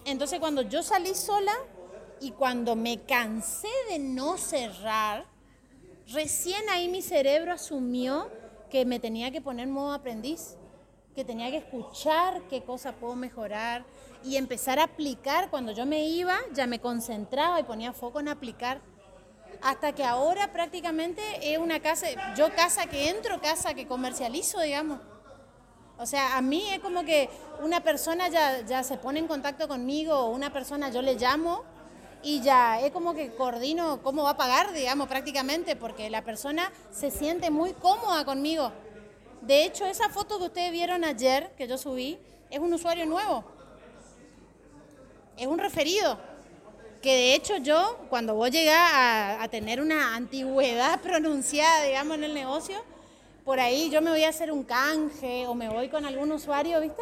Entonces 0.05 0.39
cuando 0.39 0.63
yo 0.63 0.81
salí 0.81 1.13
sola 1.13 1.53
y 2.19 2.31
cuando 2.31 2.75
me 2.75 3.01
cansé 3.03 3.69
de 3.89 3.99
no 3.99 4.37
cerrar, 4.37 5.25
recién 6.13 6.69
ahí 6.69 6.87
mi 6.87 7.01
cerebro 7.01 7.53
asumió 7.53 8.29
que 8.69 8.85
me 8.85 8.99
tenía 8.99 9.31
que 9.31 9.41
poner 9.41 9.67
modo 9.67 9.93
aprendiz 9.93 10.55
que 11.15 11.25
tenía 11.25 11.49
que 11.51 11.57
escuchar 11.57 12.43
qué 12.49 12.63
cosa 12.63 12.93
puedo 12.93 13.15
mejorar 13.15 13.83
y 14.23 14.37
empezar 14.37 14.79
a 14.79 14.83
aplicar. 14.83 15.49
Cuando 15.49 15.73
yo 15.73 15.85
me 15.85 16.07
iba, 16.07 16.37
ya 16.53 16.67
me 16.67 16.79
concentraba 16.79 17.59
y 17.59 17.63
ponía 17.63 17.91
foco 17.91 18.19
en 18.19 18.29
aplicar. 18.29 18.79
Hasta 19.61 19.93
que 19.93 20.05
ahora 20.05 20.53
prácticamente 20.53 21.21
es 21.41 21.57
una 21.57 21.81
casa, 21.81 22.07
yo 22.37 22.53
casa 22.55 22.85
que 22.85 23.09
entro, 23.09 23.41
casa 23.41 23.73
que 23.73 23.85
comercializo, 23.85 24.61
digamos. 24.61 25.01
O 25.97 26.05
sea, 26.05 26.37
a 26.37 26.41
mí 26.41 26.63
es 26.69 26.79
como 26.79 27.03
que 27.03 27.29
una 27.61 27.81
persona 27.81 28.29
ya, 28.29 28.65
ya 28.65 28.83
se 28.83 28.97
pone 28.97 29.19
en 29.19 29.27
contacto 29.27 29.67
conmigo, 29.67 30.13
o 30.13 30.29
una 30.29 30.53
persona 30.53 30.89
yo 30.89 31.01
le 31.01 31.15
llamo 31.15 31.65
y 32.21 32.41
ya 32.41 32.81
es 32.81 32.91
como 32.91 33.13
que 33.13 33.33
coordino 33.33 34.01
cómo 34.01 34.23
va 34.23 34.31
a 34.31 34.37
pagar, 34.37 34.73
digamos, 34.73 35.07
prácticamente, 35.07 35.75
porque 35.75 36.09
la 36.09 36.23
persona 36.23 36.71
se 36.91 37.11
siente 37.11 37.49
muy 37.49 37.73
cómoda 37.73 38.25
conmigo. 38.25 38.71
De 39.41 39.63
hecho, 39.63 39.85
esa 39.85 40.09
foto 40.09 40.37
que 40.37 40.45
ustedes 40.45 40.71
vieron 40.71 41.05
ayer, 41.05 41.51
que 41.57 41.67
yo 41.67 41.77
subí, 41.77 42.19
es 42.49 42.59
un 42.59 42.73
usuario 42.73 43.05
nuevo. 43.05 43.43
Es 45.37 45.47
un 45.47 45.59
referido. 45.59 46.17
Que 47.01 47.15
de 47.15 47.35
hecho 47.35 47.55
yo, 47.57 47.97
cuando 48.09 48.35
vos 48.35 48.51
llegás 48.51 48.91
a, 48.93 49.41
a 49.41 49.47
tener 49.47 49.79
una 49.79 50.15
antigüedad 50.15 50.99
pronunciada, 51.01 51.85
digamos, 51.85 52.17
en 52.17 52.25
el 52.25 52.33
negocio, 52.33 52.83
por 53.45 53.61
ahí 53.61 53.89
yo 53.89 54.01
me 54.01 54.09
voy 54.09 54.25
a 54.25 54.29
hacer 54.29 54.51
un 54.51 54.63
canje 54.63 55.47
o 55.47 55.55
me 55.55 55.69
voy 55.69 55.87
con 55.87 56.05
algún 56.05 56.31
usuario, 56.33 56.81
¿viste? 56.81 57.01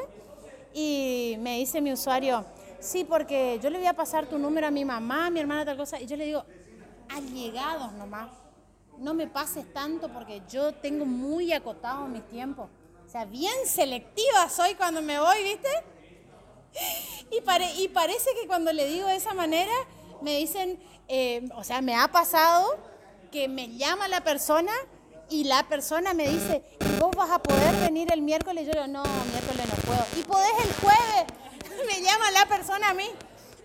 Y 0.73 1.37
me 1.39 1.57
dice 1.57 1.81
mi 1.81 1.91
usuario, 1.91 2.45
sí, 2.79 3.03
porque 3.03 3.59
yo 3.61 3.69
le 3.69 3.79
voy 3.79 3.87
a 3.87 3.93
pasar 3.93 4.27
tu 4.27 4.37
número 4.37 4.67
a 4.67 4.71
mi 4.71 4.85
mamá, 4.85 5.27
a 5.27 5.29
mi 5.29 5.39
hermana, 5.39 5.65
tal 5.65 5.77
cosa. 5.77 5.99
Y 5.99 6.07
yo 6.07 6.15
le 6.15 6.25
digo, 6.25 6.45
allegados 7.09 7.93
nomás. 7.93 8.29
No 8.97 9.13
me 9.13 9.27
pases 9.27 9.71
tanto 9.73 10.09
porque 10.09 10.41
yo 10.49 10.73
tengo 10.73 11.05
muy 11.05 11.53
acotado 11.53 12.07
mis 12.07 12.27
tiempos. 12.27 12.69
O 13.05 13.09
sea, 13.09 13.25
bien 13.25 13.53
selectiva 13.65 14.49
soy 14.49 14.73
cuando 14.75 15.01
me 15.01 15.19
voy, 15.19 15.43
¿viste? 15.43 15.69
Y, 17.31 17.87
parece 17.89 18.29
que 18.39 18.47
cuando 18.47 18.71
le 18.73 18.87
digo 18.87 19.07
de 19.07 19.15
esa 19.15 19.33
manera, 19.33 19.71
me 20.21 20.37
dicen, 20.37 20.79
eh, 21.07 21.47
o 21.55 21.63
sea, 21.63 21.81
me 21.81 21.95
ha 21.95 22.07
pasado 22.09 22.77
que 23.31 23.47
me 23.47 23.69
llama 23.77 24.07
la 24.07 24.21
persona 24.21 24.71
y 25.29 25.43
la 25.43 25.67
persona 25.67 26.13
me 26.13 26.27
dice, 26.27 26.63
¿vos 26.99 27.11
vas 27.15 27.29
a 27.31 27.39
poder 27.39 27.75
venir 27.77 28.11
el 28.11 28.21
miércoles? 28.21 28.65
Yo 28.65 28.73
digo, 28.73 28.87
no, 28.87 29.03
miércoles 29.03 29.67
no 29.69 29.75
puedo. 29.83 30.05
¿Y 30.17 30.23
podés 30.23 30.51
el 30.63 30.73
jueves? 30.75 31.25
Me 31.85 32.01
llama 32.01 32.31
la 32.31 32.45
persona 32.45 32.89
a 32.89 32.93
mí. 32.93 33.09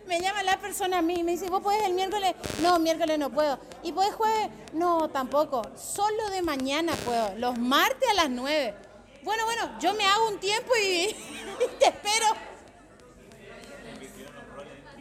Me 0.07 0.21
llama 0.21 0.43
la 0.43 0.59
persona 0.59 0.99
a 0.99 1.03
mí 1.03 1.23
me 1.23 1.33
dice, 1.33 1.49
¿vos 1.49 1.63
podés 1.63 1.85
el 1.85 1.95
miércoles? 1.95 2.35
No, 2.61 2.81
miércoles 2.81 3.21
no 3.21 3.31
puedo. 3.31 3.57
¿Y 3.85 3.93
podés 3.93 4.13
jueves? 4.15 4.49
No, 4.73 5.09
tampoco. 5.09 5.63
Solo 5.77 6.29
de 6.31 6.43
mañana 6.43 6.93
puedo. 7.05 7.37
Los 7.37 7.57
martes 7.57 8.09
a 8.11 8.15
las 8.15 8.29
9. 8.29 8.75
Bueno, 9.23 9.45
bueno, 9.45 9.79
yo 9.79 9.95
me 9.95 10.05
hago 10.05 10.27
un 10.27 10.41
tiempo 10.41 10.73
y, 10.77 11.05
y 11.07 11.79
te 11.79 11.87
espero. 11.87 12.27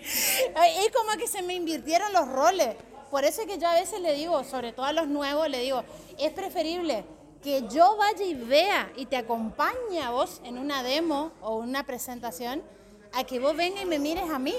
Es 0.04 0.92
como 0.96 1.18
que 1.18 1.28
se 1.28 1.42
me 1.42 1.56
invirtieron 1.56 2.14
los 2.14 2.28
roles. 2.28 2.76
Por 3.10 3.26
eso 3.26 3.42
es 3.42 3.48
que 3.48 3.58
yo 3.58 3.68
a 3.68 3.74
veces 3.74 4.00
le 4.02 4.14
digo, 4.14 4.44
sobre 4.44 4.72
todo 4.72 4.86
a 4.86 4.94
los 4.94 5.08
nuevos, 5.08 5.50
le 5.50 5.62
digo, 5.62 5.84
es 6.20 6.32
preferible 6.32 7.04
que 7.42 7.68
yo 7.70 7.98
vaya 7.98 8.24
y 8.24 8.36
vea 8.36 8.92
y 8.96 9.08
te 9.08 9.18
acompañe 9.18 10.02
a 10.02 10.12
vos 10.12 10.42
en 10.44 10.58
una 10.58 10.84
demo 10.84 11.32
o 11.42 11.58
una 11.58 11.86
presentación, 11.86 12.62
a 13.14 13.24
que 13.24 13.40
vos 13.40 13.56
vengas 13.56 13.84
y 13.84 13.86
me 13.86 14.00
mires 14.00 14.30
a 14.30 14.40
mí. 14.40 14.56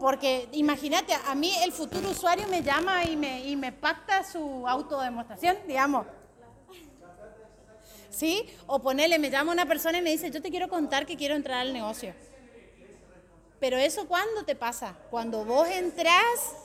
Porque 0.00 0.48
imagínate, 0.52 1.14
a 1.14 1.34
mí 1.34 1.52
el 1.62 1.72
futuro 1.72 2.10
usuario 2.10 2.48
me 2.48 2.62
llama 2.62 3.04
y 3.04 3.16
me, 3.16 3.46
y 3.46 3.54
me 3.54 3.70
pacta 3.70 4.24
su 4.24 4.66
autodemostración, 4.66 5.58
digamos. 5.66 6.06
¿Sí? 8.10 8.46
O 8.66 8.80
ponele, 8.80 9.18
me 9.18 9.30
llama 9.30 9.52
una 9.52 9.66
persona 9.66 9.98
y 9.98 10.02
me 10.02 10.10
dice, 10.10 10.30
yo 10.30 10.42
te 10.42 10.50
quiero 10.50 10.68
contar 10.68 11.06
que 11.06 11.16
quiero 11.16 11.34
entrar 11.34 11.60
al 11.60 11.72
negocio. 11.72 12.14
Pero 13.60 13.78
eso 13.78 14.08
cuándo 14.08 14.44
te 14.44 14.56
pasa? 14.56 14.96
Cuando 15.08 15.44
vos 15.44 15.68
entras 15.68 16.56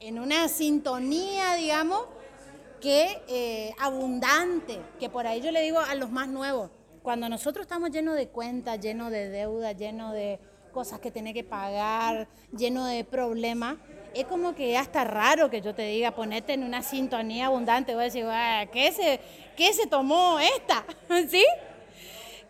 en 0.00 0.18
una 0.18 0.48
sintonía, 0.48 1.54
digamos, 1.54 2.06
que 2.80 3.22
eh, 3.28 3.74
abundante, 3.78 4.80
que 4.98 5.10
por 5.10 5.26
ahí 5.26 5.42
yo 5.42 5.50
le 5.50 5.60
digo 5.60 5.78
a 5.78 5.94
los 5.94 6.10
más 6.10 6.28
nuevos, 6.28 6.70
cuando 7.08 7.30
nosotros 7.30 7.62
estamos 7.62 7.90
llenos 7.90 8.16
de 8.16 8.28
cuentas, 8.28 8.78
llenos 8.80 9.10
de 9.10 9.30
deudas, 9.30 9.74
llenos 9.74 10.12
de 10.12 10.38
cosas 10.72 11.00
que 11.00 11.10
tenés 11.10 11.32
que 11.32 11.42
pagar, 11.42 12.28
llenos 12.54 12.86
de 12.86 13.02
problemas, 13.02 13.78
es 14.12 14.26
como 14.26 14.54
que 14.54 14.76
hasta 14.76 15.04
raro 15.04 15.48
que 15.48 15.62
yo 15.62 15.74
te 15.74 15.86
diga 15.86 16.10
ponete 16.10 16.52
en 16.52 16.64
una 16.64 16.82
sintonía 16.82 17.46
abundante, 17.46 17.94
voy 17.94 18.02
a 18.02 18.04
decir, 18.04 18.26
¿qué 18.72 18.92
se, 18.92 19.20
¿qué 19.56 19.72
se 19.72 19.86
tomó 19.86 20.38
esta? 20.38 20.84
¿Sí? 21.30 21.46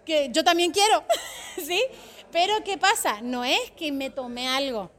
Que 0.05 0.29
yo 0.33 0.43
también 0.43 0.73
quiero, 0.73 1.05
¿sí? 1.65 1.81
Pero 2.33 2.55
¿qué 2.65 2.77
pasa? 2.79 3.21
No 3.23 3.45
es 3.45 3.71
que 3.77 3.93
me 3.93 4.11
tomé 4.11 4.49
algo, 4.49 4.91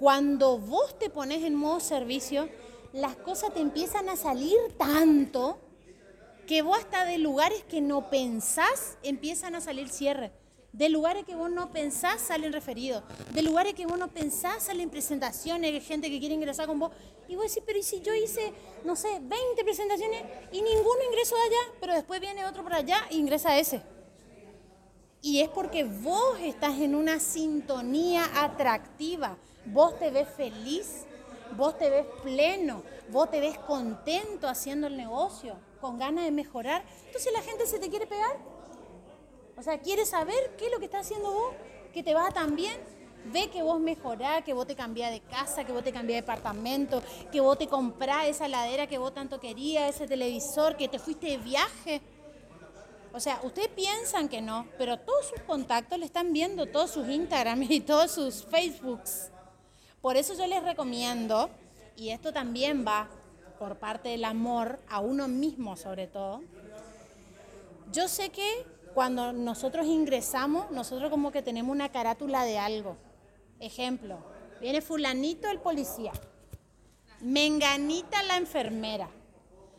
cuando 0.00 0.58
vos 0.58 0.98
te 0.98 1.10
pones 1.10 1.44
en 1.44 1.54
modo 1.54 1.78
servicio, 1.78 2.48
las 2.92 3.14
cosas 3.14 3.54
te 3.54 3.60
empiezan 3.60 4.08
a 4.08 4.16
salir 4.16 4.56
tanto 4.76 5.60
que 6.46 6.62
vos 6.62 6.78
hasta 6.78 7.04
de 7.04 7.18
lugares 7.18 7.62
que 7.64 7.80
no 7.80 8.08
pensás 8.10 8.96
empiezan 9.02 9.54
a 9.54 9.60
salir 9.60 9.88
cierres. 9.88 10.32
De 10.72 10.88
lugares 10.88 11.24
que 11.24 11.34
vos 11.34 11.50
no 11.50 11.72
pensás 11.72 12.20
salen 12.20 12.52
referidos. 12.52 13.02
De 13.32 13.42
lugares 13.42 13.74
que 13.74 13.86
vos 13.86 13.98
no 13.98 14.08
pensás 14.08 14.64
salen 14.64 14.90
presentaciones, 14.90 15.72
de 15.72 15.80
gente 15.80 16.10
que 16.10 16.18
quiere 16.18 16.34
ingresar 16.34 16.66
con 16.66 16.78
vos. 16.78 16.92
Y 17.28 17.34
vos 17.34 17.46
decís, 17.46 17.62
pero 17.66 17.78
¿y 17.78 17.82
si 17.82 18.00
yo 18.00 18.14
hice, 18.14 18.52
no 18.84 18.94
sé, 18.94 19.08
20 19.20 19.64
presentaciones 19.64 20.22
y 20.52 20.62
ninguno 20.62 21.02
ingresó 21.08 21.34
de 21.34 21.42
allá, 21.42 21.72
pero 21.80 21.94
después 21.94 22.20
viene 22.20 22.44
otro 22.44 22.62
por 22.62 22.74
allá 22.74 23.06
e 23.10 23.16
ingresa 23.16 23.58
ese? 23.58 23.82
Y 25.22 25.40
es 25.40 25.48
porque 25.48 25.84
vos 25.84 26.38
estás 26.40 26.78
en 26.78 26.94
una 26.94 27.18
sintonía 27.18 28.24
atractiva 28.44 29.36
vos 29.66 29.98
te 29.98 30.10
ves 30.10 30.28
feliz, 30.28 31.04
vos 31.56 31.76
te 31.78 31.90
ves 31.90 32.06
pleno, 32.22 32.82
vos 33.10 33.30
te 33.30 33.40
ves 33.40 33.58
contento 33.58 34.48
haciendo 34.48 34.86
el 34.86 34.96
negocio, 34.96 35.56
con 35.80 35.98
ganas 35.98 36.24
de 36.24 36.30
mejorar. 36.30 36.84
Entonces 37.06 37.32
la 37.32 37.42
gente 37.42 37.66
se 37.66 37.78
te 37.78 37.88
quiere 37.88 38.06
pegar. 38.06 38.36
O 39.56 39.62
sea, 39.62 39.78
quiere 39.78 40.04
saber 40.04 40.54
qué 40.58 40.66
es 40.66 40.72
lo 40.72 40.78
que 40.78 40.84
está 40.84 40.98
haciendo 40.98 41.32
vos, 41.32 41.54
que 41.92 42.02
te 42.02 42.14
va 42.14 42.30
tan 42.30 42.56
bien. 42.56 42.78
Ve 43.32 43.50
que 43.50 43.62
vos 43.62 43.80
mejorás, 43.80 44.44
que 44.44 44.52
vos 44.52 44.66
te 44.66 44.76
cambiás 44.76 45.10
de 45.10 45.20
casa, 45.20 45.64
que 45.64 45.72
vos 45.72 45.82
te 45.82 45.92
cambiás 45.92 46.18
de 46.18 46.22
departamento, 46.22 47.02
que 47.32 47.40
vos 47.40 47.58
te 47.58 47.66
comprás 47.66 48.26
esa 48.26 48.46
ladera 48.46 48.86
que 48.86 48.98
vos 48.98 49.12
tanto 49.12 49.40
querías, 49.40 49.94
ese 49.94 50.06
televisor, 50.06 50.76
que 50.76 50.88
te 50.88 50.98
fuiste 50.98 51.26
de 51.26 51.38
viaje. 51.38 52.02
O 53.12 53.18
sea, 53.18 53.40
ustedes 53.42 53.68
piensan 53.68 54.28
que 54.28 54.42
no, 54.42 54.68
pero 54.76 54.98
todos 54.98 55.26
sus 55.26 55.40
contactos 55.40 55.98
le 55.98 56.04
están 56.04 56.32
viendo, 56.32 56.66
todos 56.66 56.90
sus 56.90 57.08
Instagram 57.08 57.62
y 57.62 57.80
todos 57.80 58.10
sus 58.12 58.44
Facebooks. 58.44 59.30
Por 60.02 60.16
eso 60.16 60.34
yo 60.34 60.46
les 60.46 60.62
recomiendo, 60.62 61.50
y 61.96 62.10
esto 62.10 62.32
también 62.32 62.86
va 62.86 63.08
por 63.58 63.76
parte 63.78 64.10
del 64.10 64.24
amor 64.24 64.78
a 64.88 65.00
uno 65.00 65.28
mismo 65.28 65.76
sobre 65.76 66.06
todo, 66.06 66.42
yo 67.92 68.08
sé 68.08 68.30
que 68.30 68.66
cuando 68.94 69.32
nosotros 69.32 69.86
ingresamos, 69.86 70.70
nosotros 70.70 71.10
como 71.10 71.30
que 71.30 71.42
tenemos 71.42 71.70
una 71.70 71.90
carátula 71.90 72.44
de 72.44 72.58
algo. 72.58 72.96
Ejemplo, 73.60 74.18
viene 74.60 74.80
fulanito 74.80 75.48
el 75.48 75.60
policía, 75.60 76.12
menganita 77.20 78.22
la 78.22 78.36
enfermera, 78.36 79.08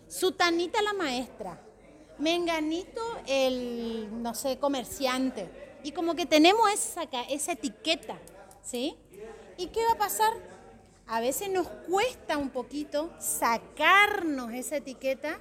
sutanita 0.07 0.81
la 0.81 0.93
maestra, 0.93 1.59
menganito 2.19 3.01
el, 3.25 4.07
no 4.21 4.33
sé, 4.35 4.59
comerciante. 4.59 5.79
Y 5.83 5.91
como 5.91 6.15
que 6.15 6.25
tenemos 6.25 6.69
esa, 6.71 7.03
esa 7.29 7.53
etiqueta, 7.53 8.17
¿sí? 8.63 8.95
¿Y 9.57 9.67
qué 9.67 9.83
va 9.85 9.93
a 9.93 9.97
pasar? 9.97 10.33
A 11.07 11.21
veces 11.21 11.49
nos 11.49 11.67
cuesta 11.67 12.37
un 12.37 12.49
poquito 12.49 13.09
sacarnos 13.17 14.51
esa 14.51 14.75
etiqueta 14.77 15.39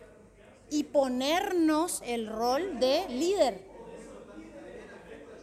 y 0.70 0.84
ponernos 0.84 2.02
el 2.04 2.28
rol 2.28 2.78
de 2.78 3.08
líder. 3.08 3.66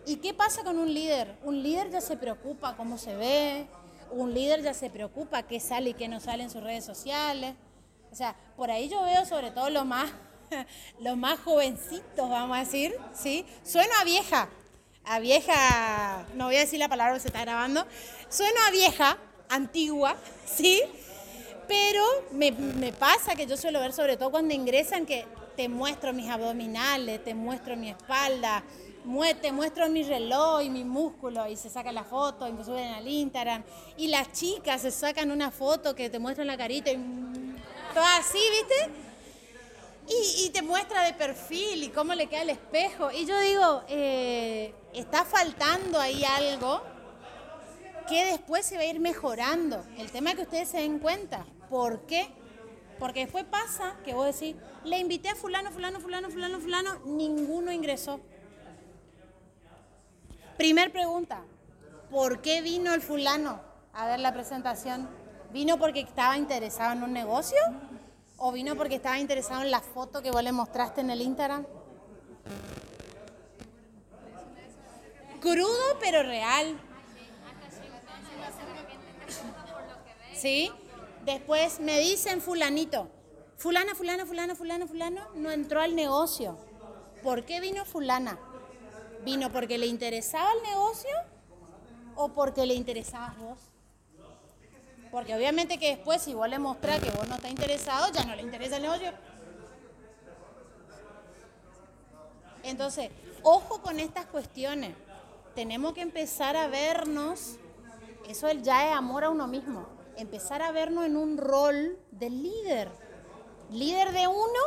¿Y 0.05 0.17
qué 0.17 0.33
pasa 0.33 0.63
con 0.63 0.79
un 0.79 0.93
líder? 0.93 1.35
Un 1.43 1.61
líder 1.61 1.89
ya 1.89 1.99
se 1.99 2.15
preocupa 2.15 2.75
cómo 2.77 2.97
se 2.97 3.15
ve, 3.15 3.67
un 4.11 4.33
líder 4.33 4.61
ya 4.61 4.73
se 4.73 4.89
preocupa 4.89 5.43
qué 5.43 5.59
sale 5.59 5.91
y 5.91 5.93
qué 5.93 6.07
no 6.07 6.19
sale 6.19 6.43
en 6.43 6.49
sus 6.49 6.63
redes 6.63 6.85
sociales. 6.85 7.55
O 8.11 8.15
sea, 8.15 8.35
por 8.55 8.71
ahí 8.71 8.87
yo 8.87 9.01
veo 9.03 9.25
sobre 9.25 9.51
todo 9.51 9.69
los 9.69 9.85
más, 9.85 10.09
los 10.99 11.17
más 11.17 11.39
jovencitos, 11.39 12.29
vamos 12.29 12.55
a 12.55 12.61
decir, 12.61 12.95
¿sí? 13.13 13.45
Suena 13.63 13.93
a 14.01 14.03
vieja, 14.03 14.49
a 15.03 15.19
vieja, 15.19 16.25
no 16.35 16.45
voy 16.45 16.57
a 16.57 16.59
decir 16.59 16.79
la 16.79 16.89
palabra 16.89 17.19
se 17.19 17.27
está 17.27 17.41
grabando, 17.41 17.85
sueno 18.29 18.59
a 18.67 18.71
vieja, 18.71 19.17
antigua, 19.53 20.15
¿sí? 20.45 20.81
Pero 21.67 22.03
me, 22.31 22.51
pasa 22.93 23.35
que 23.35 23.45
yo 23.45 23.57
suelo 23.57 23.79
ver, 23.79 23.93
sobre 23.93 24.17
todo 24.17 24.31
cuando 24.31 24.53
ingresan, 24.53 25.05
que 25.05 25.25
te 25.55 25.69
muestro 25.69 26.13
mis 26.13 26.29
abdominales, 26.29 27.23
te 27.23 27.33
muestro 27.33 27.77
mi 27.77 27.89
espalda, 27.89 28.63
te 29.41 29.51
muestro 29.51 29.89
mi 29.89 30.03
reloj 30.03 30.61
y 30.61 30.69
mi 30.69 30.83
músculo 30.83 31.47
y 31.47 31.55
se 31.55 31.69
saca 31.69 31.91
la 31.91 32.03
foto 32.03 32.47
y 32.47 32.53
me 32.53 32.63
suben 32.63 32.93
al 32.93 33.07
Instagram. 33.07 33.63
Y 33.97 34.07
las 34.07 34.31
chicas 34.33 34.81
se 34.81 34.91
sacan 34.91 35.31
una 35.31 35.51
foto 35.51 35.95
que 35.95 36.09
te 36.09 36.19
muestran 36.19 36.47
la 36.47 36.57
carita 36.57 36.91
y 36.91 36.95
todo 37.93 38.03
así, 38.19 38.39
¿viste? 38.51 38.89
Y, 40.09 40.45
y 40.45 40.49
te 40.49 40.61
muestra 40.61 41.05
de 41.05 41.13
perfil 41.13 41.83
y 41.83 41.89
cómo 41.89 42.13
le 42.13 42.27
queda 42.27 42.41
el 42.41 42.49
espejo. 42.49 43.09
Y 43.11 43.25
yo 43.25 43.39
digo, 43.39 43.83
eh, 43.87 44.73
está 44.93 45.23
faltando 45.23 45.99
ahí 45.99 46.25
algo 46.25 46.92
que 48.07 48.25
después 48.25 48.65
se 48.65 48.75
va 48.75 48.81
a 48.81 48.85
ir 48.85 48.99
mejorando. 48.99 49.83
El 49.97 50.11
tema 50.11 50.31
es 50.31 50.35
que 50.35 50.41
ustedes 50.43 50.69
se 50.69 50.77
den 50.77 50.99
cuenta. 50.99 51.45
¿Por 51.69 52.01
qué? 52.01 52.27
Porque 52.99 53.21
después 53.21 53.45
pasa 53.45 53.95
que 54.05 54.13
vos 54.13 54.25
decís, 54.25 54.55
le 54.83 54.99
invité 54.99 55.29
a 55.29 55.35
fulano, 55.35 55.71
fulano, 55.71 55.99
fulano, 55.99 56.29
fulano, 56.29 56.59
fulano, 56.59 56.99
ninguno 57.05 57.71
ingresó. 57.71 58.19
Primer 60.57 60.91
pregunta, 60.91 61.41
¿por 62.11 62.41
qué 62.41 62.61
vino 62.61 62.93
el 62.93 63.01
fulano 63.01 63.59
a 63.93 64.07
ver 64.07 64.19
la 64.19 64.33
presentación? 64.33 65.09
¿Vino 65.51 65.77
porque 65.77 66.01
estaba 66.01 66.37
interesado 66.37 66.93
en 66.93 67.03
un 67.03 67.13
negocio? 67.13 67.59
¿O 68.37 68.51
vino 68.51 68.75
porque 68.75 68.95
estaba 68.95 69.19
interesado 69.19 69.61
en 69.61 69.71
la 69.71 69.81
foto 69.81 70.21
que 70.21 70.31
vos 70.31 70.43
le 70.43 70.51
mostraste 70.51 71.01
en 71.01 71.09
el 71.09 71.21
Instagram? 71.21 71.65
Crudo 75.41 75.97
pero 75.99 76.23
real. 76.23 76.79
¿Sí? 80.43 80.69
Después 81.23 81.79
me 81.79 81.99
dicen 81.99 82.41
fulanito, 82.41 83.07
fulana, 83.55 83.95
fulana, 83.95 84.25
fulana, 84.25 84.55
fulana, 84.55 84.85
fulano, 84.85 85.21
no 85.35 85.49
entró 85.51 85.79
al 85.79 85.95
negocio. 85.95 86.57
¿Por 87.23 87.45
qué 87.45 87.61
vino 87.61 87.85
fulana? 87.85 88.37
¿Vino 89.23 89.49
porque 89.53 89.77
le 89.77 89.85
interesaba 89.85 90.51
el 90.51 90.63
negocio 90.63 91.11
o 92.17 92.27
porque 92.33 92.65
le 92.65 92.73
interesabas 92.73 93.37
vos? 93.37 93.57
Porque 95.11 95.33
obviamente 95.33 95.77
que 95.77 95.95
después 95.95 96.21
si 96.21 96.33
vos 96.33 96.49
le 96.49 96.59
mostrás 96.59 96.99
que 96.99 97.11
vos 97.11 97.25
no 97.29 97.35
estás 97.35 97.49
interesado, 97.49 98.11
ya 98.11 98.25
no 98.25 98.35
le 98.35 98.41
interesa 98.41 98.75
el 98.75 98.83
negocio. 98.83 99.13
Entonces, 102.63 103.11
ojo 103.43 103.81
con 103.81 103.97
estas 103.97 104.25
cuestiones. 104.25 104.93
Tenemos 105.55 105.93
que 105.93 106.01
empezar 106.01 106.57
a 106.57 106.67
vernos, 106.67 107.55
eso 108.27 108.51
ya 108.51 108.89
es 108.89 108.93
amor 108.93 109.23
a 109.23 109.29
uno 109.29 109.47
mismo, 109.47 109.87
empezar 110.17 110.61
a 110.61 110.71
vernos 110.71 111.05
en 111.05 111.17
un 111.17 111.37
rol 111.37 111.97
de 112.11 112.29
líder. 112.29 112.89
Líder 113.71 114.11
de 114.11 114.27
uno 114.27 114.59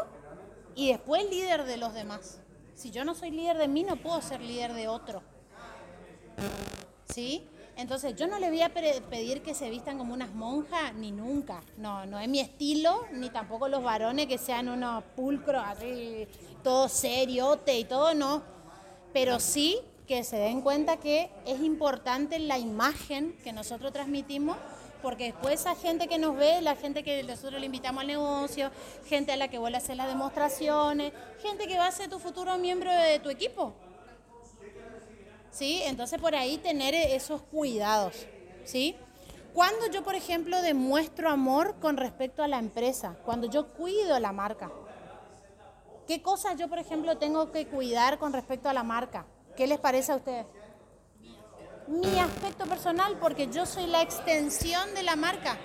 y 0.75 0.89
después 0.89 1.29
líder 1.31 1.65
de 1.65 1.77
los 1.77 1.95
demás. 1.95 2.41
Si 2.75 2.91
yo 2.91 3.05
no 3.05 3.15
soy 3.15 3.31
líder 3.31 3.57
de 3.57 3.69
mí, 3.69 3.85
no 3.85 3.97
puedo 3.97 4.21
ser 4.21 4.41
líder 4.41 4.75
de 4.75 4.89
otro. 4.89 5.23
¿Sí? 7.09 7.47
Entonces, 7.77 8.17
yo 8.17 8.27
no 8.27 8.39
le 8.39 8.49
voy 8.49 8.63
a 8.63 8.73
pedir 8.73 9.43
que 9.43 9.55
se 9.55 9.69
vistan 9.69 9.99
como 9.99 10.15
unas 10.15 10.35
monjas, 10.35 10.95
ni 10.95 11.13
nunca. 11.13 11.63
No, 11.77 12.07
no 12.07 12.19
es 12.19 12.29
mi 12.29 12.41
estilo, 12.41 13.07
ni 13.13 13.29
tampoco 13.29 13.69
los 13.69 13.83
varones 13.83 14.27
que 14.27 14.39
sean 14.39 14.69
unos 14.69 15.05
pulcros, 15.15 15.63
así, 15.65 16.27
todo 16.63 16.89
seriote 16.89 17.79
y 17.79 17.85
todo, 17.85 18.15
no. 18.15 18.43
Pero 19.13 19.41
sí 19.41 19.79
que 20.07 20.25
se 20.25 20.37
den 20.37 20.63
cuenta 20.63 20.99
que 20.99 21.31
es 21.45 21.61
importante 21.61 22.39
la 22.39 22.59
imagen 22.59 23.37
que 23.45 23.53
nosotros 23.53 23.93
transmitimos 23.93 24.57
porque 25.03 25.25
después 25.25 25.61
esa 25.61 25.75
gente 25.75 26.09
que 26.09 26.19
nos 26.19 26.37
ve, 26.37 26.61
la 26.61 26.77
gente 26.77 27.03
que 27.03 27.23
nosotros 27.23 27.61
le 27.61 27.67
invitamos 27.67 28.01
al 28.03 28.07
negocio, 28.07 28.71
gente 29.07 29.33
a 29.33 29.37
la 29.37 29.49
que 29.49 29.59
vuelve 29.59 29.77
a 29.77 29.81
hacer 29.81 29.97
las 29.97 30.09
demostraciones, 30.09 31.13
gente 31.43 31.67
que 31.67 31.79
va 31.79 31.87
a 31.87 31.93
ser 31.93 32.09
tu 32.09 32.19
futuro 32.19 32.57
miembro 32.59 32.93
de 32.93 33.19
tu 33.19 33.31
equipo. 33.31 33.75
¿Sí? 35.51 35.83
Entonces 35.85 36.21
por 36.21 36.35
ahí 36.35 36.59
tener 36.59 36.95
esos 36.95 37.41
cuidados, 37.43 38.27
¿sí? 38.65 38.97
Cuando 39.55 39.87
yo, 39.87 40.05
por 40.05 40.15
ejemplo, 40.15 40.61
demuestro 40.61 41.31
amor 41.31 41.77
con 41.81 41.97
respecto 41.97 42.43
a 42.43 42.49
la 42.49 42.59
empresa, 42.59 43.17
cuando 43.25 43.49
yo 43.49 43.69
cuido 43.69 44.19
la 44.21 44.31
marca, 44.31 44.71
¿qué 46.07 46.21
cosas 46.21 46.57
yo, 46.59 46.69
por 46.69 46.79
ejemplo, 46.79 47.17
tengo 47.17 47.51
que 47.53 47.67
cuidar 47.67 48.19
con 48.19 48.35
respecto 48.35 48.69
a 48.69 48.75
la 48.75 48.83
marca? 48.83 49.25
¿Qué 49.57 49.67
les 49.67 49.79
parece 49.79 50.13
a 50.13 50.17
ustedes? 50.17 50.45
Mi 51.89 52.19
aspecto 52.19 52.67
personal 52.67 53.17
porque 53.21 53.49
yo 53.49 53.67
soy 53.67 53.87
la 53.87 54.03
extensión 54.03 54.95
de 54.95 55.03
la 55.03 55.17
marca. 55.17 55.57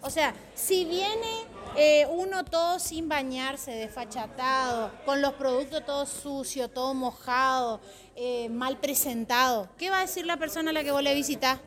O 0.00 0.10
sea, 0.10 0.34
si 0.54 0.84
viene 0.84 1.46
eh, 1.76 2.06
uno 2.10 2.44
todo 2.44 2.78
sin 2.78 3.08
bañarse, 3.08 3.70
desfachatado, 3.70 4.90
con 5.04 5.22
los 5.22 5.34
productos 5.34 5.86
todo 5.86 6.06
sucio, 6.06 6.68
todo 6.68 6.92
mojado, 6.92 7.80
eh, 8.16 8.48
mal 8.48 8.78
presentado, 8.78 9.68
¿qué 9.78 9.90
va 9.90 9.98
a 9.98 10.00
decir 10.02 10.26
la 10.26 10.36
persona 10.36 10.70
a 10.70 10.72
la 10.72 10.82
que 10.82 10.90
vos 10.90 11.02
le 11.02 11.14
visitás? 11.14 11.60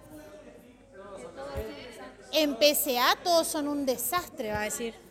En 2.33 2.55
PCA 2.55 3.15
todos 3.23 3.47
son 3.47 3.69
un 3.69 3.85
desastre, 3.85 4.51
va 4.51 4.61
a 4.61 4.63
decir. 4.63 5.04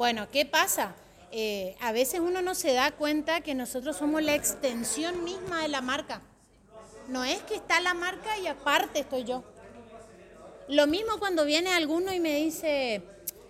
Bueno, 0.00 0.30
¿qué 0.30 0.46
pasa? 0.46 0.94
Eh, 1.30 1.76
a 1.78 1.92
veces 1.92 2.20
uno 2.20 2.40
no 2.40 2.54
se 2.54 2.72
da 2.72 2.90
cuenta 2.90 3.42
que 3.42 3.54
nosotros 3.54 3.98
somos 3.98 4.22
la 4.22 4.34
extensión 4.34 5.24
misma 5.24 5.60
de 5.60 5.68
la 5.68 5.82
marca. 5.82 6.22
No 7.08 7.22
es 7.22 7.42
que 7.42 7.54
está 7.54 7.82
la 7.82 7.92
marca 7.92 8.38
y 8.38 8.46
aparte 8.46 9.00
estoy 9.00 9.24
yo. 9.24 9.44
Lo 10.68 10.86
mismo 10.86 11.18
cuando 11.18 11.44
viene 11.44 11.74
alguno 11.74 12.14
y 12.14 12.18
me 12.18 12.34
dice, 12.36 13.02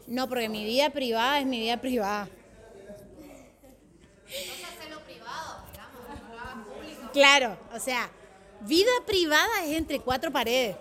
no, 0.08 0.28
porque 0.28 0.48
mi 0.48 0.64
vida 0.64 0.90
privada 0.90 1.38
es 1.38 1.46
mi 1.46 1.60
vida 1.60 1.76
privada. 1.76 2.28
Claro, 7.12 7.56
o 7.72 7.78
sea, 7.78 8.10
vida 8.62 8.90
privada 9.06 9.66
es 9.66 9.76
entre 9.76 10.00
cuatro 10.00 10.32
paredes. 10.32 10.74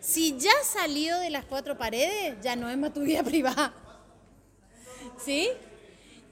Si 0.00 0.36
ya 0.36 0.64
salió 0.64 1.16
de 1.20 1.30
las 1.30 1.44
cuatro 1.44 1.78
paredes, 1.78 2.38
ya 2.42 2.56
no 2.56 2.68
es 2.68 2.76
más 2.76 2.92
tu 2.92 3.02
vida 3.02 3.22
privada. 3.22 3.72
¿Sí? 5.18 5.50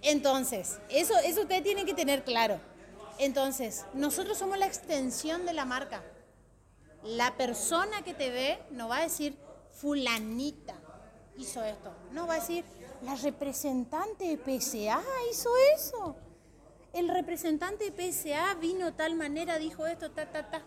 Entonces, 0.02 0.78
eso, 0.90 1.14
eso 1.24 1.42
usted 1.42 1.62
tiene 1.62 1.84
que 1.84 1.94
tener 1.94 2.24
claro. 2.24 2.60
Entonces, 3.18 3.86
nosotros 3.94 4.38
somos 4.38 4.58
la 4.58 4.66
extensión 4.66 5.46
de 5.46 5.52
la 5.52 5.64
marca. 5.64 6.02
La 7.02 7.36
persona 7.36 8.02
que 8.02 8.14
te 8.14 8.30
ve 8.30 8.58
no 8.70 8.88
va 8.88 8.98
a 8.98 9.02
decir, 9.02 9.36
fulanita 9.72 10.74
hizo 11.36 11.62
esto. 11.62 11.92
No 12.12 12.26
va 12.26 12.34
a 12.34 12.40
decir, 12.40 12.64
la 13.02 13.14
representante 13.16 14.24
de 14.24 14.36
PSA 14.36 15.02
hizo 15.30 15.50
eso. 15.74 16.16
El 16.92 17.08
representante 17.08 17.90
de 17.90 18.12
PSA 18.12 18.54
vino 18.54 18.94
tal 18.94 19.14
manera, 19.16 19.58
dijo 19.58 19.86
esto, 19.86 20.10
ta, 20.10 20.30
ta, 20.30 20.50
ta. 20.50 20.62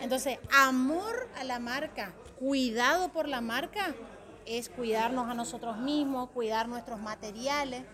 Entonces, 0.00 0.38
amor 0.52 1.28
a 1.36 1.44
la 1.44 1.58
marca, 1.58 2.12
cuidado 2.38 3.12
por 3.12 3.28
la 3.28 3.40
marca, 3.40 3.94
es 4.58 4.68
cuidarnos 4.68 5.28
a 5.28 5.34
nosotros 5.34 5.78
mismos, 5.78 6.30
cuidar 6.30 6.68
nuestros 6.68 6.98
materiales, 6.98 7.84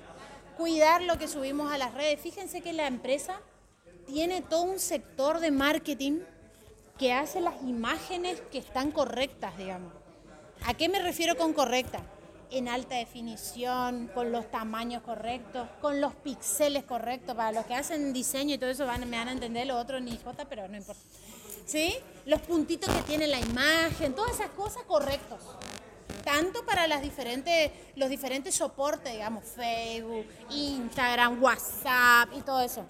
cuidar 0.57 1.03
lo 1.03 1.19
que 1.19 1.29
subimos 1.29 1.71
a 1.71 1.77
las 1.77 1.93
redes. 1.93 2.19
Fíjense 2.21 2.63
que 2.63 2.73
la 2.73 2.87
empresa 2.87 3.41
tiene 4.07 4.41
todo 4.41 4.63
un 4.63 4.79
sector 4.79 5.39
de 5.41 5.51
marketing 5.51 6.21
que 6.99 7.13
hace 7.13 7.43
las 7.43 7.63
imágenes 7.63 8.41
que 8.51 8.59
están 8.59 8.91
correctas, 8.91 9.59
digamos. 9.59 9.93
¿A 10.65 10.73
qué 10.73 10.89
me 10.89 10.99
refiero 10.99 11.37
con 11.37 11.53
correcta? 11.53 12.01
En 12.51 12.69
alta 12.69 12.95
definición, 12.95 14.11
con 14.15 14.33
los 14.33 14.51
tamaños 14.51 15.03
correctos, 15.03 15.69
con 15.83 16.01
los 16.01 16.15
píxeles 16.15 16.85
correctos. 16.85 17.37
Para 17.37 17.53
los 17.53 17.67
que 17.67 17.75
hacen 17.75 18.15
diseño 18.15 18.55
y 18.55 18.59
todo 18.59 18.71
eso 18.71 18.87
me 18.87 19.17
van 19.19 19.29
a 19.29 19.33
entender, 19.33 19.67
lo 19.67 19.77
otro 19.77 20.01
ni 20.01 20.17
jota, 20.17 20.47
pero 20.47 20.67
no 20.69 20.77
importa. 20.77 21.03
¿Sí? 21.67 21.95
Los 22.25 22.41
puntitos 22.41 22.89
que 22.95 23.03
tiene 23.03 23.27
la 23.27 23.41
imagen, 23.41 24.15
todas 24.15 24.37
esas 24.37 24.51
cosas 24.51 24.85
correctos 24.85 25.41
tanto 26.27 26.67
para 26.67 26.89
los 26.89 27.01
diferentes 28.11 28.53
soportes, 28.53 29.13
digamos, 29.13 29.45
Facebook, 29.45 30.27
Instagram, 30.51 31.41
WhatsApp 31.41 32.31
y 32.37 32.41
todo 32.41 32.63
eso. 32.63 32.85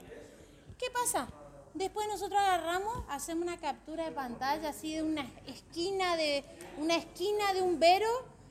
¿Qué 0.79 0.87
pasa? 0.91 1.29
Después 1.75 2.09
nosotros 2.09 2.41
agarramos, 2.41 3.05
hacemos 3.11 3.43
una 3.43 3.59
captura 3.59 4.07
de 4.07 4.13
pantalla 4.13 4.71
así 4.71 4.95
de 4.95 5.03
una 5.03 5.31
esquina 5.47 6.17
de, 6.17 6.45
una 6.79 6.97
esquina 6.97 7.53
de 7.53 7.61
un 7.61 7.79
vero 7.79 8.09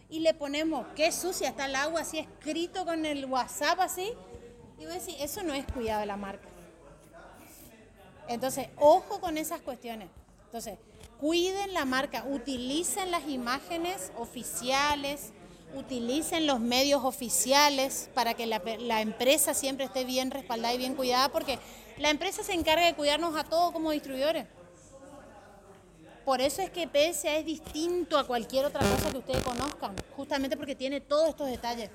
y 0.08 0.20
le 0.20 0.36
ponemos, 0.36 0.86
qué 0.96 1.12
sucia 1.12 1.50
está 1.50 1.66
el 1.66 1.74
agua, 1.74 2.02
así 2.02 2.20
escrito 2.20 2.86
con 2.86 3.08
el 3.08 3.26
WhatsApp 3.26 3.80
así. 3.80 4.14
Y 4.78 4.84
voy 4.84 4.92
a 4.92 5.00
decir, 5.00 5.16
eso 5.18 5.42
no 5.42 5.56
es 5.56 5.66
cuidado 5.66 6.02
de 6.02 6.06
la 6.06 6.18
marca. 6.18 6.48
Entonces, 8.28 8.68
ojo 8.78 9.20
con 9.20 9.40
esas 9.40 9.62
cuestiones. 9.62 10.10
Entonces, 10.46 10.78
cuiden 11.20 11.74
la 11.74 11.86
marca, 11.86 12.26
utilicen 12.28 13.12
las 13.12 13.28
imágenes 13.28 14.12
oficiales, 14.18 15.32
utilicen 15.76 16.48
los 16.48 16.60
medios 16.60 17.04
oficiales 17.04 18.10
para 18.14 18.34
que 18.34 18.46
la, 18.46 19.02
empresa 19.02 19.54
siempre 19.54 19.86
esté 19.86 20.06
bien 20.06 20.32
respaldada 20.32 20.74
y 20.74 20.78
bien 20.78 20.96
cuidada, 20.96 21.30
porque 21.30 21.60
la 21.98 22.10
empresa 22.10 22.44
se 22.44 22.54
encarga 22.54 22.86
de 22.86 22.96
cuidarnos 22.96 23.36
a 23.36 23.44
todos 23.44 23.72
como 23.72 23.92
distribuidores. 23.92 24.46
Por 26.24 26.42
eso 26.42 26.62
es 26.62 26.72
que 26.72 26.88
PSA 26.88 27.38
es 27.38 27.46
distinto 27.46 28.18
a 28.18 28.26
cualquier 28.26 28.66
otra 28.66 28.82
cosa 28.82 29.12
que 29.12 29.18
ustedes 29.20 29.44
conozcan, 29.44 29.96
justamente 30.16 30.58
porque 30.58 30.76
tiene 30.76 31.00
todos 31.00 31.30
estos 31.30 31.48
detalles. 31.48 31.92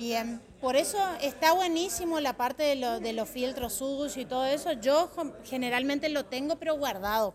Bien, 0.00 0.40
por 0.70 0.76
eso 0.76 0.98
está 1.20 1.52
buenísimo 1.52 2.20
la 2.20 2.34
parte 2.34 2.62
de, 2.62 2.76
lo- 2.76 3.00
de 3.00 3.12
los 3.12 3.28
filtros 3.28 3.72
sucios 3.72 4.16
y 4.18 4.24
todo 4.24 4.44
eso. 4.44 4.70
Yo 4.70 5.10
generalmente 5.42 6.08
lo 6.08 6.26
tengo, 6.26 6.60
pero 6.60 6.76
guardado. 6.76 7.34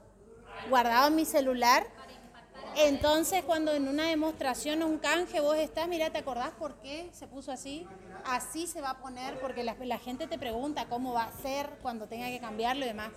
Guardado 0.69 1.09
en 1.09 1.15
mi 1.15 1.25
celular. 1.25 1.85
Entonces, 2.77 3.43
cuando 3.43 3.73
en 3.73 3.89
una 3.89 4.07
demostración 4.07 4.81
o 4.83 4.87
un 4.87 4.99
canje 4.99 5.41
vos 5.41 5.57
estás, 5.57 5.89
mira, 5.89 6.11
¿te 6.11 6.19
acordás 6.19 6.51
por 6.51 6.75
qué 6.75 7.09
se 7.11 7.27
puso 7.27 7.51
así? 7.51 7.85
Así 8.23 8.67
se 8.67 8.79
va 8.79 8.91
a 8.91 8.99
poner, 8.99 9.37
porque 9.41 9.65
la, 9.65 9.97
gente 9.99 10.27
te 10.27 10.39
pregunta 10.39 10.85
cómo 10.85 11.11
va 11.11 11.23
a 11.23 11.33
ser 11.41 11.67
cuando 11.81 12.07
tenga 12.07 12.27
que 12.27 12.39
cambiarlo 12.39 12.85
y 12.85 12.87
demás. 12.87 13.09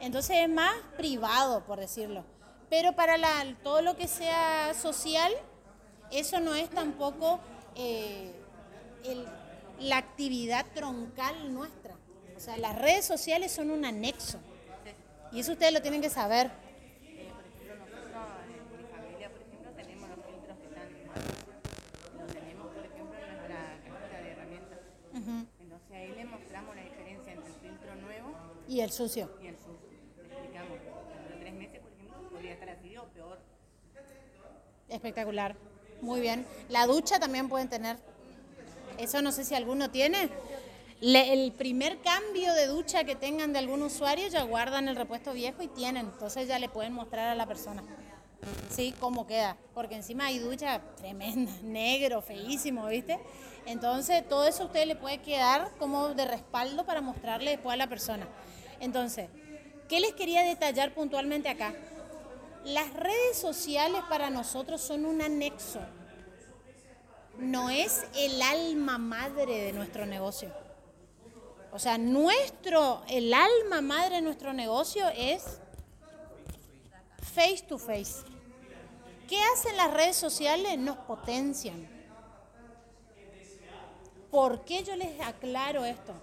Entonces 0.00 0.38
es 0.38 0.48
más 0.48 0.72
privado, 0.96 1.62
por 1.66 1.78
decirlo. 1.78 2.24
Pero 2.70 2.94
para 2.94 3.18
todo 3.62 3.82
lo 3.82 3.96
que 3.96 4.08
sea 4.08 4.72
social, 4.72 5.30
eso 6.10 6.40
no 6.40 6.54
es 6.54 6.70
tampoco 6.70 7.38
eh, 7.74 8.32
el- 9.04 9.28
la 9.80 9.98
actividad 9.98 10.66
troncal 10.74 11.52
nuestra. 11.52 11.94
O 12.36 12.40
sea, 12.40 12.56
las 12.56 12.76
redes 12.78 13.04
sociales 13.04 13.52
son 13.52 13.70
un 13.70 13.84
anexo. 13.84 14.38
Y 15.32 15.40
eso 15.40 15.52
ustedes 15.52 15.72
lo 15.72 15.82
tienen 15.82 16.00
que 16.00 16.08
saber. 16.10 16.50
Por 16.50 16.64
ejemplo, 16.64 17.74
nosotros 17.76 18.22
en 18.46 18.82
mi 18.82 18.88
familia, 18.88 19.30
por 19.30 19.42
ejemplo, 19.42 19.70
tenemos 19.76 20.08
los 20.08 20.18
filtros 20.24 20.56
que 20.58 20.66
están 20.66 20.88
los 22.18 22.32
tenemos, 22.32 22.66
por 22.72 22.84
ejemplo, 22.86 23.18
en 23.18 23.28
nuestra 23.36 23.80
cajita 23.84 24.22
de 24.22 24.30
herramientas. 24.30 24.78
Entonces 25.60 25.90
ahí 25.92 26.12
le 26.16 26.24
mostramos 26.24 26.76
la 26.76 26.82
diferencia 26.82 27.32
entre 27.32 27.48
el 27.48 27.54
filtro 27.60 27.94
nuevo 27.96 28.32
Y 28.68 28.80
el 28.80 28.90
sucio. 28.90 29.30
y 29.42 29.46
el 29.48 29.56
sucio. 29.56 29.88
Le 30.26 30.32
explicamos. 30.34 30.78
De 31.28 31.36
tres 31.40 31.54
meses, 31.54 31.80
por 31.80 31.92
ejemplo, 31.92 32.28
podría 32.30 32.52
estar 32.54 32.68
así 32.70 32.96
o 32.96 33.04
peor. 33.08 33.38
Espectacular. 34.88 35.56
Muy 36.00 36.20
bien. 36.20 36.46
La 36.68 36.86
ducha 36.86 37.18
también 37.18 37.48
pueden 37.48 37.68
tener. 37.68 37.98
Eso 38.98 39.22
no 39.22 39.32
sé 39.32 39.44
si 39.44 39.54
alguno 39.54 39.90
tiene. 39.90 40.28
El 41.00 41.52
primer 41.52 42.00
cambio 42.00 42.52
de 42.54 42.66
ducha 42.66 43.04
que 43.04 43.14
tengan 43.14 43.52
de 43.52 43.60
algún 43.60 43.82
usuario 43.82 44.26
ya 44.28 44.42
guardan 44.42 44.88
el 44.88 44.96
repuesto 44.96 45.32
viejo 45.32 45.62
y 45.62 45.68
tienen. 45.68 46.06
Entonces 46.06 46.48
ya 46.48 46.58
le 46.58 46.68
pueden 46.68 46.92
mostrar 46.92 47.28
a 47.28 47.34
la 47.34 47.46
persona. 47.46 47.82
Sí, 48.70 48.94
cómo 48.98 49.26
queda. 49.26 49.56
Porque 49.74 49.94
encima 49.94 50.26
hay 50.26 50.38
ducha 50.38 50.80
tremenda, 50.96 51.52
negro, 51.62 52.20
feísimo, 52.20 52.86
¿viste? 52.86 53.18
Entonces 53.66 54.26
todo 54.28 54.46
eso 54.46 54.64
a 54.64 54.66
usted 54.66 54.86
le 54.86 54.96
puede 54.96 55.18
quedar 55.18 55.70
como 55.78 56.08
de 56.08 56.24
respaldo 56.24 56.84
para 56.84 57.00
mostrarle 57.00 57.52
después 57.52 57.74
a 57.74 57.76
la 57.76 57.88
persona. 57.88 58.26
Entonces, 58.80 59.28
¿qué 59.88 60.00
les 60.00 60.14
quería 60.14 60.42
detallar 60.42 60.94
puntualmente 60.94 61.48
acá? 61.48 61.74
Las 62.64 62.92
redes 62.94 63.36
sociales 63.36 64.02
para 64.08 64.30
nosotros 64.30 64.80
son 64.80 65.04
un 65.04 65.22
anexo. 65.22 65.80
No 67.38 67.70
es 67.70 68.04
el 68.16 68.42
alma 68.42 68.98
madre 68.98 69.62
de 69.62 69.72
nuestro 69.72 70.04
negocio. 70.06 70.52
O 71.72 71.78
sea, 71.78 71.96
nuestro, 71.98 73.02
el 73.08 73.32
alma 73.32 73.80
madre 73.80 74.16
de 74.16 74.22
nuestro 74.22 74.52
negocio 74.52 75.08
es 75.16 75.60
face 77.34 77.62
to 77.68 77.78
face. 77.78 78.24
¿Qué 79.28 79.38
hacen 79.54 79.76
las 79.76 79.92
redes 79.92 80.16
sociales? 80.16 80.78
Nos 80.78 80.96
potencian. 80.98 81.88
¿Por 84.30 84.64
qué 84.64 84.82
yo 84.82 84.96
les 84.96 85.20
aclaro 85.20 85.84
esto? 85.84 86.14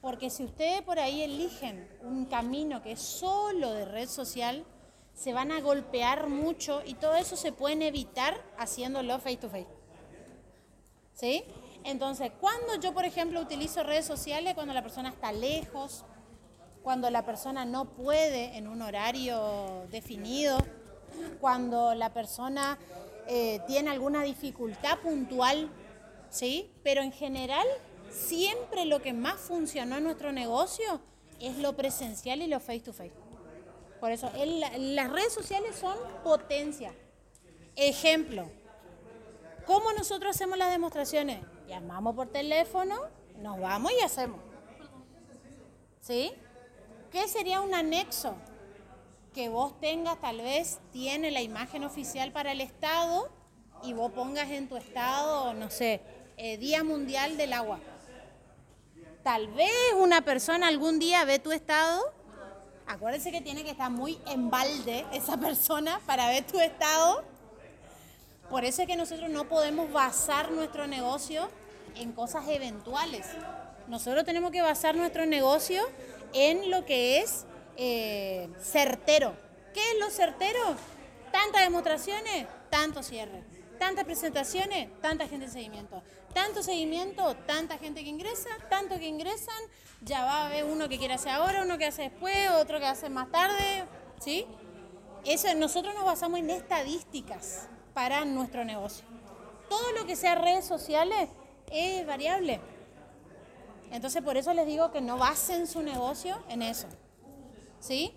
Porque 0.00 0.28
si 0.28 0.44
ustedes 0.44 0.82
por 0.82 0.98
ahí 0.98 1.22
eligen 1.22 1.88
un 2.02 2.26
camino 2.26 2.82
que 2.82 2.92
es 2.92 3.00
solo 3.00 3.72
de 3.72 3.84
red 3.84 4.08
social, 4.08 4.64
se 5.14 5.32
van 5.32 5.50
a 5.50 5.60
golpear 5.60 6.28
mucho 6.28 6.82
y 6.84 6.94
todo 6.94 7.16
eso 7.16 7.36
se 7.36 7.52
pueden 7.52 7.82
evitar 7.82 8.40
haciéndolo 8.58 9.18
face 9.18 9.36
to 9.38 9.48
face. 9.48 9.77
¿Sí? 11.18 11.44
Entonces, 11.84 12.30
cuando 12.40 12.76
yo, 12.80 12.92
por 12.92 13.04
ejemplo, 13.04 13.40
utilizo 13.40 13.82
redes 13.82 14.04
sociales, 14.06 14.54
cuando 14.54 14.72
la 14.72 14.82
persona 14.82 15.08
está 15.08 15.32
lejos, 15.32 16.04
cuando 16.82 17.10
la 17.10 17.24
persona 17.24 17.64
no 17.64 17.86
puede 17.86 18.56
en 18.56 18.68
un 18.68 18.82
horario 18.82 19.86
definido, 19.90 20.58
cuando 21.40 21.94
la 21.94 22.12
persona 22.12 22.78
eh, 23.26 23.60
tiene 23.66 23.90
alguna 23.90 24.22
dificultad 24.22 24.98
puntual, 24.98 25.68
¿sí? 26.30 26.70
Pero 26.84 27.02
en 27.02 27.10
general, 27.12 27.66
siempre 28.10 28.84
lo 28.84 29.02
que 29.02 29.12
más 29.12 29.36
funcionó 29.40 29.96
en 29.96 30.04
nuestro 30.04 30.30
negocio 30.32 31.00
es 31.40 31.58
lo 31.58 31.74
presencial 31.74 32.42
y 32.42 32.46
lo 32.46 32.60
face 32.60 32.80
to 32.80 32.92
face. 32.92 33.12
Por 34.00 34.12
eso, 34.12 34.30
el- 34.36 34.94
las 34.94 35.10
redes 35.10 35.32
sociales 35.32 35.74
son 35.76 35.96
potencia. 36.22 36.92
Ejemplo, 37.76 38.48
¿cómo 39.68 39.92
nosotros 39.92 40.34
hacemos 40.34 40.56
las 40.56 40.70
demostraciones? 40.70 41.44
Llamamos 41.68 42.16
por 42.16 42.28
teléfono, 42.28 42.96
nos 43.36 43.60
vamos 43.60 43.92
y 43.92 44.02
hacemos. 44.02 44.40
¿Sí? 46.00 46.32
¿Qué 47.12 47.28
sería 47.28 47.60
un 47.60 47.74
anexo? 47.74 48.34
Que 49.34 49.50
vos 49.50 49.78
tengas, 49.78 50.18
tal 50.22 50.38
vez, 50.38 50.80
tiene 50.90 51.30
la 51.30 51.42
imagen 51.42 51.84
oficial 51.84 52.32
para 52.32 52.52
el 52.52 52.62
Estado 52.62 53.28
y 53.82 53.92
vos 53.92 54.10
pongas 54.12 54.48
en 54.50 54.68
tu 54.68 54.76
estado, 54.76 55.52
no 55.52 55.70
sé, 55.70 56.00
eh, 56.38 56.56
Día 56.56 56.82
Mundial 56.82 57.36
del 57.36 57.52
Agua. 57.52 57.78
Tal 59.22 59.48
vez 59.48 59.70
una 59.98 60.22
persona 60.22 60.68
algún 60.68 60.98
día 60.98 61.26
ve 61.26 61.38
tu 61.38 61.52
estado. 61.52 62.02
Acuérdense 62.86 63.30
que 63.30 63.42
tiene 63.42 63.64
que 63.64 63.70
estar 63.72 63.90
muy 63.90 64.18
en 64.26 64.48
balde 64.48 65.04
esa 65.12 65.36
persona 65.36 66.00
para 66.06 66.28
ver 66.28 66.46
tu 66.46 66.58
estado. 66.58 67.22
Por 68.50 68.64
eso 68.64 68.82
es 68.82 68.88
que 68.88 68.96
nosotros 68.96 69.28
no 69.28 69.44
podemos 69.48 69.92
basar 69.92 70.50
nuestro 70.50 70.86
negocio 70.86 71.50
en 71.96 72.12
cosas 72.12 72.48
eventuales. 72.48 73.26
Nosotros 73.88 74.24
tenemos 74.24 74.52
que 74.52 74.62
basar 74.62 74.94
nuestro 74.94 75.26
negocio 75.26 75.82
en 76.32 76.70
lo 76.70 76.84
que 76.86 77.20
es 77.20 77.44
eh, 77.76 78.48
certero. 78.58 79.34
¿Qué 79.74 79.80
es 79.92 79.98
lo 80.00 80.10
certero? 80.10 80.60
Tantas 81.30 81.62
demostraciones, 81.62 82.46
tanto 82.70 83.02
cierre. 83.02 83.44
Tantas 83.78 84.04
presentaciones, 84.04 84.88
tanta 85.00 85.28
gente 85.28 85.44
en 85.46 85.52
seguimiento. 85.52 86.02
Tanto 86.32 86.62
seguimiento, 86.62 87.36
tanta 87.46 87.78
gente 87.78 88.02
que 88.02 88.08
ingresa, 88.08 88.48
tanto 88.70 88.98
que 88.98 89.06
ingresan. 89.06 89.62
Ya 90.00 90.24
va 90.24 90.42
a 90.42 90.46
haber 90.46 90.64
uno 90.64 90.88
que 90.88 90.98
quiere 90.98 91.14
hacer 91.14 91.32
ahora, 91.32 91.62
uno 91.62 91.76
que 91.76 91.86
hace 91.86 92.02
después, 92.02 92.50
otro 92.50 92.80
que 92.80 92.86
hace 92.86 93.10
más 93.10 93.30
tarde. 93.30 93.84
¿Sí? 94.20 94.46
Eso, 95.24 95.54
nosotros 95.54 95.94
nos 95.94 96.04
basamos 96.04 96.38
en 96.40 96.50
estadísticas 96.50 97.68
para 97.98 98.24
nuestro 98.24 98.64
negocio. 98.64 99.04
Todo 99.68 99.90
lo 99.90 100.06
que 100.06 100.14
sea 100.14 100.36
redes 100.36 100.64
sociales 100.64 101.28
es 101.68 102.06
variable. 102.06 102.60
Entonces, 103.90 104.22
por 104.22 104.36
eso 104.36 104.54
les 104.54 104.68
digo 104.68 104.92
que 104.92 105.00
no 105.00 105.18
basen 105.18 105.66
su 105.66 105.82
negocio 105.82 106.40
en 106.48 106.62
eso. 106.62 106.86
¿Sí? 107.80 108.14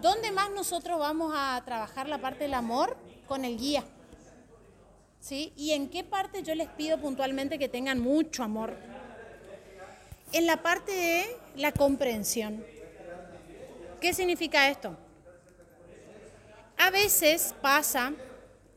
¿Dónde 0.00 0.30
más 0.30 0.52
nosotros 0.52 1.00
vamos 1.00 1.34
a 1.36 1.60
trabajar 1.64 2.08
la 2.08 2.18
parte 2.18 2.44
del 2.44 2.54
amor? 2.54 2.96
Con 3.26 3.44
el 3.44 3.58
guía. 3.58 3.82
¿Sí? 5.18 5.52
¿Y 5.56 5.72
en 5.72 5.90
qué 5.90 6.04
parte 6.04 6.44
yo 6.44 6.54
les 6.54 6.68
pido 6.68 6.98
puntualmente 6.98 7.58
que 7.58 7.68
tengan 7.68 7.98
mucho 7.98 8.44
amor? 8.44 8.76
En 10.30 10.46
la 10.46 10.62
parte 10.62 10.92
de 10.92 11.36
la 11.56 11.72
comprensión. 11.72 12.64
¿Qué 14.00 14.14
significa 14.14 14.68
esto? 14.68 14.96
A 16.78 16.90
veces 16.90 17.52
pasa 17.60 18.12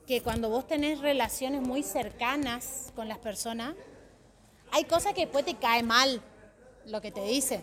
que 0.08 0.22
cuando 0.22 0.50
vos 0.50 0.66
tenés 0.66 1.00
relaciones 1.00 1.62
muy 1.62 1.84
cercanas 1.84 2.94
con 2.96 3.10
las 3.10 3.18
personas, 3.18 3.76
hay 4.72 4.86
cosas 4.86 5.14
que 5.14 5.22
después 5.22 5.44
te 5.44 5.56
cae 5.56 5.84
mal 5.84 6.22
lo 6.86 7.02
que 7.02 7.12
te 7.12 7.22
dice, 7.26 7.62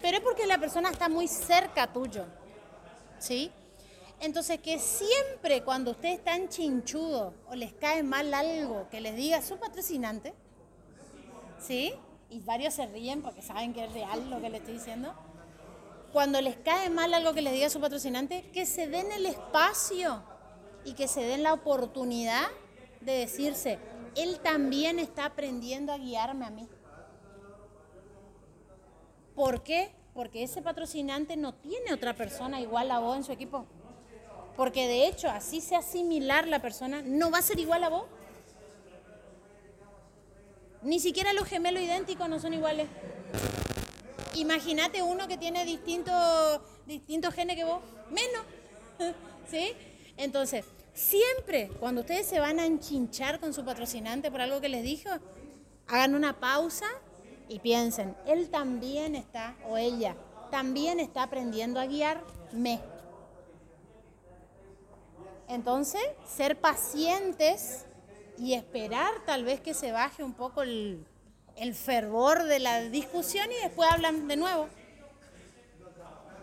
pero 0.00 0.16
es 0.16 0.22
porque 0.22 0.46
la 0.46 0.56
persona 0.56 0.90
está 0.90 1.10
muy 1.10 1.28
cerca 1.28 1.92
tuyo, 1.92 2.24
¿sí? 3.18 3.52
Entonces 4.20 4.58
que 4.60 4.78
siempre 4.78 5.62
cuando 5.64 5.90
ustedes 5.90 6.18
están 6.18 6.48
chinchudos 6.48 7.34
o 7.48 7.54
les 7.54 7.74
cae 7.74 8.02
mal 8.02 8.32
algo 8.32 8.88
que 8.88 9.02
les 9.02 9.14
diga 9.14 9.42
su 9.42 9.58
patrocinante, 9.58 10.32
¿sí? 11.60 11.92
Y 12.30 12.40
varios 12.40 12.72
se 12.72 12.86
ríen 12.86 13.20
porque 13.20 13.42
saben 13.42 13.74
que 13.74 13.84
es 13.84 13.92
real 13.92 14.30
lo 14.30 14.40
que 14.40 14.48
le 14.48 14.58
estoy 14.58 14.74
diciendo. 14.74 15.12
Cuando 16.10 16.40
les 16.40 16.56
cae 16.56 16.88
mal 16.88 17.12
algo 17.12 17.34
que 17.34 17.42
les 17.42 17.52
diga 17.52 17.68
su 17.68 17.80
patrocinante, 17.80 18.48
que 18.52 18.64
se 18.64 18.86
den 18.86 19.12
el 19.12 19.26
espacio 19.26 20.22
y 20.84 20.94
que 20.94 21.08
se 21.08 21.22
den 21.22 21.42
la 21.42 21.52
oportunidad 21.52 22.48
de 23.00 23.12
decirse, 23.12 23.78
él 24.16 24.40
también 24.40 24.98
está 24.98 25.26
aprendiendo 25.26 25.92
a 25.92 25.98
guiarme 25.98 26.46
a 26.46 26.50
mí. 26.50 26.68
¿Por 29.34 29.62
qué? 29.62 29.92
Porque 30.14 30.42
ese 30.42 30.60
patrocinante 30.60 31.36
no 31.36 31.54
tiene 31.54 31.92
otra 31.92 32.14
persona 32.14 32.60
igual 32.60 32.90
a 32.90 32.98
vos 32.98 33.16
en 33.16 33.24
su 33.24 33.32
equipo. 33.32 33.66
Porque 34.56 34.86
de 34.86 35.06
hecho, 35.06 35.30
así 35.30 35.60
sea 35.60 35.80
similar 35.80 36.46
la 36.46 36.60
persona, 36.60 37.02
no 37.02 37.30
va 37.30 37.38
a 37.38 37.42
ser 37.42 37.58
igual 37.58 37.84
a 37.84 37.88
vos. 37.88 38.04
Ni 40.82 41.00
siquiera 41.00 41.32
los 41.32 41.48
gemelos 41.48 41.82
idénticos 41.82 42.28
no 42.28 42.38
son 42.38 42.52
iguales. 42.52 42.88
Imagínate 44.34 45.02
uno 45.02 45.28
que 45.28 45.38
tiene 45.38 45.64
distintos 45.64 46.60
distintos 46.86 47.34
genes 47.34 47.56
que 47.56 47.64
vos, 47.64 47.80
menos. 48.10 48.44
¿Sí? 49.50 49.72
Entonces, 50.16 50.64
siempre 50.94 51.70
cuando 51.80 52.02
ustedes 52.02 52.26
se 52.26 52.40
van 52.40 52.58
a 52.58 52.66
enchinchar 52.66 53.40
con 53.40 53.54
su 53.54 53.64
patrocinante 53.64 54.30
por 54.30 54.40
algo 54.40 54.60
que 54.60 54.68
les 54.68 54.82
dijo, 54.82 55.10
Hagan 55.88 56.14
una 56.14 56.38
pausa 56.40 56.86
y 57.48 57.58
piensen, 57.58 58.16
él 58.26 58.48
también 58.48 59.14
está, 59.14 59.56
o 59.68 59.76
ella, 59.76 60.16
también 60.50 61.00
está 61.00 61.24
aprendiendo 61.24 61.80
a 61.80 61.86
guiarme. 61.86 62.80
Entonces, 65.48 66.00
ser 66.26 66.58
pacientes 66.58 67.84
y 68.38 68.54
esperar 68.54 69.12
tal 69.26 69.44
vez 69.44 69.60
que 69.60 69.74
se 69.74 69.92
baje 69.92 70.24
un 70.24 70.32
poco 70.32 70.62
el, 70.62 71.04
fervor 71.74 72.44
de 72.44 72.58
la 72.58 72.80
discusión 72.84 73.52
y 73.52 73.62
después 73.62 73.90
hablan 73.90 74.26
de 74.28 74.36
nuevo. 74.36 74.68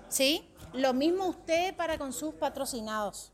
¿Sí? 0.10 0.48
Lo 0.74 0.94
mismo 0.94 1.28
usted 1.28 1.76
para 1.76 1.98
con 1.98 2.14
sus 2.14 2.36
patrocinados. 2.36 3.32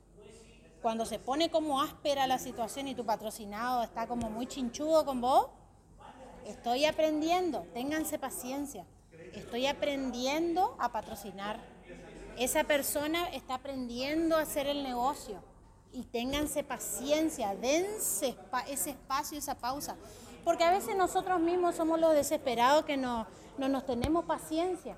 Cuando 0.86 1.08
se 1.08 1.18
pone 1.18 1.50
como 1.50 1.82
áspera 1.82 2.28
la 2.28 2.38
situación 2.38 2.88
y 2.88 2.94
tu 2.94 3.04
patrocinado 3.04 3.82
está 3.82 4.06
como 4.06 4.30
muy 4.30 4.46
chinchudo 4.46 5.04
con 5.04 5.20
vos, 5.20 5.48
estoy 6.46 6.86
aprendiendo, 6.86 7.66
ténganse 7.74 8.20
paciencia. 8.20 8.86
Estoy 9.34 9.66
aprendiendo 9.66 10.76
a 10.78 10.92
patrocinar. 10.92 11.60
Esa 12.38 12.66
persona 12.66 13.30
está 13.30 13.56
aprendiendo 13.56 14.38
a 14.38 14.42
hacer 14.42 14.68
el 14.68 14.84
negocio. 14.84 15.42
Y 15.92 16.04
ténganse 16.04 16.64
paciencia, 16.64 17.56
dense 17.56 18.38
ese 18.68 18.92
espacio, 18.92 19.40
esa 19.40 19.56
pausa. 19.56 19.96
Porque 20.44 20.66
a 20.66 20.70
veces 20.70 20.96
nosotros 20.96 21.40
mismos 21.40 21.74
somos 21.74 22.00
los 22.00 22.14
desesperados 22.14 22.86
que 22.86 22.96
no, 22.96 23.26
no 23.58 23.68
nos 23.70 23.88
tenemos 23.88 24.26
paciencia. 24.26 24.96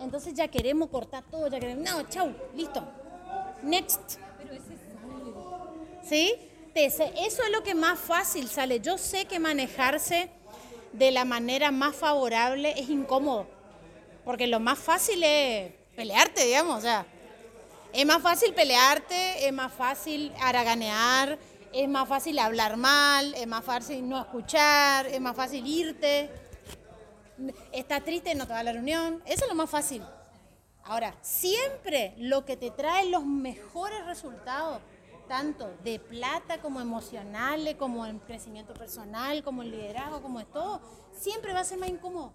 Entonces 0.00 0.32
ya 0.32 0.48
queremos 0.48 0.88
cortar 0.88 1.22
todo, 1.24 1.48
ya 1.48 1.60
queremos, 1.60 1.84
no, 1.84 2.02
chau, 2.04 2.34
listo. 2.54 2.82
Next. 3.62 4.25
¿Sí? 6.08 6.34
Eso 6.74 7.04
es 7.04 7.50
lo 7.50 7.62
que 7.62 7.74
más 7.74 7.98
fácil 7.98 8.48
sale. 8.48 8.80
Yo 8.80 8.98
sé 8.98 9.24
que 9.24 9.38
manejarse 9.38 10.28
de 10.92 11.10
la 11.10 11.24
manera 11.24 11.70
más 11.70 11.96
favorable 11.96 12.74
es 12.78 12.90
incómodo. 12.90 13.46
Porque 14.24 14.46
lo 14.46 14.60
más 14.60 14.78
fácil 14.78 15.22
es 15.22 15.72
pelearte, 15.94 16.44
digamos. 16.44 16.78
O 16.78 16.80
sea, 16.80 17.06
es 17.92 18.04
más 18.04 18.22
fácil 18.22 18.52
pelearte, 18.52 19.46
es 19.46 19.52
más 19.52 19.72
fácil 19.72 20.32
haraganear, 20.40 21.38
es 21.72 21.88
más 21.88 22.08
fácil 22.08 22.38
hablar 22.38 22.76
mal, 22.76 23.34
es 23.34 23.46
más 23.46 23.64
fácil 23.64 24.06
no 24.06 24.20
escuchar, 24.20 25.06
es 25.06 25.20
más 25.20 25.34
fácil 25.34 25.66
irte 25.66 26.30
está 27.72 28.00
triste, 28.00 28.34
no 28.34 28.46
te 28.46 28.52
va 28.52 28.60
a 28.60 28.64
la 28.64 28.72
reunión. 28.72 29.22
Eso 29.26 29.44
es 29.44 29.48
lo 29.48 29.54
más 29.54 29.70
fácil. 29.70 30.02
Ahora, 30.84 31.14
siempre 31.20 32.14
lo 32.16 32.44
que 32.44 32.56
te 32.56 32.70
trae 32.70 33.06
los 33.06 33.24
mejores 33.24 34.04
resultados, 34.06 34.80
tanto 35.26 35.76
de 35.84 35.98
plata 35.98 36.60
como 36.60 36.80
emocionales, 36.80 37.76
como 37.76 38.06
en 38.06 38.18
crecimiento 38.20 38.74
personal, 38.74 39.42
como 39.42 39.62
en 39.62 39.70
liderazgo, 39.70 40.22
como 40.22 40.40
en 40.40 40.46
todo, 40.46 40.80
siempre 41.12 41.52
va 41.52 41.60
a 41.60 41.64
ser 41.64 41.78
más 41.78 41.88
incómodo. 41.88 42.32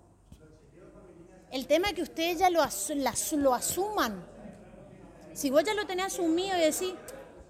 El 1.51 1.67
tema 1.67 1.89
es 1.89 1.93
que 1.93 2.01
ustedes 2.01 2.39
ya 2.39 2.49
lo, 2.49 2.61
lo 2.61 3.53
asuman. 3.53 4.25
Si 5.33 5.49
vos 5.49 5.63
ya 5.63 5.73
lo 5.73 5.85
tenés 5.85 6.07
asumido 6.07 6.57
y 6.57 6.61
decís, 6.61 6.93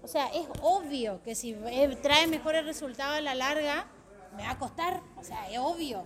o 0.02 0.08
sea, 0.08 0.26
es 0.26 0.46
obvio 0.60 1.22
que 1.22 1.34
si 1.34 1.56
trae 2.02 2.26
mejores 2.26 2.64
resultados 2.64 3.18
a 3.18 3.20
la 3.20 3.34
larga, 3.34 3.86
me 4.36 4.42
va 4.42 4.50
a 4.50 4.58
costar, 4.58 5.02
o 5.16 5.22
sea, 5.22 5.50
es 5.50 5.58
obvio 5.58 6.04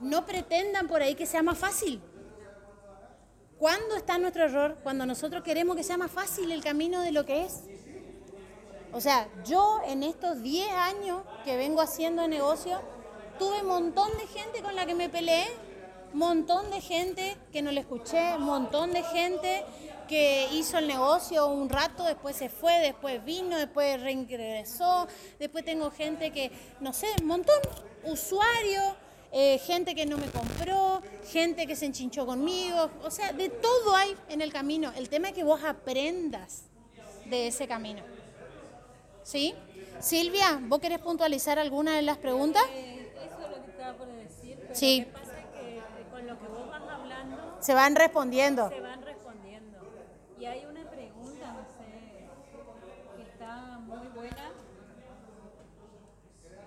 no 0.00 0.26
pretendan 0.26 0.86
por 0.86 1.02
ahí 1.02 1.14
que 1.14 1.26
sea 1.26 1.42
más 1.42 1.58
fácil. 1.58 2.00
¿Cuándo 3.58 3.96
está 3.96 4.18
nuestro 4.18 4.44
error? 4.44 4.76
Cuando 4.82 5.06
nosotros 5.06 5.42
queremos 5.42 5.76
que 5.76 5.82
sea 5.82 5.96
más 5.96 6.10
fácil 6.10 6.52
el 6.52 6.62
camino 6.62 7.00
de 7.00 7.12
lo 7.12 7.24
que 7.24 7.44
es. 7.44 7.62
O 8.94 9.00
sea, 9.00 9.28
yo 9.44 9.80
en 9.88 10.04
estos 10.04 10.40
10 10.40 10.70
años 10.70 11.22
que 11.44 11.56
vengo 11.56 11.80
haciendo 11.80 12.28
negocio, 12.28 12.80
tuve 13.40 13.62
un 13.62 13.66
montón 13.66 14.08
de 14.18 14.26
gente 14.28 14.62
con 14.62 14.76
la 14.76 14.86
que 14.86 14.94
me 14.94 15.08
peleé, 15.08 15.48
montón 16.12 16.70
de 16.70 16.80
gente 16.80 17.36
que 17.52 17.60
no 17.60 17.72
le 17.72 17.80
escuché, 17.80 18.38
montón 18.38 18.92
de 18.92 19.02
gente 19.02 19.64
que 20.06 20.46
hizo 20.52 20.78
el 20.78 20.86
negocio 20.86 21.48
un 21.48 21.68
rato, 21.68 22.04
después 22.04 22.36
se 22.36 22.48
fue, 22.48 22.78
después 22.78 23.24
vino, 23.24 23.58
después 23.58 24.00
reingresó, 24.00 25.08
después 25.40 25.64
tengo 25.64 25.90
gente 25.90 26.30
que, 26.30 26.52
no 26.78 26.92
sé, 26.92 27.08
un 27.20 27.26
montón, 27.26 27.58
usuario, 28.04 28.80
eh, 29.32 29.58
gente 29.58 29.96
que 29.96 30.06
no 30.06 30.18
me 30.18 30.26
compró, 30.26 31.02
gente 31.32 31.66
que 31.66 31.74
se 31.74 31.86
enchinchó 31.86 32.26
conmigo, 32.26 32.88
o 33.02 33.10
sea, 33.10 33.32
de 33.32 33.48
todo 33.48 33.96
hay 33.96 34.16
en 34.28 34.40
el 34.40 34.52
camino. 34.52 34.92
El 34.94 35.08
tema 35.08 35.30
es 35.30 35.34
que 35.34 35.42
vos 35.42 35.64
aprendas 35.64 36.66
de 37.24 37.48
ese 37.48 37.66
camino. 37.66 38.04
¿Sí? 39.24 39.54
Silvia, 40.00 40.60
¿vos 40.64 40.80
querés 40.80 40.98
puntualizar 40.98 41.58
alguna 41.58 41.96
de 41.96 42.02
las 42.02 42.18
preguntas? 42.18 42.62
Eh, 42.72 43.10
eso 43.24 43.40
es 43.42 43.56
lo 43.56 43.64
que 43.64 43.70
estaba 43.70 43.96
por 43.96 44.06
decir. 44.08 44.58
Pero 44.60 44.74
sí. 44.74 45.00
Lo 45.00 45.06
que 45.06 45.12
pasa 45.12 45.40
es 45.40 45.46
que 45.46 45.78
eh, 45.78 45.82
con 46.10 46.26
lo 46.26 46.38
que 46.38 46.46
vos 46.46 46.68
vas 46.68 46.82
hablando... 46.82 47.56
Se 47.60 47.74
van 47.74 47.96
respondiendo. 47.96 48.68
Se 48.68 48.80
van 48.80 49.02
respondiendo. 49.02 49.78
Y 50.38 50.44
hay 50.44 50.66
una 50.66 50.90
pregunta, 50.90 51.52
no 51.52 51.64
sé, 51.64 52.28
que 53.16 53.22
está 53.22 53.78
muy 53.78 54.06
buena, 54.08 54.52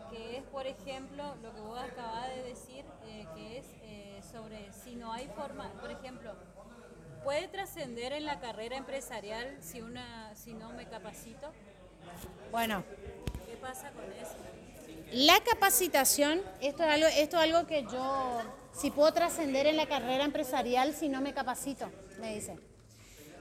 que 0.10 0.38
es, 0.38 0.43
por 0.45 0.66
ejemplo, 0.66 1.36
lo 1.43 1.53
que 1.53 1.62
vos 1.62 1.78
acabas 1.80 2.30
de 2.30 2.41
decir, 2.41 2.86
eh, 3.05 3.28
que 3.36 3.60
es 3.60 3.68
eh, 3.84 4.22
sobre 4.32 4.74
si 4.74 4.95
no 4.95 5.14
hay 5.14 5.28
forma, 5.28 5.72
por 5.80 5.91
ejemplo, 5.91 6.34
¿puede 7.24 7.47
trascender 7.49 8.14
en 8.14 8.26
la 8.26 8.39
carrera 8.39 8.78
empresarial 8.78 9.58
si, 9.62 9.82
una, 9.82 10.36
si 10.36 10.55
no 10.55 10.72
me 10.74 10.88
capacito? 10.88 11.51
Bueno. 12.51 12.84
¿Qué 13.45 13.58
pasa 13.58 13.91
con 13.91 14.03
eso? 14.05 14.36
La 15.12 15.39
capacitación, 15.41 16.41
esto 16.62 16.84
es 16.84 16.89
algo, 16.89 17.08
esto 17.08 17.38
es 17.38 17.43
algo 17.43 17.68
que 17.68 17.84
yo, 17.84 18.41
si 18.74 18.91
puedo 18.91 19.12
trascender 19.14 19.66
en 19.68 19.78
la 19.78 19.88
carrera 19.88 20.26
empresarial 20.26 20.93
si 20.93 21.08
no 21.08 21.22
me 21.22 21.34
capacito, 21.34 21.89
me 22.20 22.36
dice. 22.36 22.58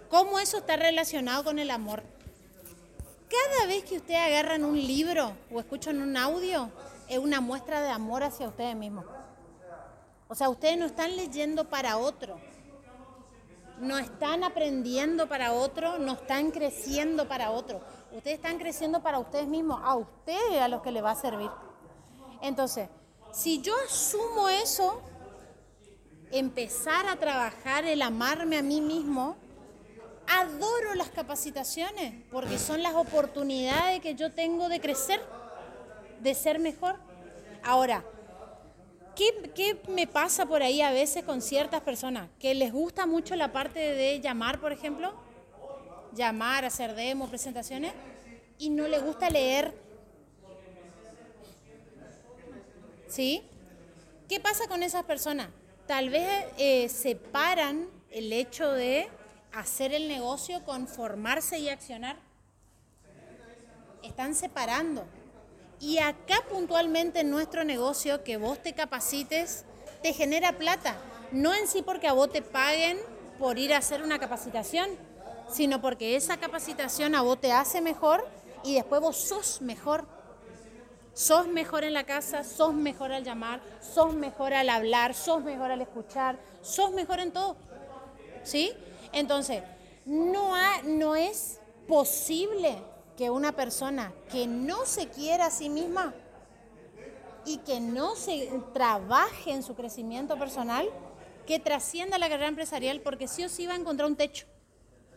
¿Cómo 0.08 0.38
eso 0.38 0.58
está 0.58 0.76
relacionado 0.76 1.42
con 1.42 1.58
el 1.58 1.70
amor? 1.70 2.04
Cada 3.28 3.66
vez 3.66 3.84
que 3.84 3.96
ustedes 3.96 4.20
agarran 4.20 4.64
un 4.64 4.76
libro 4.76 5.32
o 5.50 5.58
escuchan 5.58 6.00
un 6.00 6.16
audio, 6.16 6.70
es 7.08 7.18
una 7.18 7.40
muestra 7.40 7.82
de 7.82 7.90
amor 7.90 8.22
hacia 8.22 8.48
ustedes 8.48 8.76
mismos. 8.76 9.04
O 10.28 10.34
sea, 10.34 10.48
ustedes 10.48 10.78
no 10.78 10.86
están 10.86 11.16
leyendo 11.16 11.68
para 11.68 11.98
otro, 11.98 12.38
no 13.78 13.98
están 13.98 14.44
aprendiendo 14.44 15.28
para 15.28 15.52
otro, 15.52 15.98
no 15.98 16.12
están 16.12 16.50
creciendo 16.50 17.28
para 17.28 17.50
otro. 17.50 17.80
Ustedes 18.12 18.36
están 18.36 18.58
creciendo 18.58 19.02
para 19.02 19.18
ustedes 19.18 19.46
mismos, 19.46 19.80
a 19.82 19.94
ustedes 19.96 20.60
a 20.60 20.68
los 20.68 20.82
que 20.82 20.92
les 20.92 21.04
va 21.04 21.10
a 21.10 21.16
servir. 21.16 21.50
Entonces, 22.40 22.88
si 23.32 23.60
yo 23.60 23.74
asumo 23.86 24.48
eso, 24.48 25.02
empezar 26.30 27.06
a 27.06 27.16
trabajar 27.16 27.84
el 27.84 28.02
amarme 28.02 28.56
a 28.56 28.62
mí 28.62 28.80
mismo, 28.80 29.36
adoro 30.26 30.94
las 30.94 31.10
capacitaciones 31.10 32.14
porque 32.32 32.58
son 32.58 32.82
las 32.82 32.94
oportunidades 32.94 34.00
que 34.00 34.14
yo 34.14 34.32
tengo 34.32 34.68
de 34.68 34.80
crecer, 34.80 35.20
de 36.20 36.34
ser 36.34 36.58
mejor. 36.58 36.96
Ahora, 37.62 38.04
¿qué, 39.16 39.80
me 39.88 40.06
pasa 40.06 40.46
por 40.46 40.62
ahí 40.62 40.82
a 40.82 40.92
veces 40.92 41.24
con 41.24 41.40
ciertas 41.42 41.80
personas? 41.80 42.28
Que 42.38 42.54
les 42.54 42.72
gusta 42.72 43.06
mucho 43.06 43.34
la 43.34 43.52
parte 43.52 43.80
de 43.80 44.20
llamar, 44.20 44.60
por 44.60 44.72
ejemplo, 44.72 45.14
llamar, 46.12 46.64
hacer 46.64 46.94
demos, 46.94 47.28
presentaciones, 47.28 47.92
y 48.58 48.70
no 48.70 48.86
les 48.86 49.02
gusta 49.02 49.30
leer. 49.30 49.74
¿Sí? 53.08 53.42
¿Qué 54.28 54.40
pasa 54.40 54.68
con 54.68 54.82
esas 54.82 55.04
personas? 55.04 55.48
Tal 55.86 56.10
vez 56.10 56.28
eh, 56.58 56.88
separan 56.88 57.88
el 58.10 58.32
hecho 58.32 58.72
de 58.72 59.08
hacer 59.52 59.92
el 59.92 60.08
negocio 60.08 60.64
con 60.64 60.86
formarse 60.88 61.58
y 61.58 61.68
accionar. 61.68 62.16
Están 64.02 64.34
separando. 64.34 65.06
Y 65.80 65.98
acá 65.98 66.42
puntualmente 66.50 67.20
en 67.20 67.30
nuestro 67.30 67.64
negocio, 67.64 68.24
que 68.24 68.36
vos 68.36 68.62
te 68.62 68.72
capacites, 68.72 69.64
te 70.02 70.12
genera 70.12 70.52
plata. 70.52 70.96
No 71.32 71.52
en 71.54 71.66
sí 71.68 71.82
porque 71.82 72.08
a 72.08 72.12
vos 72.12 72.30
te 72.30 72.42
paguen 72.42 72.98
por 73.38 73.58
ir 73.58 73.74
a 73.74 73.78
hacer 73.78 74.02
una 74.02 74.18
capacitación, 74.18 74.88
sino 75.50 75.80
porque 75.80 76.16
esa 76.16 76.38
capacitación 76.38 77.14
a 77.14 77.22
vos 77.22 77.40
te 77.40 77.52
hace 77.52 77.80
mejor 77.80 78.26
y 78.64 78.74
después 78.74 79.00
vos 79.00 79.16
sos 79.16 79.60
mejor. 79.60 80.06
Sos 81.12 81.46
mejor 81.46 81.84
en 81.84 81.94
la 81.94 82.04
casa, 82.04 82.44
sos 82.44 82.74
mejor 82.74 83.12
al 83.12 83.24
llamar, 83.24 83.60
sos 83.80 84.14
mejor 84.14 84.52
al 84.52 84.68
hablar, 84.68 85.14
sos 85.14 85.42
mejor 85.42 85.70
al 85.70 85.80
escuchar, 85.80 86.38
sos 86.62 86.92
mejor 86.92 87.20
en 87.20 87.32
todo. 87.32 87.56
¿Sí? 88.44 88.72
Entonces, 89.12 89.62
no, 90.04 90.54
no 90.84 91.16
es 91.16 91.58
posible 91.88 92.76
que 93.16 93.30
una 93.30 93.52
persona 93.52 94.12
que 94.30 94.46
no 94.46 94.86
se 94.86 95.08
quiera 95.08 95.46
a 95.46 95.50
sí 95.50 95.68
misma 95.68 96.14
y 97.44 97.58
que 97.58 97.80
no 97.80 98.16
se 98.16 98.50
trabaje 98.74 99.52
en 99.52 99.62
su 99.62 99.74
crecimiento 99.74 100.38
personal, 100.38 100.88
que 101.46 101.58
trascienda 101.58 102.18
la 102.18 102.28
carrera 102.28 102.48
empresarial 102.48 103.00
porque 103.00 103.28
sí 103.28 103.44
o 103.44 103.48
sí 103.48 103.66
va 103.66 103.74
a 103.74 103.76
encontrar 103.76 104.08
un 104.08 104.16
techo, 104.16 104.46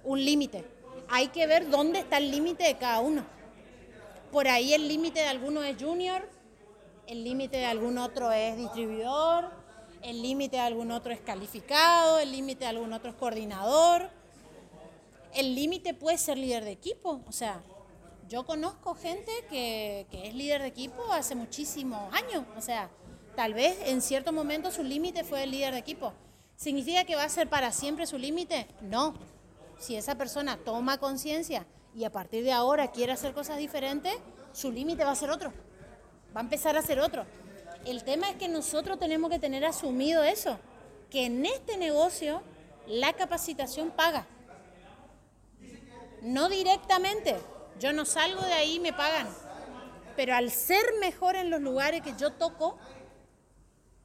un 0.03 0.23
límite. 0.23 0.63
Hay 1.09 1.29
que 1.29 1.47
ver 1.47 1.69
dónde 1.69 1.99
está 1.99 2.17
el 2.17 2.29
límite 2.29 2.63
de 2.63 2.77
cada 2.77 2.99
uno. 2.99 3.25
Por 4.31 4.47
ahí 4.47 4.73
el 4.73 4.87
límite 4.87 5.19
de 5.21 5.27
algunos 5.27 5.65
es 5.65 5.81
junior, 5.81 6.29
el 7.07 7.23
límite 7.23 7.57
de 7.57 7.65
algún 7.65 7.97
otro 7.97 8.31
es 8.31 8.55
distribuidor, 8.55 9.49
el 10.03 10.21
límite 10.21 10.57
de 10.57 10.61
algún 10.61 10.91
otro 10.91 11.11
es 11.11 11.19
calificado, 11.19 12.19
el 12.19 12.31
límite 12.31 12.59
de 12.59 12.69
algún 12.69 12.93
otro 12.93 13.09
es 13.09 13.15
coordinador. 13.15 14.09
El 15.33 15.55
límite 15.55 15.93
puede 15.93 16.17
ser 16.17 16.37
líder 16.37 16.63
de 16.63 16.71
equipo, 16.71 17.21
o 17.27 17.31
sea, 17.31 17.61
yo 18.29 18.45
conozco 18.45 18.93
gente 18.93 19.31
que, 19.49 20.05
es 20.11 20.35
líder 20.35 20.61
de 20.61 20.67
equipo 20.67 21.11
hace 21.11 21.33
muchísimos 21.33 22.13
años, 22.13 22.45
o 22.55 22.61
sea, 22.61 22.89
tal 23.35 23.55
vez 23.55 23.75
en 23.85 24.01
cierto 24.01 24.31
momento 24.31 24.71
su 24.71 24.83
límite 24.83 25.23
fue 25.23 25.43
el 25.43 25.51
líder 25.51 25.73
de 25.73 25.79
equipo. 25.79 26.13
¿Significa 26.55 27.05
que 27.05 27.15
va 27.15 27.23
a 27.23 27.29
ser 27.29 27.49
para 27.49 27.71
siempre 27.71 28.05
su 28.05 28.17
límite? 28.19 28.67
No. 28.81 29.15
Si 29.79 29.95
esa 29.95 30.15
persona 30.15 30.57
toma 30.57 30.99
conciencia 30.99 31.65
y 31.95 32.03
a 32.03 32.11
partir 32.11 32.43
de 32.43 32.51
ahora 32.51 32.91
quiere 32.91 33.13
hacer 33.13 33.33
cosas 33.33 33.57
diferentes, 33.57 34.13
su 34.53 34.71
límite 34.71 35.03
va 35.03 35.11
a 35.11 35.15
ser 35.15 35.31
otro. 35.31 35.51
Va 36.35 36.41
a 36.41 36.43
empezar 36.43 36.77
a 36.77 36.83
ser 36.83 36.99
otro. 36.99 37.25
El 37.85 38.03
tema 38.03 38.29
es 38.29 38.35
que 38.35 38.47
nosotros 38.47 38.99
tenemos 38.99 39.31
que 39.31 39.39
tener 39.39 39.65
asumido 39.65 40.23
eso, 40.23 40.59
que 41.09 41.25
en 41.25 41.45
este 41.45 41.77
negocio 41.77 42.43
la 42.85 43.13
capacitación 43.13 43.89
paga. 43.89 44.27
No 46.21 46.49
directamente, 46.49 47.37
yo 47.79 47.93
no 47.93 48.05
salgo 48.05 48.41
de 48.41 48.53
ahí 48.53 48.75
y 48.75 48.79
me 48.79 48.93
pagan, 48.93 49.27
pero 50.15 50.35
al 50.35 50.51
ser 50.51 50.83
mejor 50.99 51.35
en 51.35 51.49
los 51.49 51.61
lugares 51.61 52.01
que 52.01 52.13
yo 52.17 52.31
toco, 52.31 52.77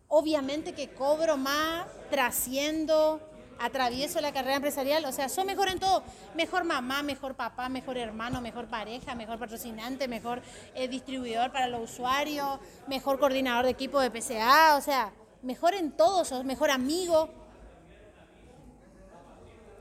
obviamente 0.09 0.73
que 0.73 0.91
cobro 0.91 1.37
más, 1.37 1.87
trasciendo, 2.11 3.21
atravieso 3.59 4.21
la 4.21 4.33
carrera 4.33 4.57
empresarial, 4.57 5.05
o 5.05 5.13
sea, 5.13 5.29
soy 5.29 5.45
mejor 5.45 5.69
en 5.69 5.79
todo, 5.79 6.03
mejor 6.35 6.65
mamá, 6.65 7.03
mejor 7.03 7.35
papá, 7.35 7.69
mejor 7.69 7.99
hermano, 7.99 8.41
mejor 8.41 8.67
pareja, 8.67 9.15
mejor 9.15 9.39
patrocinante, 9.39 10.09
mejor 10.09 10.43
eh, 10.75 10.89
distribuidor 10.89 11.53
para 11.53 11.69
los 11.69 11.91
usuarios, 11.91 12.59
mejor 12.87 13.19
coordinador 13.19 13.65
de 13.65 13.73
equipo 13.73 14.01
de 14.01 14.11
PCA, 14.11 14.77
o 14.77 14.81
sea, 14.81 15.13
mejor 15.43 15.75
en 15.75 15.93
todo, 15.93 16.25
sos 16.25 16.45
mejor 16.45 16.71
amigo. 16.71 17.44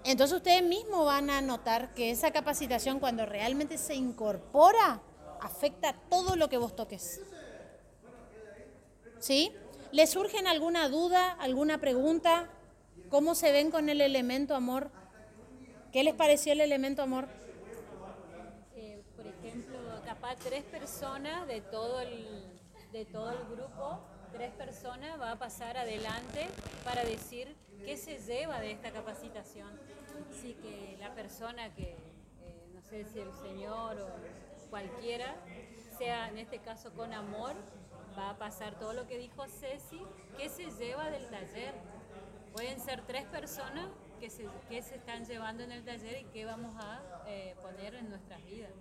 Entonces 0.06 0.36
ustedes 0.36 0.64
mismos 0.64 1.06
van 1.06 1.30
a 1.30 1.42
notar 1.42 1.94
que 1.94 2.12
esa 2.12 2.32
capacitación 2.32 3.00
cuando 3.00 3.26
realmente 3.26 3.78
se 3.78 3.96
incorpora 3.96 5.02
afecta 5.40 5.94
todo 6.10 6.36
lo 6.36 6.50
que 6.50 6.58
vos 6.58 6.76
toques. 6.76 7.22
¿Sí? 9.20 9.54
¿Les 9.92 10.10
surgen 10.10 10.48
alguna 10.48 10.90
duda, 10.90 11.32
alguna 11.32 11.78
pregunta? 11.80 12.50
¿Cómo 13.10 13.36
se 13.36 13.52
ven 13.52 13.72
con 13.72 13.90
el 13.90 14.02
elemento 14.02 14.56
amor? 14.56 14.92
¿Qué 15.92 16.04
les 16.04 16.16
pareció 16.16 16.52
el 16.54 16.62
elemento 16.62 17.04
amor? 17.04 17.28
Eh, 18.76 19.04
por 19.16 19.28
ejemplo, 19.28 19.78
capaz 20.04 20.36
tres 20.38 20.64
personas 20.64 21.48
de 21.48 21.62
todo 21.62 22.00
el, 22.00 22.60
de 22.92 23.06
todo 23.06 23.30
el 23.30 23.38
grupo, 23.56 24.02
tres 24.44 24.56
personas 24.56 25.22
va 25.22 25.32
a 25.32 25.36
pasar 25.38 25.78
adelante 25.78 26.50
para 26.84 27.06
decir 27.06 27.56
qué 27.86 27.96
se 27.96 28.18
lleva 28.18 28.60
de 28.60 28.72
esta 28.72 28.92
capacitación. 28.92 29.70
Así 30.30 30.54
que 30.56 30.98
la 31.00 31.16
persona 31.16 31.74
que, 31.74 31.96
eh, 32.42 32.68
no 32.74 32.82
sé 32.82 33.06
si 33.06 33.20
el 33.20 33.32
señor 33.32 34.02
o 34.02 34.70
cualquiera, 34.70 35.34
sea 35.98 36.28
en 36.28 36.40
este 36.40 36.60
caso 36.60 36.92
con 36.92 37.14
amor, 37.14 37.54
va 38.20 38.32
a 38.32 38.38
pasar 38.38 38.78
todo 38.78 38.92
lo 38.92 39.08
que 39.08 39.18
dijo 39.18 39.46
Ceci, 39.48 40.02
qué 40.38 40.50
se 40.50 40.72
lleva 40.72 41.10
del 41.10 41.26
taller. 41.28 41.74
Pueden 42.52 42.82
ser 42.82 43.02
tres 43.08 43.24
personas 43.28 43.88
que 44.20 44.30
se, 44.30 44.46
que 44.68 44.82
se 44.82 44.96
están 44.96 45.24
llevando 45.24 45.64
en 45.64 45.72
el 45.72 45.86
taller 45.86 46.20
y 46.20 46.26
qué 46.26 46.44
vamos 46.44 46.76
a 46.84 47.02
eh, 47.28 47.56
poner 47.62 47.96
en 47.96 48.10
nuestras 48.10 48.44
vidas. 48.44 48.74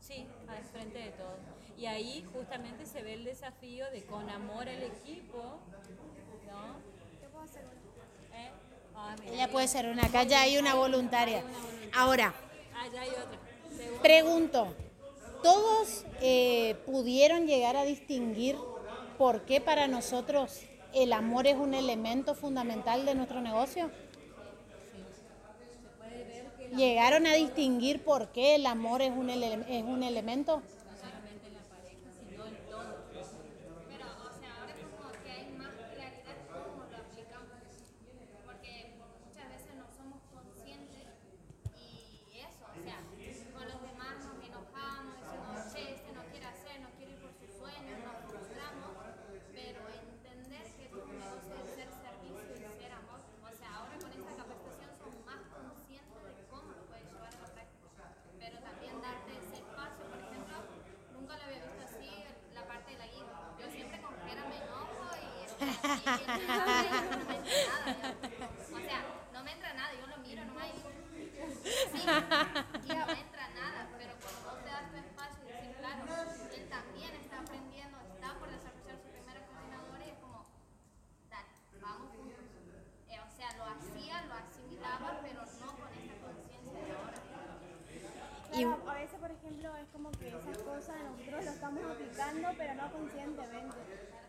Sí, 0.00 0.26
al 0.48 0.64
frente 0.64 0.98
de 0.98 1.10
todo. 1.10 1.36
Y 1.76 1.86
ahí 1.86 2.26
justamente 2.32 2.86
se 2.86 3.02
ve 3.02 3.14
el 3.14 3.24
desafío 3.24 3.88
de 3.90 4.02
con 4.04 4.28
amor 4.30 4.68
al 4.68 4.82
equipo, 4.82 5.60
¿no? 6.50 6.88
¿Eh? 8.36 8.50
Ah, 8.96 9.14
mira, 9.20 9.32
Ella 9.34 9.48
puede 9.48 9.68
ser 9.68 9.86
una, 9.86 10.04
acá 10.06 10.24
ya 10.24 10.42
hay 10.42 10.58
una 10.58 10.74
voluntaria. 10.74 11.42
Ahora, 11.94 12.34
Ah, 12.74 12.84
hay 13.00 13.08
otra. 13.10 13.38
Pregunto, 14.02 14.74
¿todos 15.42 16.04
eh, 16.20 16.76
pudieron 16.86 17.46
llegar 17.46 17.76
a 17.76 17.84
distinguir 17.84 18.56
por 19.18 19.42
qué 19.42 19.60
para 19.60 19.88
nosotros 19.88 20.62
el 20.94 21.12
amor 21.12 21.46
es 21.46 21.56
un 21.56 21.74
elemento 21.74 22.34
fundamental 22.34 23.04
de 23.04 23.14
nuestro 23.14 23.40
negocio? 23.40 23.90
¿Llegaron 26.76 27.26
a 27.26 27.34
distinguir 27.34 28.02
por 28.04 28.28
qué 28.28 28.54
el 28.56 28.66
amor 28.66 29.02
es 29.02 29.10
un, 29.10 29.30
es 29.30 29.84
un 29.84 30.02
elemento? 30.02 30.62
Pero, 33.88 34.04
o 34.04 34.32
sea, 34.38 34.50
ahora 34.60 34.74
como 34.78 35.10
que 35.24 35.30
hay 35.30 35.52
más 35.56 35.72
claridad 35.74 36.12
cómo 36.52 36.84
lo 36.90 36.96
aplicamos. 36.96 37.58
Porque 38.46 38.94
muchas 38.98 39.48
veces 39.48 39.74
no 39.74 39.86
somos 39.96 40.20
conscientes 40.32 41.06
y 41.74 42.38
eso, 42.38 42.64
o 42.68 42.78
sea, 42.84 43.00
con 43.52 43.64
los 43.66 43.80
demás 43.82 44.14
nos 44.22 44.38
enojamos, 44.44 45.14
decimos, 45.18 45.72
che, 45.72 45.82
este 45.94 46.12
no 46.12 46.22
quiere 46.30 46.46
hacer, 46.46 46.80
no 46.80 46.90
quiere 46.94 47.12
ir 47.12 47.18
por 47.18 47.32
sus 47.32 47.50
sueños, 47.58 47.98
nos 48.06 48.22
frustramos, 48.28 48.92
pero 49.50 49.80
entender 49.88 50.64
que 50.76 50.84
es 50.86 50.92
un 50.92 51.10
negocio 51.10 51.54
de 51.58 51.64
ser 51.74 51.88
servicio 51.90 52.54
y 52.54 52.70
ser 52.78 52.92
amor. 52.92 53.18
O 53.42 53.50
sea, 53.56 53.82
ahora 53.82 53.96
con 53.98 54.12
esta 54.12 54.34
capacitación 54.36 54.90
son 54.94 55.12
más 55.26 55.42
conscientes 55.50 56.22
de 56.22 56.44
cómo 56.52 56.70
lo 56.76 56.82
puedes 56.86 57.08
llevar 57.10 57.32
a 57.34 57.40
la 57.42 57.50
práctica. 57.50 58.04
Pero 58.38 58.56
también 58.62 58.94
darte 59.02 59.32
ese 59.34 59.56
espacio, 59.58 60.04
por 60.06 60.20
ejemplo, 60.20 60.56
nunca 61.16 61.32
lo 61.36 61.42
había 61.42 61.64
visto 61.64 61.82
así 61.82 62.12
la 62.54 62.62
parte 62.68 62.92
de 62.92 62.98
la 62.98 63.08
guía. 63.08 63.34
Yo 63.58 63.66
siempre 63.72 63.98
con 64.04 64.14
Jera 64.22 64.44
me 64.46 64.56
enojo 64.62 65.02
y 65.18 65.48
estoy 65.48 65.74
así, 65.74 66.22
y 66.22 66.46
no 66.46 66.62
me 66.62 66.86
entra 66.86 67.18
nada. 67.18 67.48
O 68.68 68.80
sea, 68.84 69.00
no 69.32 69.40
me 69.42 69.50
entra 69.52 69.74
nada, 69.74 69.90
yo 69.98 70.06
lo 70.06 70.18
miro 70.22 70.44
nomás 70.44 70.68
y 70.68 70.76
digo, 70.78 70.92
sí, 71.64 71.98
guía, 71.98 73.02
no 73.02 73.06
me 73.10 73.18
entra 73.18 73.46
nada, 73.58 73.80
pero 73.98 74.12
cuando 74.22 74.38
vos 74.46 74.58
te 74.62 74.70
das 74.70 74.86
tu 74.92 74.96
espacio 75.02 75.42
y 75.42 75.50
decir, 75.50 75.74
claro, 75.82 76.04
él 76.54 76.68
también 76.68 77.12
está 77.18 77.40
aprendiendo, 77.42 77.96
está 78.14 78.38
por 78.38 78.48
desarrollar 78.54 78.96
su 79.02 79.08
primera 79.10 79.40
coordinadora 79.42 80.04
y 80.06 80.10
es 80.14 80.18
como, 80.22 80.46
dale, 81.26 81.50
vamos 81.82 82.14
juntos. 82.14 82.46
Eh, 83.10 83.18
o 83.18 83.30
sea, 83.34 83.48
lo 83.58 83.64
hacía, 83.66 84.22
lo 84.30 84.34
asimilaba, 84.38 85.18
pero 85.26 85.42
no 85.42 85.68
con 85.74 85.90
esa 85.98 86.14
conciencia 86.22 86.78
de 86.86 86.92
ahora. 86.94 87.18
Claro, 88.48 88.90
a 88.90 88.94
veces, 88.94 89.18
por 89.20 89.30
ejemplo, 89.30 89.76
es 89.76 89.88
como 89.92 90.10
que 90.12 90.28
esas 90.28 90.58
cosas 90.58 90.96
nosotros 90.98 91.46
pero 92.56 92.74
no 92.74 92.92
conscientemente. 92.92 93.76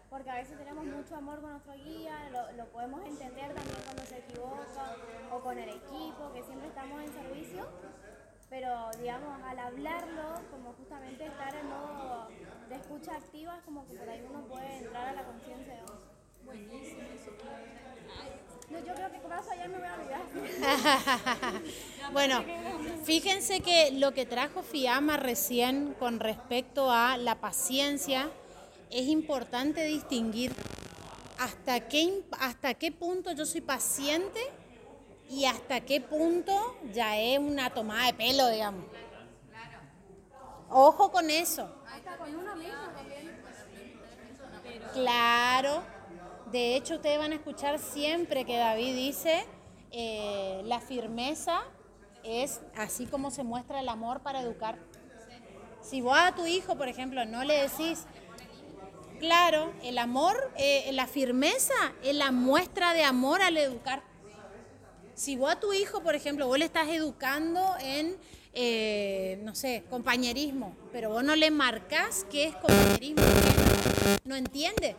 Porque 0.10 0.30
a 0.30 0.36
veces 0.36 0.58
tenemos 0.58 0.86
mucho 0.86 1.16
amor 1.16 1.40
con 1.40 1.52
nuestro 1.52 1.74
guía, 1.74 2.30
lo, 2.32 2.52
lo 2.54 2.66
podemos 2.72 3.06
entender 3.06 3.54
también 3.54 3.78
cuando 3.86 4.04
se 4.04 4.18
equivoca, 4.18 4.96
o 5.32 5.40
con 5.40 5.58
el 5.58 5.70
equipo, 5.70 6.32
que 6.34 6.44
siempre 6.44 6.68
estamos 6.68 7.02
en 7.04 7.14
servicio. 7.14 7.68
Pero, 8.50 8.90
digamos, 9.00 9.40
al 9.44 9.60
hablarlo, 9.60 10.42
como 10.50 10.74
justamente 10.74 11.28
estar 11.28 11.54
en 11.56 11.70
modo 11.70 12.30
de 12.68 12.76
escucha 12.76 13.16
activa, 13.16 13.58
es 13.58 13.64
como 13.64 13.86
que 13.88 13.94
por 13.94 14.10
ahí 14.10 14.26
uno 14.28 14.42
puede 14.48 14.78
entrar 14.78 15.10
a 15.10 15.14
la 15.14 15.24
conciencia 15.24 15.76
de 15.76 15.82
vos. 15.84 16.00
Buenísimo. 16.44 17.02
No, 18.70 18.80
yo 18.80 18.94
creo 18.94 19.12
que 19.12 19.20
con 19.20 19.32
eso 19.32 19.50
me 19.56 19.78
voy 19.78 19.88
a 19.88 19.96
olvidar. 19.96 21.62
Bueno, 22.14 22.44
fíjense 23.04 23.60
que 23.60 23.92
lo 23.92 24.14
que 24.14 24.26
trajo 24.26 24.64
Fiamma 24.64 25.18
recién 25.18 25.94
con 26.00 26.20
respecto 26.20 26.92
a 26.92 27.18
la 27.18 27.36
paciencia, 27.36 28.32
es 28.90 29.08
importante 29.08 29.86
distinguir 29.86 30.52
hasta 31.38 31.88
qué, 31.88 32.24
hasta 32.40 32.74
qué 32.74 32.92
punto 32.92 33.32
yo 33.32 33.46
soy 33.46 33.62
paciente 33.62 34.40
y 35.30 35.46
hasta 35.46 35.82
qué 35.82 36.02
punto 36.02 36.78
ya 36.92 37.20
es 37.20 37.38
una 37.38 37.70
tomada 37.70 38.08
de 38.08 38.14
pelo, 38.14 38.48
digamos. 38.50 38.86
Ojo 40.70 41.12
con 41.12 41.30
eso. 41.30 41.70
Claro. 44.94 45.84
De 46.52 46.76
hecho, 46.76 46.96
ustedes 46.96 47.20
van 47.20 47.32
a 47.32 47.36
escuchar 47.36 47.78
siempre 47.78 48.44
que 48.44 48.58
David 48.58 48.96
dice, 48.96 49.46
eh, 49.92 50.62
la 50.66 50.80
firmeza 50.80 51.62
es 52.24 52.62
así 52.76 53.06
como 53.06 53.30
se 53.30 53.44
muestra 53.44 53.80
el 53.82 53.88
amor 53.88 54.22
para 54.22 54.42
educar. 54.42 54.80
Si 55.82 56.02
vos 56.02 56.18
a 56.18 56.34
tu 56.34 56.48
hijo, 56.48 56.76
por 56.76 56.88
ejemplo, 56.88 57.24
no 57.26 57.44
le 57.44 57.54
decís, 57.54 58.06
claro, 59.20 59.72
el 59.84 60.00
amor, 60.00 60.52
eh, 60.58 60.90
la 60.92 61.06
firmeza 61.06 61.76
es 62.04 62.16
la 62.16 62.32
muestra 62.32 62.94
de 62.94 63.04
amor 63.04 63.44
al 63.44 63.56
educar. 63.58 64.02
Si 65.14 65.36
vos 65.36 65.52
a 65.52 65.60
tu 65.60 65.72
hijo, 65.72 66.02
por 66.02 66.16
ejemplo, 66.16 66.48
vos 66.48 66.58
le 66.58 66.66
estás 66.66 66.88
educando 66.88 67.76
en, 67.80 68.18
eh, 68.54 69.40
no 69.44 69.54
sé, 69.54 69.84
compañerismo, 69.88 70.76
pero 70.92 71.10
vos 71.10 71.24
no 71.24 71.36
le 71.36 71.52
marcás 71.52 72.26
qué 72.32 72.46
es 72.46 72.56
compañerismo, 72.56 73.22
no 74.24 74.36
entiende. 74.36 74.96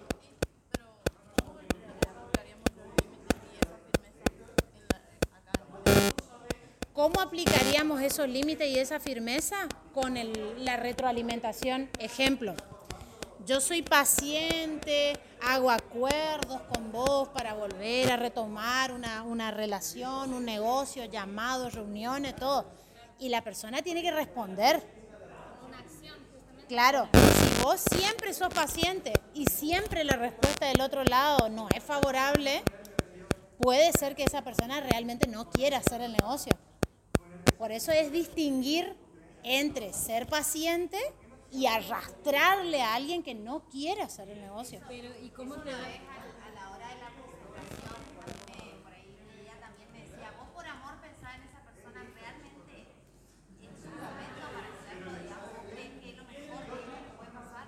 ¿Cómo 7.01 7.22
aplicaríamos 7.22 8.03
esos 8.03 8.28
límites 8.28 8.68
y 8.68 8.78
esa 8.78 9.01
firmeza 9.01 9.57
con 9.94 10.18
el- 10.18 10.62
la 10.62 10.76
retroalimentación? 10.76 11.88
Ejemplo, 11.98 12.55
yo 13.46 13.62
soy 13.62 13.80
paciente, 13.80 15.14
hago 15.40 15.70
acuerdos 15.70 16.61
con 16.70 16.92
vos 16.92 17.30
para 17.30 17.55
volver 17.55 18.12
a 18.12 18.18
retomar 18.18 18.92
una, 18.92 19.22
una 19.22 19.51
relación, 19.51 20.34
un 20.34 20.44
negocio, 20.44 21.07
llamados, 21.07 21.72
reuniones, 21.72 22.36
todo. 22.36 22.66
Y 23.18 23.30
la 23.30 23.42
persona 23.42 23.80
tiene 23.80 24.03
que 24.03 24.11
responder. 24.11 24.82
Claro, 26.68 27.09
si 27.14 27.62
vos 27.62 27.80
siempre 27.80 28.34
sos 28.34 28.53
paciente 28.53 29.14
y 29.32 29.46
siempre 29.46 30.05
la 30.05 30.16
respuesta 30.16 30.66
del 30.66 30.82
otro 30.82 31.03
lado 31.05 31.48
no 31.48 31.66
es 31.74 31.82
favorable, 31.82 32.62
puede 33.59 33.90
ser 33.92 34.14
que 34.14 34.24
esa 34.24 34.42
persona 34.42 34.82
realmente 34.82 35.26
no 35.28 35.48
quiera 35.48 35.78
hacer 35.78 36.03
el 36.03 36.12
negocio. 36.12 36.53
Por 37.59 37.72
eso 37.72 37.93
es 37.93 38.11
distinguir 38.12 38.95
entre 39.43 39.93
ser 39.93 40.26
paciente 40.26 40.99
y 41.51 41.66
arrastrarle 41.66 42.80
a 42.82 42.95
alguien 42.95 43.22
que 43.22 43.34
no 43.34 43.64
quiere 43.68 44.03
hacer 44.03 44.28
el 44.30 44.41
negocio. 44.41 44.80
Pero, 44.88 45.09
¿y 45.22 45.28
cómo 45.30 45.55
te 45.57 45.70
a 45.70 45.74
la 46.55 46.70
hora 46.70 46.88
de 46.88 47.01
la 47.01 47.11
presentación, 47.11 48.01
me- 48.49 48.82
por 48.82 48.93
ahí 48.93 49.09
ella 49.43 49.57
también 49.61 49.88
me 49.93 50.01
decía, 50.01 50.30
vos 50.38 50.49
por 50.55 50.66
amor 50.66 50.95
pensás 51.03 51.36
en 51.36 51.43
esa 51.49 51.61
persona 51.64 52.01
realmente 52.14 52.86
en 53.61 53.74
su 53.82 53.88
momento 53.91 54.45
para 54.55 54.68
hacerlo, 54.72 55.11
digamos, 55.20 55.49
vos 55.57 55.66
crees 55.74 55.93
que 56.01 56.11
es 56.11 56.16
lo 56.16 56.24
mejor 56.24 56.62
que 56.70 57.01
le 57.03 57.11
puede 57.18 57.30
pasar, 57.34 57.66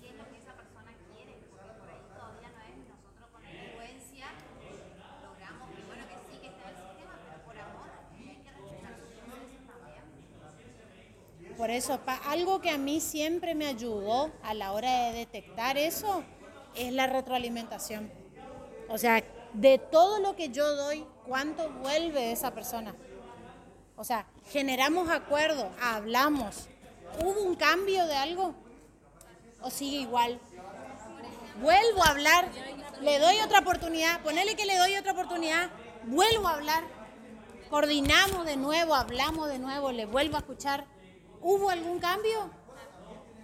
qué 0.00 0.08
es 0.10 0.16
lo 0.16 0.24
que 0.28 0.36
esa 0.38 0.52
persona 0.56 0.92
quiere, 1.14 1.32
porque 1.48 1.70
por 1.78 1.88
ahí 1.88 2.02
todavía 2.12 2.48
no 2.52 2.60
es, 2.68 2.74
y 2.74 2.84
nosotros 2.90 3.28
con 3.32 3.40
la 3.44 3.50
influencia 3.54 4.26
logramos 5.22 5.68
que 5.76 5.82
bueno 5.86 6.04
que 6.10 6.16
sí 6.26 6.34
que 6.42 6.48
está 6.48 6.68
el 6.68 6.76
sistema, 6.76 7.14
pero 7.22 7.38
por 7.46 7.56
amor 7.56 7.88
hay 8.28 8.36
que 8.42 8.50
respetar 8.50 8.92
sus 8.98 9.10
procesos 9.14 9.62
también. 9.66 10.04
Por 11.56 11.67
eso, 11.78 11.98
pa- 12.00 12.20
algo 12.26 12.60
que 12.60 12.70
a 12.70 12.78
mí 12.78 13.00
siempre 13.00 13.54
me 13.54 13.66
ayudó 13.66 14.30
a 14.42 14.52
la 14.54 14.72
hora 14.72 15.06
de 15.06 15.12
detectar 15.18 15.78
eso 15.78 16.22
es 16.74 16.92
la 16.92 17.06
retroalimentación. 17.06 18.10
O 18.88 18.98
sea, 18.98 19.22
de 19.54 19.78
todo 19.78 20.18
lo 20.20 20.36
que 20.36 20.50
yo 20.50 20.76
doy, 20.76 21.04
¿cuánto 21.26 21.70
vuelve 21.70 22.32
esa 22.32 22.52
persona? 22.52 22.94
O 23.96 24.04
sea, 24.04 24.26
generamos 24.50 25.08
acuerdo, 25.10 25.70
hablamos. 25.80 26.68
¿Hubo 27.24 27.42
un 27.42 27.56
cambio 27.56 28.06
de 28.06 28.14
algo? 28.16 28.54
¿O 29.62 29.70
sigue 29.70 29.98
igual? 30.00 30.38
Vuelvo 31.60 32.04
a 32.04 32.10
hablar, 32.10 32.48
le 33.00 33.18
doy 33.18 33.36
otra 33.40 33.60
oportunidad, 33.60 34.20
ponele 34.22 34.54
que 34.54 34.66
le 34.66 34.76
doy 34.76 34.94
otra 34.96 35.12
oportunidad, 35.12 35.70
vuelvo 36.04 36.46
a 36.46 36.54
hablar, 36.54 36.84
coordinamos 37.68 38.46
de 38.46 38.56
nuevo, 38.56 38.94
hablamos 38.94 39.48
de 39.48 39.58
nuevo, 39.58 39.90
le 39.90 40.06
vuelvo 40.06 40.36
a 40.36 40.40
escuchar. 40.40 40.86
¿Hubo 41.40 41.70
algún 41.70 41.98
cambio? 42.00 42.50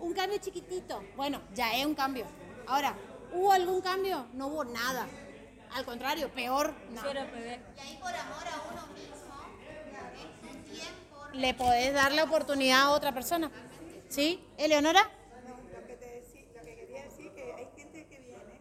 Un 0.01 0.13
cambio 0.13 0.39
chiquitito. 0.39 1.03
Bueno, 1.17 1.41
ya 1.55 1.75
es 1.77 1.87
un 1.87 1.95
cambio. 1.95 2.27
Ahora, 2.67 2.95
¿hubo 3.33 3.53
algún 3.53 3.81
cambio? 3.81 4.27
No 4.35 4.49
hubo 4.49 4.65
nada. 4.65 5.07
Al 5.73 5.85
contrario, 5.85 6.31
peor. 6.33 6.73
No. 6.91 7.01
Y 7.03 7.07
ahí 7.81 7.99
por 8.01 8.15
amor 8.15 8.45
a 8.47 8.73
uno 8.73 8.87
mismo, 8.95 9.35
tiempo 10.71 11.27
Le 11.33 11.55
podés 11.55 11.93
dar 11.95 12.13
la 12.13 12.25
oportunidad 12.25 12.83
a 12.83 12.91
otra 12.91 13.13
persona. 13.13 13.51
¿Sí? 14.09 14.45
¿Eleonora? 14.57 15.01
Lo 15.73 15.87
que, 15.87 15.95
te 15.97 16.23
decí- 16.23 16.47
lo 16.55 16.63
que 16.63 16.77
quería 16.77 17.03
decir 17.05 17.33
que 17.33 17.53
hay 17.55 17.69
gente 17.77 18.07
que 18.07 18.19
viene 18.21 18.61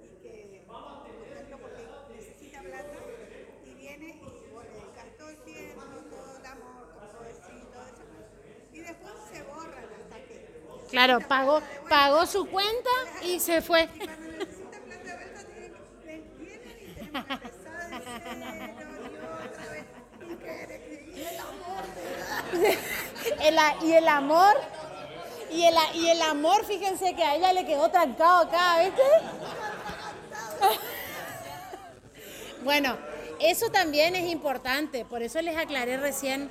y 0.00 0.22
que, 0.22 0.62
por 0.68 1.26
ejemplo, 1.32 1.58
porque 1.58 1.88
necesita 2.14 2.60
plata 2.60 2.98
y 3.66 3.74
viene 3.74 4.08
y 4.10 4.52
vos 4.52 4.62
le 4.64 4.70
dedicas 4.70 5.06
todo 5.18 5.28
el 5.30 5.38
tiempo, 5.42 5.82
todo 6.10 6.38
el 6.38 6.46
amor, 6.46 6.86
todo 6.94 7.22
decir, 7.24 7.64
todo 7.72 7.82
eso. 7.82 8.04
Y 8.72 8.78
después 8.80 9.14
se 9.32 9.42
borran 9.42 9.84
hasta 10.00 10.16
que. 10.28 10.54
Claro, 10.94 11.18
pagó, 11.18 11.60
pagó 11.88 12.24
su 12.24 12.46
cuenta 12.46 12.88
y 13.24 13.40
se 13.40 13.60
fue. 13.60 13.88
El 23.40 23.56
y 23.82 23.92
el 23.92 24.06
amor, 24.06 24.54
y 25.50 25.64
el, 25.64 25.74
y 25.94 26.10
el 26.10 26.22
amor, 26.22 26.64
fíjense 26.64 27.16
que 27.16 27.24
a 27.24 27.34
ella 27.34 27.52
le 27.52 27.66
quedó 27.66 27.90
trancado 27.90 28.44
acá, 28.44 28.78
¿viste? 28.84 29.02
Bueno, 32.62 32.96
eso 33.40 33.68
también 33.70 34.14
es 34.14 34.30
importante, 34.30 35.04
por 35.04 35.22
eso 35.22 35.42
les 35.42 35.56
aclaré 35.56 35.96
recién, 35.96 36.48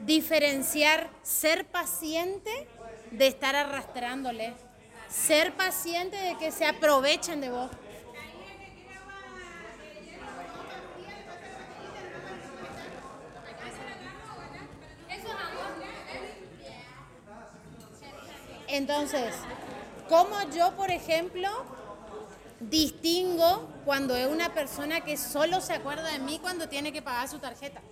diferenciar 0.00 1.08
ser 1.22 1.64
paciente 1.64 2.68
de 3.12 3.26
estar 3.26 3.54
arrastrándole, 3.54 4.54
ser 5.08 5.52
paciente 5.54 6.16
de 6.16 6.36
que 6.38 6.50
se 6.50 6.66
aprovechen 6.66 7.40
de 7.40 7.50
vos. 7.50 7.70
Entonces, 18.68 19.34
como 20.08 20.40
yo, 20.50 20.74
por 20.76 20.90
ejemplo, 20.90 21.48
distingo 22.58 23.68
cuando 23.84 24.16
es 24.16 24.26
una 24.26 24.54
persona 24.54 25.02
que 25.02 25.18
solo 25.18 25.60
se 25.60 25.74
acuerda 25.74 26.10
de 26.10 26.18
mí 26.20 26.38
cuando 26.38 26.68
tiene 26.68 26.90
que 26.90 27.02
pagar 27.02 27.28
su 27.28 27.38
tarjeta? 27.38 27.82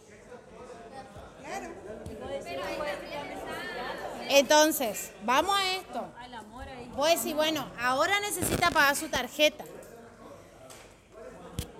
Entonces, 4.30 5.10
vamos 5.24 5.58
a 5.58 5.76
esto. 5.76 6.04
Ahí. 6.16 6.90
Vos 6.94 7.08
decís, 7.08 7.34
bueno, 7.34 7.68
ahora 7.80 8.20
necesita 8.20 8.70
pagar 8.70 8.94
su 8.94 9.08
tarjeta. 9.08 9.64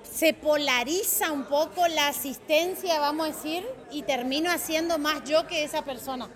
Se 0.03 0.35
polariza 0.35 1.31
un 1.31 1.45
poco 1.45 1.87
la 1.87 2.09
asistencia, 2.09 2.99
vamos 2.99 3.29
a 3.29 3.33
decir, 3.33 3.65
y 3.93 4.03
termino 4.03 4.51
haciendo 4.51 4.99
más 4.99 5.23
yo 5.23 5.47
que 5.47 5.63
esa 5.63 5.85
persona. 5.85 6.29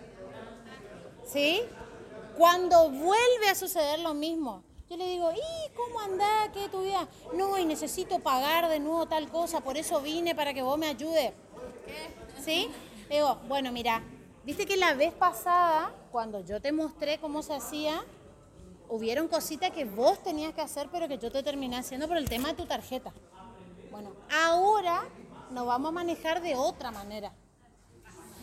¿Sí? 1.27 1.63
Cuando 2.39 2.91
vuelve 2.91 3.49
a 3.51 3.57
suceder 3.57 3.99
lo 3.99 4.15
mismo, 4.15 4.63
yo 4.89 4.97
le 4.97 5.07
digo, 5.07 5.33
¿y 5.33 5.73
cómo 5.75 6.01
andás? 6.01 6.51
¿Qué 6.53 6.67
es 6.67 6.71
tu 6.71 6.83
vida? 6.83 7.09
No, 7.33 7.59
y 7.59 7.65
necesito 7.65 8.21
pagar 8.21 8.69
de 8.69 8.79
nuevo 8.79 9.07
tal 9.07 9.29
cosa, 9.29 9.63
por 9.63 9.77
eso 9.77 10.01
vine 10.01 10.37
para 10.37 10.55
que 10.55 10.63
vos 10.63 10.79
me 10.79 10.87
ayudes. 10.87 11.33
¿Sí? 12.45 12.71
Le 13.09 13.17
digo, 13.17 13.41
bueno, 13.49 13.73
mira, 13.73 14.03
viste 14.45 14.67
que 14.67 14.77
la 14.77 14.95
vez 14.95 15.13
pasada, 15.13 15.93
cuando 16.13 16.41
yo 16.41 16.61
te 16.61 16.73
mostré 16.73 17.19
cómo 17.19 17.43
se 17.43 17.55
hacía, 17.55 18.05
hubieron 18.89 19.29
cositas 19.29 19.71
que 19.71 19.85
vos 19.85 20.23
tenías 20.23 20.55
que 20.55 20.61
hacer, 20.61 20.89
pero 20.93 21.09
que 21.09 21.19
yo 21.19 21.31
te 21.31 21.43
terminé 21.43 21.77
haciendo 21.77 22.07
por 22.09 22.17
el 22.17 22.29
tema 22.29 22.49
de 22.49 22.55
tu 22.55 22.67
tarjeta. 22.67 23.13
Bueno, 23.91 24.13
ahora 24.31 25.05
nos 25.51 25.67
vamos 25.67 25.91
a 25.91 25.93
manejar 25.93 26.43
de 26.43 26.57
otra 26.57 26.91
manera. 26.91 27.33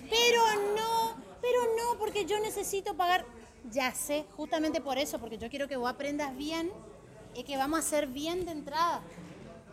Pero 0.10 0.42
no, 0.76 1.16
pero 1.42 1.60
no, 1.78 1.98
porque 2.00 2.26
yo 2.26 2.40
necesito 2.40 2.96
pagar. 2.96 3.26
Ya 3.70 3.94
sé, 3.94 4.26
justamente 4.36 4.82
por 4.82 4.98
eso, 4.98 5.20
porque 5.20 5.38
yo 5.38 5.50
quiero 5.50 5.68
que 5.68 5.78
vos 5.78 5.90
aprendas 5.90 6.36
bien 6.36 6.72
y 7.36 7.44
que 7.44 7.58
vamos 7.58 7.78
a 7.78 7.80
hacer 7.82 8.08
bien 8.08 8.44
de 8.46 8.52
entrada. 8.52 9.02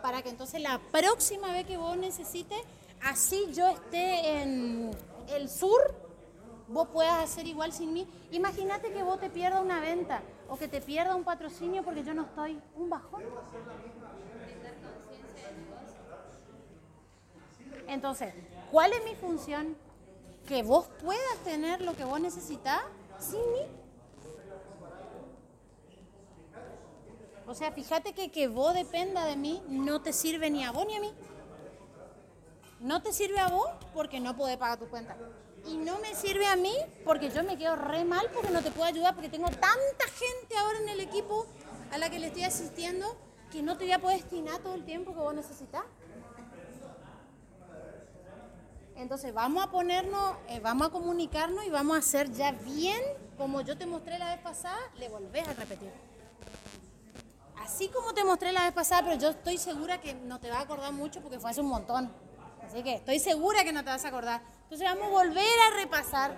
Para 0.02 0.22
que 0.22 0.28
entonces 0.28 0.60
la 0.60 0.78
próxima 0.92 1.52
vez 1.52 1.66
que 1.66 1.76
vos 1.78 1.96
necesites, 1.96 2.58
así 3.02 3.46
yo 3.54 3.66
esté 3.68 4.42
en 4.42 4.90
el 5.28 5.48
sur, 5.48 5.94
vos 6.68 6.88
puedas 6.88 7.22
hacer 7.24 7.46
igual 7.46 7.72
sin 7.72 7.92
mí. 7.92 8.06
Imagínate 8.30 8.92
que 8.92 9.02
vos 9.02 9.18
te 9.18 9.30
pierdas 9.30 9.62
una 9.62 9.80
venta 9.80 10.22
o 10.48 10.56
que 10.56 10.68
te 10.68 10.80
pierda 10.80 11.14
un 11.14 11.24
patrocinio 11.24 11.82
porque 11.82 12.04
yo 12.04 12.14
no 12.14 12.22
estoy. 12.22 12.60
Un 12.76 12.90
bajón. 12.90 13.22
Entonces, 17.86 18.34
¿cuál 18.70 18.92
es 18.92 19.04
mi 19.04 19.14
función? 19.14 19.76
Que 20.46 20.62
vos 20.62 20.86
puedas 21.02 21.36
tener 21.44 21.80
lo 21.80 21.94
que 21.94 22.04
vos 22.04 22.20
necesitas 22.20 22.80
sin 23.18 23.40
mí. 23.52 23.60
O 27.46 27.54
sea, 27.54 27.72
fíjate 27.72 28.12
que 28.12 28.30
que 28.30 28.46
vos 28.46 28.74
dependa 28.74 29.24
de 29.24 29.36
mí 29.36 29.62
no 29.68 30.02
te 30.02 30.12
sirve 30.12 30.50
ni 30.50 30.64
a 30.64 30.70
vos 30.70 30.86
ni 30.86 30.96
a 30.96 31.00
mí. 31.00 31.14
No 32.80 33.02
te 33.02 33.12
sirve 33.12 33.40
a 33.40 33.48
vos 33.48 33.68
porque 33.94 34.20
no 34.20 34.36
podés 34.36 34.58
pagar 34.58 34.78
tu 34.78 34.86
cuenta. 34.88 35.16
Y 35.66 35.76
no 35.76 35.98
me 35.98 36.14
sirve 36.14 36.46
a 36.46 36.56
mí 36.56 36.74
porque 37.04 37.30
yo 37.30 37.42
me 37.44 37.56
quedo 37.58 37.76
re 37.76 38.04
mal 38.04 38.30
porque 38.32 38.50
no 38.50 38.62
te 38.62 38.70
puedo 38.70 38.86
ayudar 38.86 39.14
porque 39.14 39.28
tengo 39.28 39.48
tanta 39.48 40.06
gente 40.16 40.56
ahora 40.56 40.78
en 40.78 40.88
el 40.88 41.00
equipo 41.00 41.46
a 41.90 41.98
la 41.98 42.10
que 42.10 42.18
le 42.18 42.28
estoy 42.28 42.44
asistiendo 42.44 43.16
que 43.50 43.62
no 43.62 43.76
te 43.76 43.84
voy 43.84 43.92
a 43.92 43.98
poder 43.98 44.18
destinar 44.18 44.58
todo 44.58 44.74
el 44.74 44.84
tiempo 44.84 45.12
que 45.14 45.20
vos 45.20 45.34
necesitas. 45.34 45.82
Entonces 48.96 49.32
vamos 49.32 49.64
a 49.64 49.70
ponernos, 49.70 50.36
eh, 50.48 50.60
vamos 50.60 50.88
a 50.88 50.90
comunicarnos 50.90 51.64
y 51.64 51.70
vamos 51.70 51.96
a 51.96 52.00
hacer 52.00 52.32
ya 52.32 52.50
bien, 52.50 53.00
como 53.36 53.60
yo 53.60 53.78
te 53.78 53.86
mostré 53.86 54.18
la 54.18 54.34
vez 54.34 54.42
pasada, 54.42 54.78
le 54.98 55.08
volvés 55.08 55.46
a 55.46 55.54
repetir. 55.54 55.92
Así 57.60 57.88
como 57.88 58.12
te 58.12 58.24
mostré 58.24 58.50
la 58.52 58.64
vez 58.64 58.72
pasada, 58.72 59.02
pero 59.04 59.20
yo 59.20 59.28
estoy 59.28 59.56
segura 59.56 60.00
que 60.00 60.14
no 60.14 60.40
te 60.40 60.50
vas 60.50 60.58
a 60.58 60.62
acordar 60.62 60.92
mucho 60.92 61.20
porque 61.20 61.38
fue 61.38 61.50
hace 61.50 61.60
un 61.60 61.68
montón. 61.68 62.10
Así 62.66 62.82
que 62.82 62.96
estoy 62.96 63.20
segura 63.20 63.62
que 63.62 63.72
no 63.72 63.84
te 63.84 63.90
vas 63.90 64.04
a 64.04 64.08
acordar. 64.08 64.42
Entonces 64.70 64.86
vamos 64.86 65.06
a 65.06 65.10
volver 65.10 65.60
a 65.66 65.76
repasar. 65.76 66.36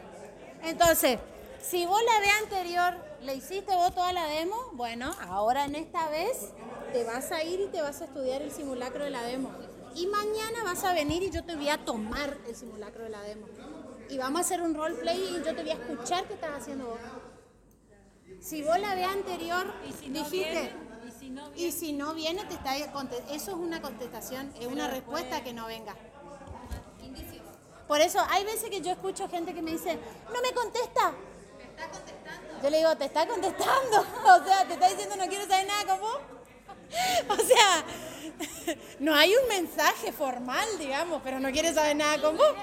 Entonces, 0.62 1.18
Si 1.62 1.84
vos 1.84 2.00
la 2.02 2.20
vez 2.20 2.30
anterior 2.42 2.94
le 3.22 3.34
hiciste 3.34 3.74
vos 3.74 3.94
toda 3.94 4.14
la 4.14 4.24
demo, 4.24 4.56
bueno, 4.72 5.14
ahora 5.28 5.66
en 5.66 5.74
esta 5.74 6.08
vez 6.08 6.52
te 6.92 7.04
vas 7.04 7.32
a 7.32 7.42
ir 7.42 7.60
y 7.60 7.66
te 7.66 7.82
vas 7.82 8.00
a 8.00 8.04
estudiar 8.06 8.40
el 8.40 8.50
simulacro 8.50 9.04
de 9.04 9.10
la 9.10 9.22
demo. 9.24 9.52
Y 9.94 10.06
mañana 10.06 10.64
vas 10.64 10.84
a 10.84 10.94
venir 10.94 11.22
y 11.22 11.30
yo 11.30 11.44
te 11.44 11.56
voy 11.56 11.68
a 11.68 11.84
tomar 11.84 12.38
el 12.48 12.56
simulacro 12.56 13.04
de 13.04 13.10
la 13.10 13.20
demo. 13.20 13.46
Y 14.08 14.16
vamos 14.16 14.38
a 14.38 14.44
hacer 14.44 14.62
un 14.62 14.74
roleplay 14.74 15.18
y 15.18 15.44
yo 15.44 15.54
te 15.54 15.62
voy 15.62 15.70
a 15.70 15.74
escuchar 15.74 16.26
qué 16.26 16.34
estás 16.34 16.62
haciendo 16.62 16.86
vos. 16.86 16.98
Si 18.40 18.62
vos 18.62 18.78
la 18.78 18.94
vez 18.94 19.06
anterior 19.06 19.66
Y 19.86 19.92
si 19.92 20.08
no 20.08 20.24
dijiste, 20.24 20.50
viene, 20.50 20.72
y 21.06 21.12
si 21.12 21.30
no 21.30 21.50
y 21.50 21.54
viene, 21.54 21.72
si 21.72 21.92
no 21.92 22.14
viene, 22.14 22.44
te 22.44 22.54
está 22.54 22.76
eso 22.76 23.26
es 23.32 23.48
una 23.48 23.82
contestación, 23.82 24.50
es 24.58 24.66
una 24.66 24.88
respuesta 24.88 25.44
que 25.44 25.52
no 25.52 25.66
venga. 25.66 25.94
Por 27.90 28.00
eso 28.00 28.24
hay 28.30 28.44
veces 28.44 28.70
que 28.70 28.80
yo 28.80 28.92
escucho 28.92 29.28
gente 29.28 29.52
que 29.52 29.62
me 29.62 29.72
dice, 29.72 29.98
no 30.32 30.40
me 30.40 30.52
contesta. 30.52 31.10
¿Me 31.58 31.64
está 31.64 31.88
contestando? 31.88 32.62
Yo 32.62 32.70
le 32.70 32.78
digo, 32.78 32.96
te 32.96 33.04
está 33.06 33.26
contestando. 33.26 34.06
O 34.26 34.44
sea, 34.44 34.64
te 34.64 34.74
está 34.74 34.88
diciendo 34.90 35.16
no 35.16 35.26
quiero 35.26 35.44
saber 35.44 35.66
nada 35.66 35.86
con 35.86 35.98
vos. 35.98 36.18
O 37.30 37.36
sea, 37.44 38.76
no 39.00 39.12
hay 39.12 39.34
un 39.34 39.48
mensaje 39.48 40.12
formal, 40.12 40.68
digamos, 40.78 41.20
pero 41.24 41.40
no 41.40 41.50
quiere 41.50 41.74
saber 41.74 41.96
nada 41.96 42.20
con 42.20 42.36
vos. 42.36 42.54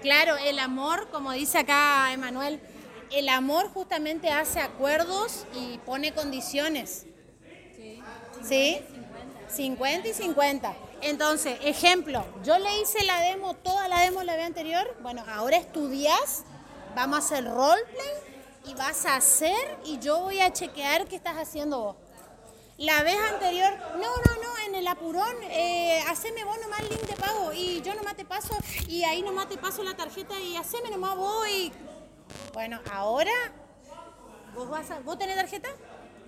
Claro, 0.00 0.38
el 0.38 0.58
amor, 0.58 1.10
como 1.10 1.32
dice 1.32 1.58
acá 1.58 2.10
Emanuel, 2.10 2.58
el 3.14 3.28
amor 3.28 3.68
justamente 3.72 4.30
hace 4.30 4.60
acuerdos 4.60 5.46
y 5.54 5.78
pone 5.78 6.12
condiciones. 6.12 7.06
¿Sí? 8.42 8.80
50 9.48 10.08
y 10.08 10.14
50. 10.14 10.74
Entonces, 11.02 11.58
ejemplo, 11.62 12.24
yo 12.44 12.58
le 12.58 12.80
hice 12.80 13.04
la 13.04 13.20
demo, 13.20 13.54
toda 13.54 13.88
la 13.88 14.00
demo 14.00 14.22
la 14.22 14.36
vez 14.36 14.46
anterior. 14.46 14.96
Bueno, 15.02 15.24
ahora 15.28 15.56
estudias, 15.56 16.44
vamos 16.94 17.16
a 17.16 17.18
hacer 17.18 17.44
roleplay 17.44 18.14
y 18.66 18.74
vas 18.74 19.04
a 19.06 19.16
hacer 19.16 19.78
y 19.84 19.98
yo 19.98 20.20
voy 20.20 20.40
a 20.40 20.52
chequear 20.52 21.06
qué 21.06 21.16
estás 21.16 21.36
haciendo 21.36 21.80
vos. 21.80 21.96
La 22.78 23.02
vez 23.02 23.16
anterior, 23.32 23.70
no, 23.94 23.98
no, 23.98 24.42
no, 24.42 24.58
en 24.66 24.74
el 24.74 24.86
apurón, 24.86 25.36
eh, 25.50 26.02
haceme 26.08 26.44
vos 26.44 26.58
nomás 26.60 26.80
el 26.80 26.88
link 26.88 27.02
de 27.02 27.14
pago 27.14 27.52
y 27.52 27.80
yo 27.82 27.94
nomás 27.94 28.16
te 28.16 28.24
paso 28.24 28.56
y 28.88 29.04
ahí 29.04 29.22
nomás 29.22 29.48
te 29.48 29.58
paso 29.58 29.82
la 29.82 29.94
tarjeta 29.94 30.40
y 30.40 30.56
haceme 30.56 30.90
nomás 30.90 31.16
vos 31.16 31.48
y... 31.48 31.72
Bueno, 32.52 32.80
ahora, 32.92 33.32
¿vos, 34.54 34.68
vas 34.68 34.90
a- 34.90 35.00
¿vos 35.00 35.18
tenés 35.18 35.36
tarjeta? 35.36 35.68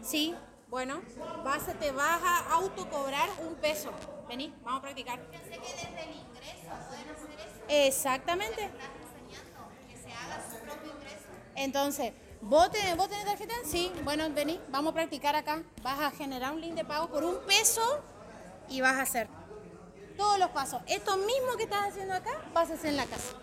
Sí, 0.03 0.35
bueno, 0.69 1.01
vas 1.45 1.69
a- 1.69 1.75
te 1.75 1.93
vas 1.93 2.23
a 2.23 2.55
autocobrar 2.55 3.29
un 3.47 3.55
peso. 3.57 3.91
Vení, 4.29 4.55
vamos 4.65 4.81
a 4.81 4.83
practicar. 4.83 5.21
Pensé 5.31 5.51
que 5.51 5.59
desde 5.59 6.03
el 6.05 6.17
ingreso 6.17 6.71
pueden 6.89 7.09
hacer 7.11 7.31
eso. 7.31 7.65
Exactamente. 7.69 8.65
Estás 8.65 8.91
enseñando 9.03 9.61
que 9.89 9.97
se 9.97 10.13
haga 10.13 10.43
su 10.51 10.57
propio 10.65 10.93
ingreso. 10.93 11.27
Entonces, 11.55 12.13
¿vos 12.41 12.71
tenés, 12.71 12.97
¿vos 12.97 13.09
tenés 13.09 13.27
tarjeta? 13.27 13.55
Sí, 13.65 13.93
bueno, 14.03 14.29
vení, 14.31 14.61
vamos 14.69 14.93
a 14.93 14.95
practicar 14.95 15.37
acá. 15.37 15.63
Vas 15.83 16.01
a 16.01 16.11
generar 16.11 16.53
un 16.53 16.61
link 16.61 16.75
de 16.75 16.85
pago 16.85 17.09
por 17.09 17.25
un 17.25 17.39
peso 17.47 18.03
y 18.69 18.81
vas 18.81 18.95
a 18.97 19.03
hacer 19.03 19.29
todos 20.17 20.39
los 20.39 20.51
pasos. 20.51 20.83
Esto 20.87 21.17
mismo 21.17 21.57
que 21.57 21.65
estás 21.65 21.89
haciendo 21.89 22.15
acá, 22.15 22.31
vas 22.53 22.71
a 22.71 22.75
hacer 22.75 22.91
en 22.91 22.97
la 22.97 23.07
casa. 23.07 23.35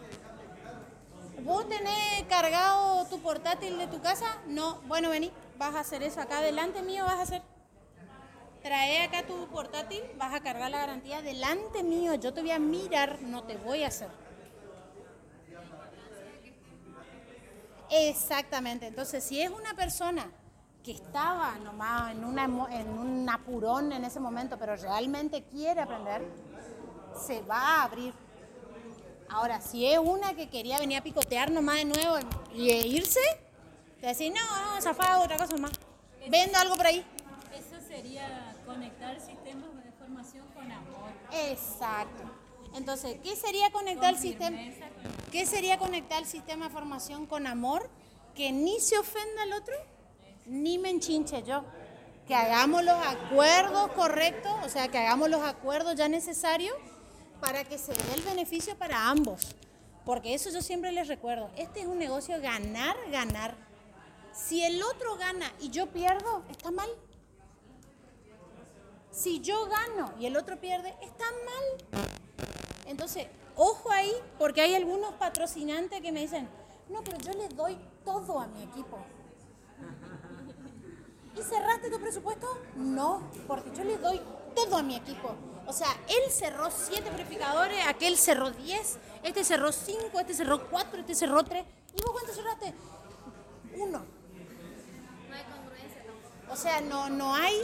¿Vos 1.43 1.67
tenés 1.67 2.23
cargado 2.29 3.05
tu 3.05 3.19
portátil 3.19 3.77
de 3.77 3.87
tu 3.87 3.99
casa? 3.99 4.37
No, 4.47 4.79
bueno, 4.87 5.09
vení, 5.09 5.31
vas 5.57 5.73
a 5.75 5.79
hacer 5.79 6.03
eso 6.03 6.21
acá 6.21 6.41
delante 6.41 6.81
mío, 6.83 7.03
vas 7.05 7.15
a 7.17 7.21
hacer. 7.23 7.41
Trae 8.61 9.03
acá 9.03 9.25
tu 9.25 9.47
portátil, 9.47 10.01
vas 10.17 10.33
a 10.35 10.41
cargar 10.41 10.69
la 10.69 10.77
garantía 10.77 11.21
delante 11.23 11.81
mío, 11.83 12.13
yo 12.15 12.31
te 12.31 12.41
voy 12.41 12.51
a 12.51 12.59
mirar, 12.59 13.21
no 13.23 13.43
te 13.43 13.57
voy 13.57 13.83
a 13.83 13.87
hacer. 13.87 14.09
Exactamente. 17.89 18.87
Entonces, 18.87 19.23
si 19.23 19.41
es 19.41 19.49
una 19.49 19.73
persona 19.73 20.31
que 20.83 20.91
estaba 20.91 21.57
nomás 21.63 22.11
en, 22.11 22.23
una, 22.23 22.45
en 22.45 22.89
un 22.89 23.29
apurón 23.29 23.91
en 23.91 24.05
ese 24.05 24.19
momento, 24.19 24.57
pero 24.57 24.75
realmente 24.75 25.43
quiere 25.43 25.81
aprender, 25.81 26.25
se 27.15 27.41
va 27.41 27.57
a 27.57 27.83
abrir. 27.83 28.13
Ahora, 29.31 29.61
si 29.61 29.85
es 29.85 29.97
una 29.97 30.33
que 30.33 30.49
quería 30.49 30.77
venir 30.77 30.97
a 30.97 31.01
picotear 31.01 31.51
nomás 31.51 31.77
de 31.77 31.85
nuevo 31.85 32.17
y 32.53 32.69
e 32.69 32.85
irse, 32.87 33.21
te 34.01 34.07
decir, 34.07 34.33
no, 34.33 34.75
no, 34.75 34.81
zafado, 34.81 35.23
otra 35.23 35.37
cosa 35.37 35.55
más. 35.55 35.71
Vendo 36.29 36.57
algo 36.57 36.75
por 36.75 36.85
ahí. 36.87 37.05
eso 37.53 37.87
sería 37.87 38.53
conectar 38.65 39.17
sistemas 39.21 39.69
de 39.85 39.91
formación 39.93 40.45
con 40.53 40.69
amor. 40.69 41.11
Exacto. 41.31 42.23
Entonces, 42.75 43.19
¿qué 43.23 43.35
sería 43.37 43.71
conectar 43.71 44.13
el 44.13 44.19
sistema? 44.19 44.57
con- 44.57 45.31
¿Qué 45.31 45.45
sería 45.45 45.77
conectar 45.77 46.19
el 46.19 46.27
sistema 46.27 46.67
de 46.67 46.73
formación 46.73 47.25
con 47.25 47.47
amor? 47.47 47.89
Que 48.35 48.51
ni 48.51 48.81
se 48.81 48.97
ofenda 48.97 49.43
al 49.43 49.53
otro, 49.53 49.75
ni 50.45 50.77
me 50.77 50.89
enchinche 50.89 51.41
yo. 51.43 51.63
Que 52.27 52.35
hagamos 52.35 52.83
los 52.83 52.97
acuerdos 53.05 53.91
correctos, 53.91 54.53
o 54.65 54.69
sea, 54.69 54.89
que 54.89 54.97
hagamos 54.97 55.29
los 55.29 55.41
acuerdos 55.41 55.95
ya 55.95 56.07
necesarios 56.09 56.75
para 57.41 57.65
que 57.65 57.77
se 57.77 57.91
dé 57.93 58.13
el 58.15 58.21
beneficio 58.21 58.77
para 58.77 59.09
ambos. 59.09 59.55
Porque 60.05 60.33
eso 60.33 60.49
yo 60.51 60.61
siempre 60.61 60.91
les 60.91 61.07
recuerdo. 61.07 61.49
Este 61.57 61.81
es 61.81 61.87
un 61.87 61.97
negocio 61.97 62.39
ganar, 62.39 62.95
ganar. 63.11 63.55
Si 64.33 64.63
el 64.63 64.81
otro 64.81 65.17
gana 65.17 65.51
y 65.59 65.69
yo 65.69 65.87
pierdo, 65.87 66.43
está 66.49 66.71
mal. 66.71 66.89
Si 69.11 69.41
yo 69.41 69.67
gano 69.67 70.13
y 70.19 70.25
el 70.27 70.37
otro 70.37 70.59
pierde, 70.59 70.95
está 71.01 71.25
mal. 71.25 72.05
Entonces, 72.85 73.27
ojo 73.55 73.91
ahí, 73.91 74.11
porque 74.39 74.61
hay 74.61 74.75
algunos 74.75 75.13
patrocinantes 75.15 76.01
que 76.01 76.11
me 76.11 76.21
dicen, 76.21 76.47
no, 76.89 77.03
pero 77.03 77.17
yo 77.19 77.33
le 77.33 77.49
doy 77.49 77.77
todo 78.05 78.39
a 78.39 78.47
mi 78.47 78.63
equipo. 78.63 78.97
¿Y 81.37 81.41
cerraste 81.41 81.89
tu 81.89 81.99
presupuesto? 81.99 82.47
No, 82.75 83.23
porque 83.47 83.71
yo 83.75 83.83
le 83.83 83.97
doy 83.97 84.21
todo 84.55 84.77
a 84.77 84.83
mi 84.83 84.95
equipo. 84.95 85.35
O 85.67 85.73
sea, 85.73 85.87
él 86.07 86.31
cerró 86.31 86.69
siete 86.71 87.09
purificadores, 87.09 87.77
aquel 87.87 88.17
cerró 88.17 88.51
10, 88.51 88.97
este 89.23 89.43
cerró 89.43 89.71
5, 89.71 90.19
este 90.19 90.33
cerró 90.33 90.69
4, 90.69 90.99
este 90.99 91.15
cerró 91.15 91.43
3. 91.43 91.63
¿Y 91.95 92.01
vos 92.01 92.11
cuánto 92.11 92.33
cerraste? 92.33 92.73
Uno. 93.75 93.99
No 95.29 95.35
hay 95.35 95.43
congruencia. 95.43 96.03
O 96.49 96.55
sea, 96.55 96.81
no, 96.81 97.09
no 97.09 97.35
hay, 97.35 97.55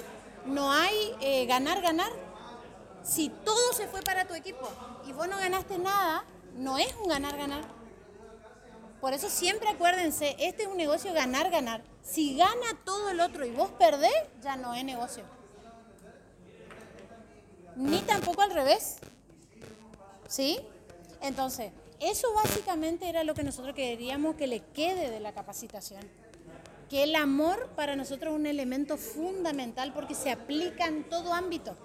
no 0.45 0.71
hay 0.71 1.15
eh, 1.21 1.45
ganar, 1.45 1.81
ganar. 1.81 2.11
Si 3.03 3.29
todo 3.29 3.73
se 3.73 3.87
fue 3.87 4.01
para 4.01 4.25
tu 4.25 4.33
equipo 4.33 4.69
y 5.05 5.13
vos 5.13 5.27
no 5.27 5.37
ganaste 5.37 5.77
nada, 5.77 6.23
no 6.55 6.77
es 6.77 6.93
un 6.95 7.09
ganar, 7.09 7.37
ganar. 7.37 7.77
Por 8.99 9.13
eso 9.13 9.29
siempre 9.29 9.69
acuérdense, 9.69 10.35
este 10.39 10.63
es 10.63 10.67
un 10.67 10.77
negocio 10.77 11.13
ganar, 11.13 11.49
ganar. 11.51 11.83
Si 12.01 12.35
gana 12.35 12.77
todo 12.83 13.09
el 13.09 13.19
otro 13.19 13.45
y 13.45 13.51
vos 13.51 13.69
perdés, 13.71 14.11
ya 14.41 14.55
no 14.55 14.73
es 14.73 14.83
negocio. 14.83 15.23
Ni 17.75 17.99
tampoco 18.01 18.36
al 18.47 18.53
revés. 18.53 18.97
¿Sí? 20.27 20.59
Entonces, 21.21 21.71
eso 21.99 22.33
básicamente 22.33 23.07
era 23.09 23.23
lo 23.23 23.33
que 23.33 23.43
nosotros 23.43 23.73
queríamos 23.73 24.35
que 24.35 24.47
le 24.47 24.61
quede 24.73 25.09
de 25.09 25.19
la 25.19 25.33
capacitación 25.33 26.01
que 26.89 27.03
el 27.03 27.15
amor 27.15 27.69
para 27.75 27.95
nosotros 27.95 28.33
es 28.33 28.39
un 28.39 28.45
elemento 28.45 28.97
fundamental 28.97 29.93
porque 29.93 30.15
se 30.15 30.31
aplica 30.31 30.85
en 30.85 31.03
todo 31.03 31.33
ámbito. 31.33 31.75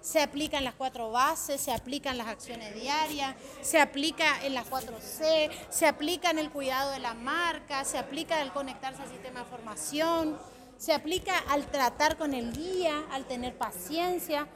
Se 0.00 0.20
aplica 0.20 0.58
en 0.58 0.64
las 0.64 0.74
cuatro 0.74 1.10
bases, 1.10 1.62
se 1.62 1.72
aplica 1.72 2.10
en 2.10 2.18
las 2.18 2.26
acciones 2.26 2.74
diarias, 2.74 3.34
se 3.62 3.80
aplica 3.80 4.44
en 4.44 4.52
las 4.52 4.66
cuatro 4.66 4.98
C, 5.00 5.48
se 5.70 5.86
aplica 5.86 6.30
en 6.30 6.38
el 6.38 6.50
cuidado 6.50 6.90
de 6.90 6.98
la 6.98 7.14
marca, 7.14 7.84
se 7.84 7.96
aplica 7.96 8.38
al 8.38 8.52
conectarse 8.52 9.00
al 9.00 9.08
sistema 9.08 9.40
de 9.40 9.46
formación, 9.46 10.38
se 10.76 10.92
aplica 10.92 11.38
al 11.48 11.66
tratar 11.70 12.18
con 12.18 12.34
el 12.34 12.52
guía, 12.52 13.02
al 13.12 13.24
tener 13.24 13.56
paciencia. 13.56 14.46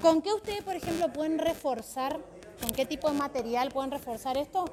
¿Con 0.00 0.22
qué 0.22 0.32
ustedes, 0.32 0.62
por 0.62 0.74
ejemplo, 0.74 1.12
pueden 1.12 1.38
reforzar, 1.38 2.18
con 2.60 2.70
qué 2.70 2.86
tipo 2.86 3.10
de 3.10 3.16
material 3.16 3.70
pueden 3.70 3.90
reforzar 3.90 4.36
esto? 4.36 4.64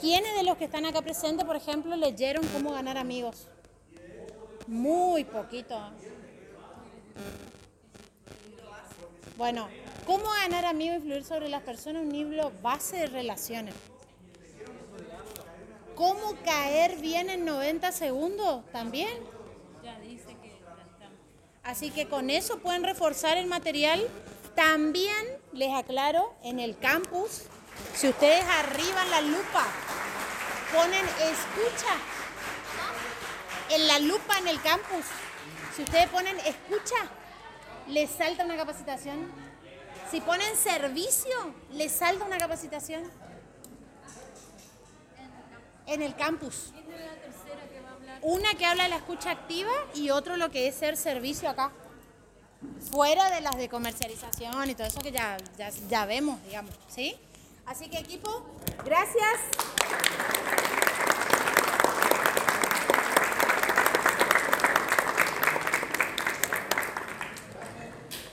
¿Quiénes 0.00 0.34
de 0.34 0.42
los 0.42 0.56
que 0.56 0.64
están 0.64 0.84
acá 0.84 1.00
presentes, 1.02 1.44
por 1.44 1.56
ejemplo, 1.56 1.94
leyeron 1.96 2.46
cómo 2.48 2.72
ganar 2.72 2.98
amigos? 2.98 3.46
Muy 4.66 5.24
poquito. 5.24 5.78
Bueno, 9.36 9.68
¿cómo 10.06 10.24
ganar 10.42 10.64
amigos 10.64 10.94
e 10.94 10.98
influir 10.98 11.24
sobre 11.24 11.48
las 11.48 11.62
personas? 11.62 12.02
Un 12.02 12.12
libro 12.12 12.52
base 12.62 12.96
de 12.96 13.06
relaciones. 13.06 13.74
¿Cómo 15.94 16.34
caer 16.44 17.00
bien 17.00 17.30
en 17.30 17.44
90 17.44 17.92
segundos? 17.92 18.64
También. 18.72 19.08
Ya 19.82 19.98
dice 20.00 20.36
que 20.42 20.48
ya 20.48 20.82
estamos. 20.90 21.18
Así 21.62 21.90
que 21.90 22.08
con 22.08 22.30
eso 22.30 22.58
pueden 22.58 22.82
reforzar 22.82 23.38
el 23.38 23.46
material. 23.46 24.06
También 24.56 25.26
les 25.52 25.72
aclaro, 25.72 26.34
en 26.42 26.60
el 26.60 26.76
campus, 26.76 27.42
si 27.94 28.08
ustedes 28.08 28.44
arriban 28.44 29.10
la 29.10 29.20
lupa, 29.20 29.64
ponen 30.74 31.04
escucha. 31.06 31.94
En 33.70 33.86
la 33.86 33.98
lupa 34.00 34.38
en 34.38 34.48
el 34.48 34.60
campus, 34.60 35.06
si 35.74 35.82
ustedes 35.82 36.08
ponen 36.08 36.36
escucha, 36.40 36.96
les 37.88 38.10
salta 38.10 38.44
una 38.44 38.56
capacitación 38.56 39.32
Si 40.10 40.20
ponen 40.20 40.56
servicio, 40.56 41.54
les 41.72 41.90
salta 41.92 42.24
una 42.24 42.36
capacitación. 42.36 43.02
En 45.86 46.02
el 46.02 46.14
campus. 46.14 46.72
Una 48.22 48.54
que 48.54 48.64
habla 48.64 48.84
de 48.84 48.90
la 48.90 48.96
escucha 48.96 49.32
activa 49.32 49.72
y 49.94 50.10
otro 50.10 50.36
lo 50.36 50.50
que 50.50 50.68
es 50.68 50.76
ser 50.76 50.96
servicio 50.96 51.48
acá. 51.48 51.72
Fuera 52.92 53.28
de 53.30 53.40
las 53.40 53.56
de 53.56 53.68
comercialización 53.68 54.70
y 54.70 54.74
todo 54.76 54.86
eso 54.86 55.00
que 55.00 55.10
ya, 55.10 55.36
ya, 55.58 55.70
ya 55.88 56.06
vemos, 56.06 56.40
digamos. 56.44 56.72
¿Sí? 56.88 57.16
Así 57.66 57.88
que 57.88 57.98
equipo, 57.98 58.44
gracias. 58.84 59.40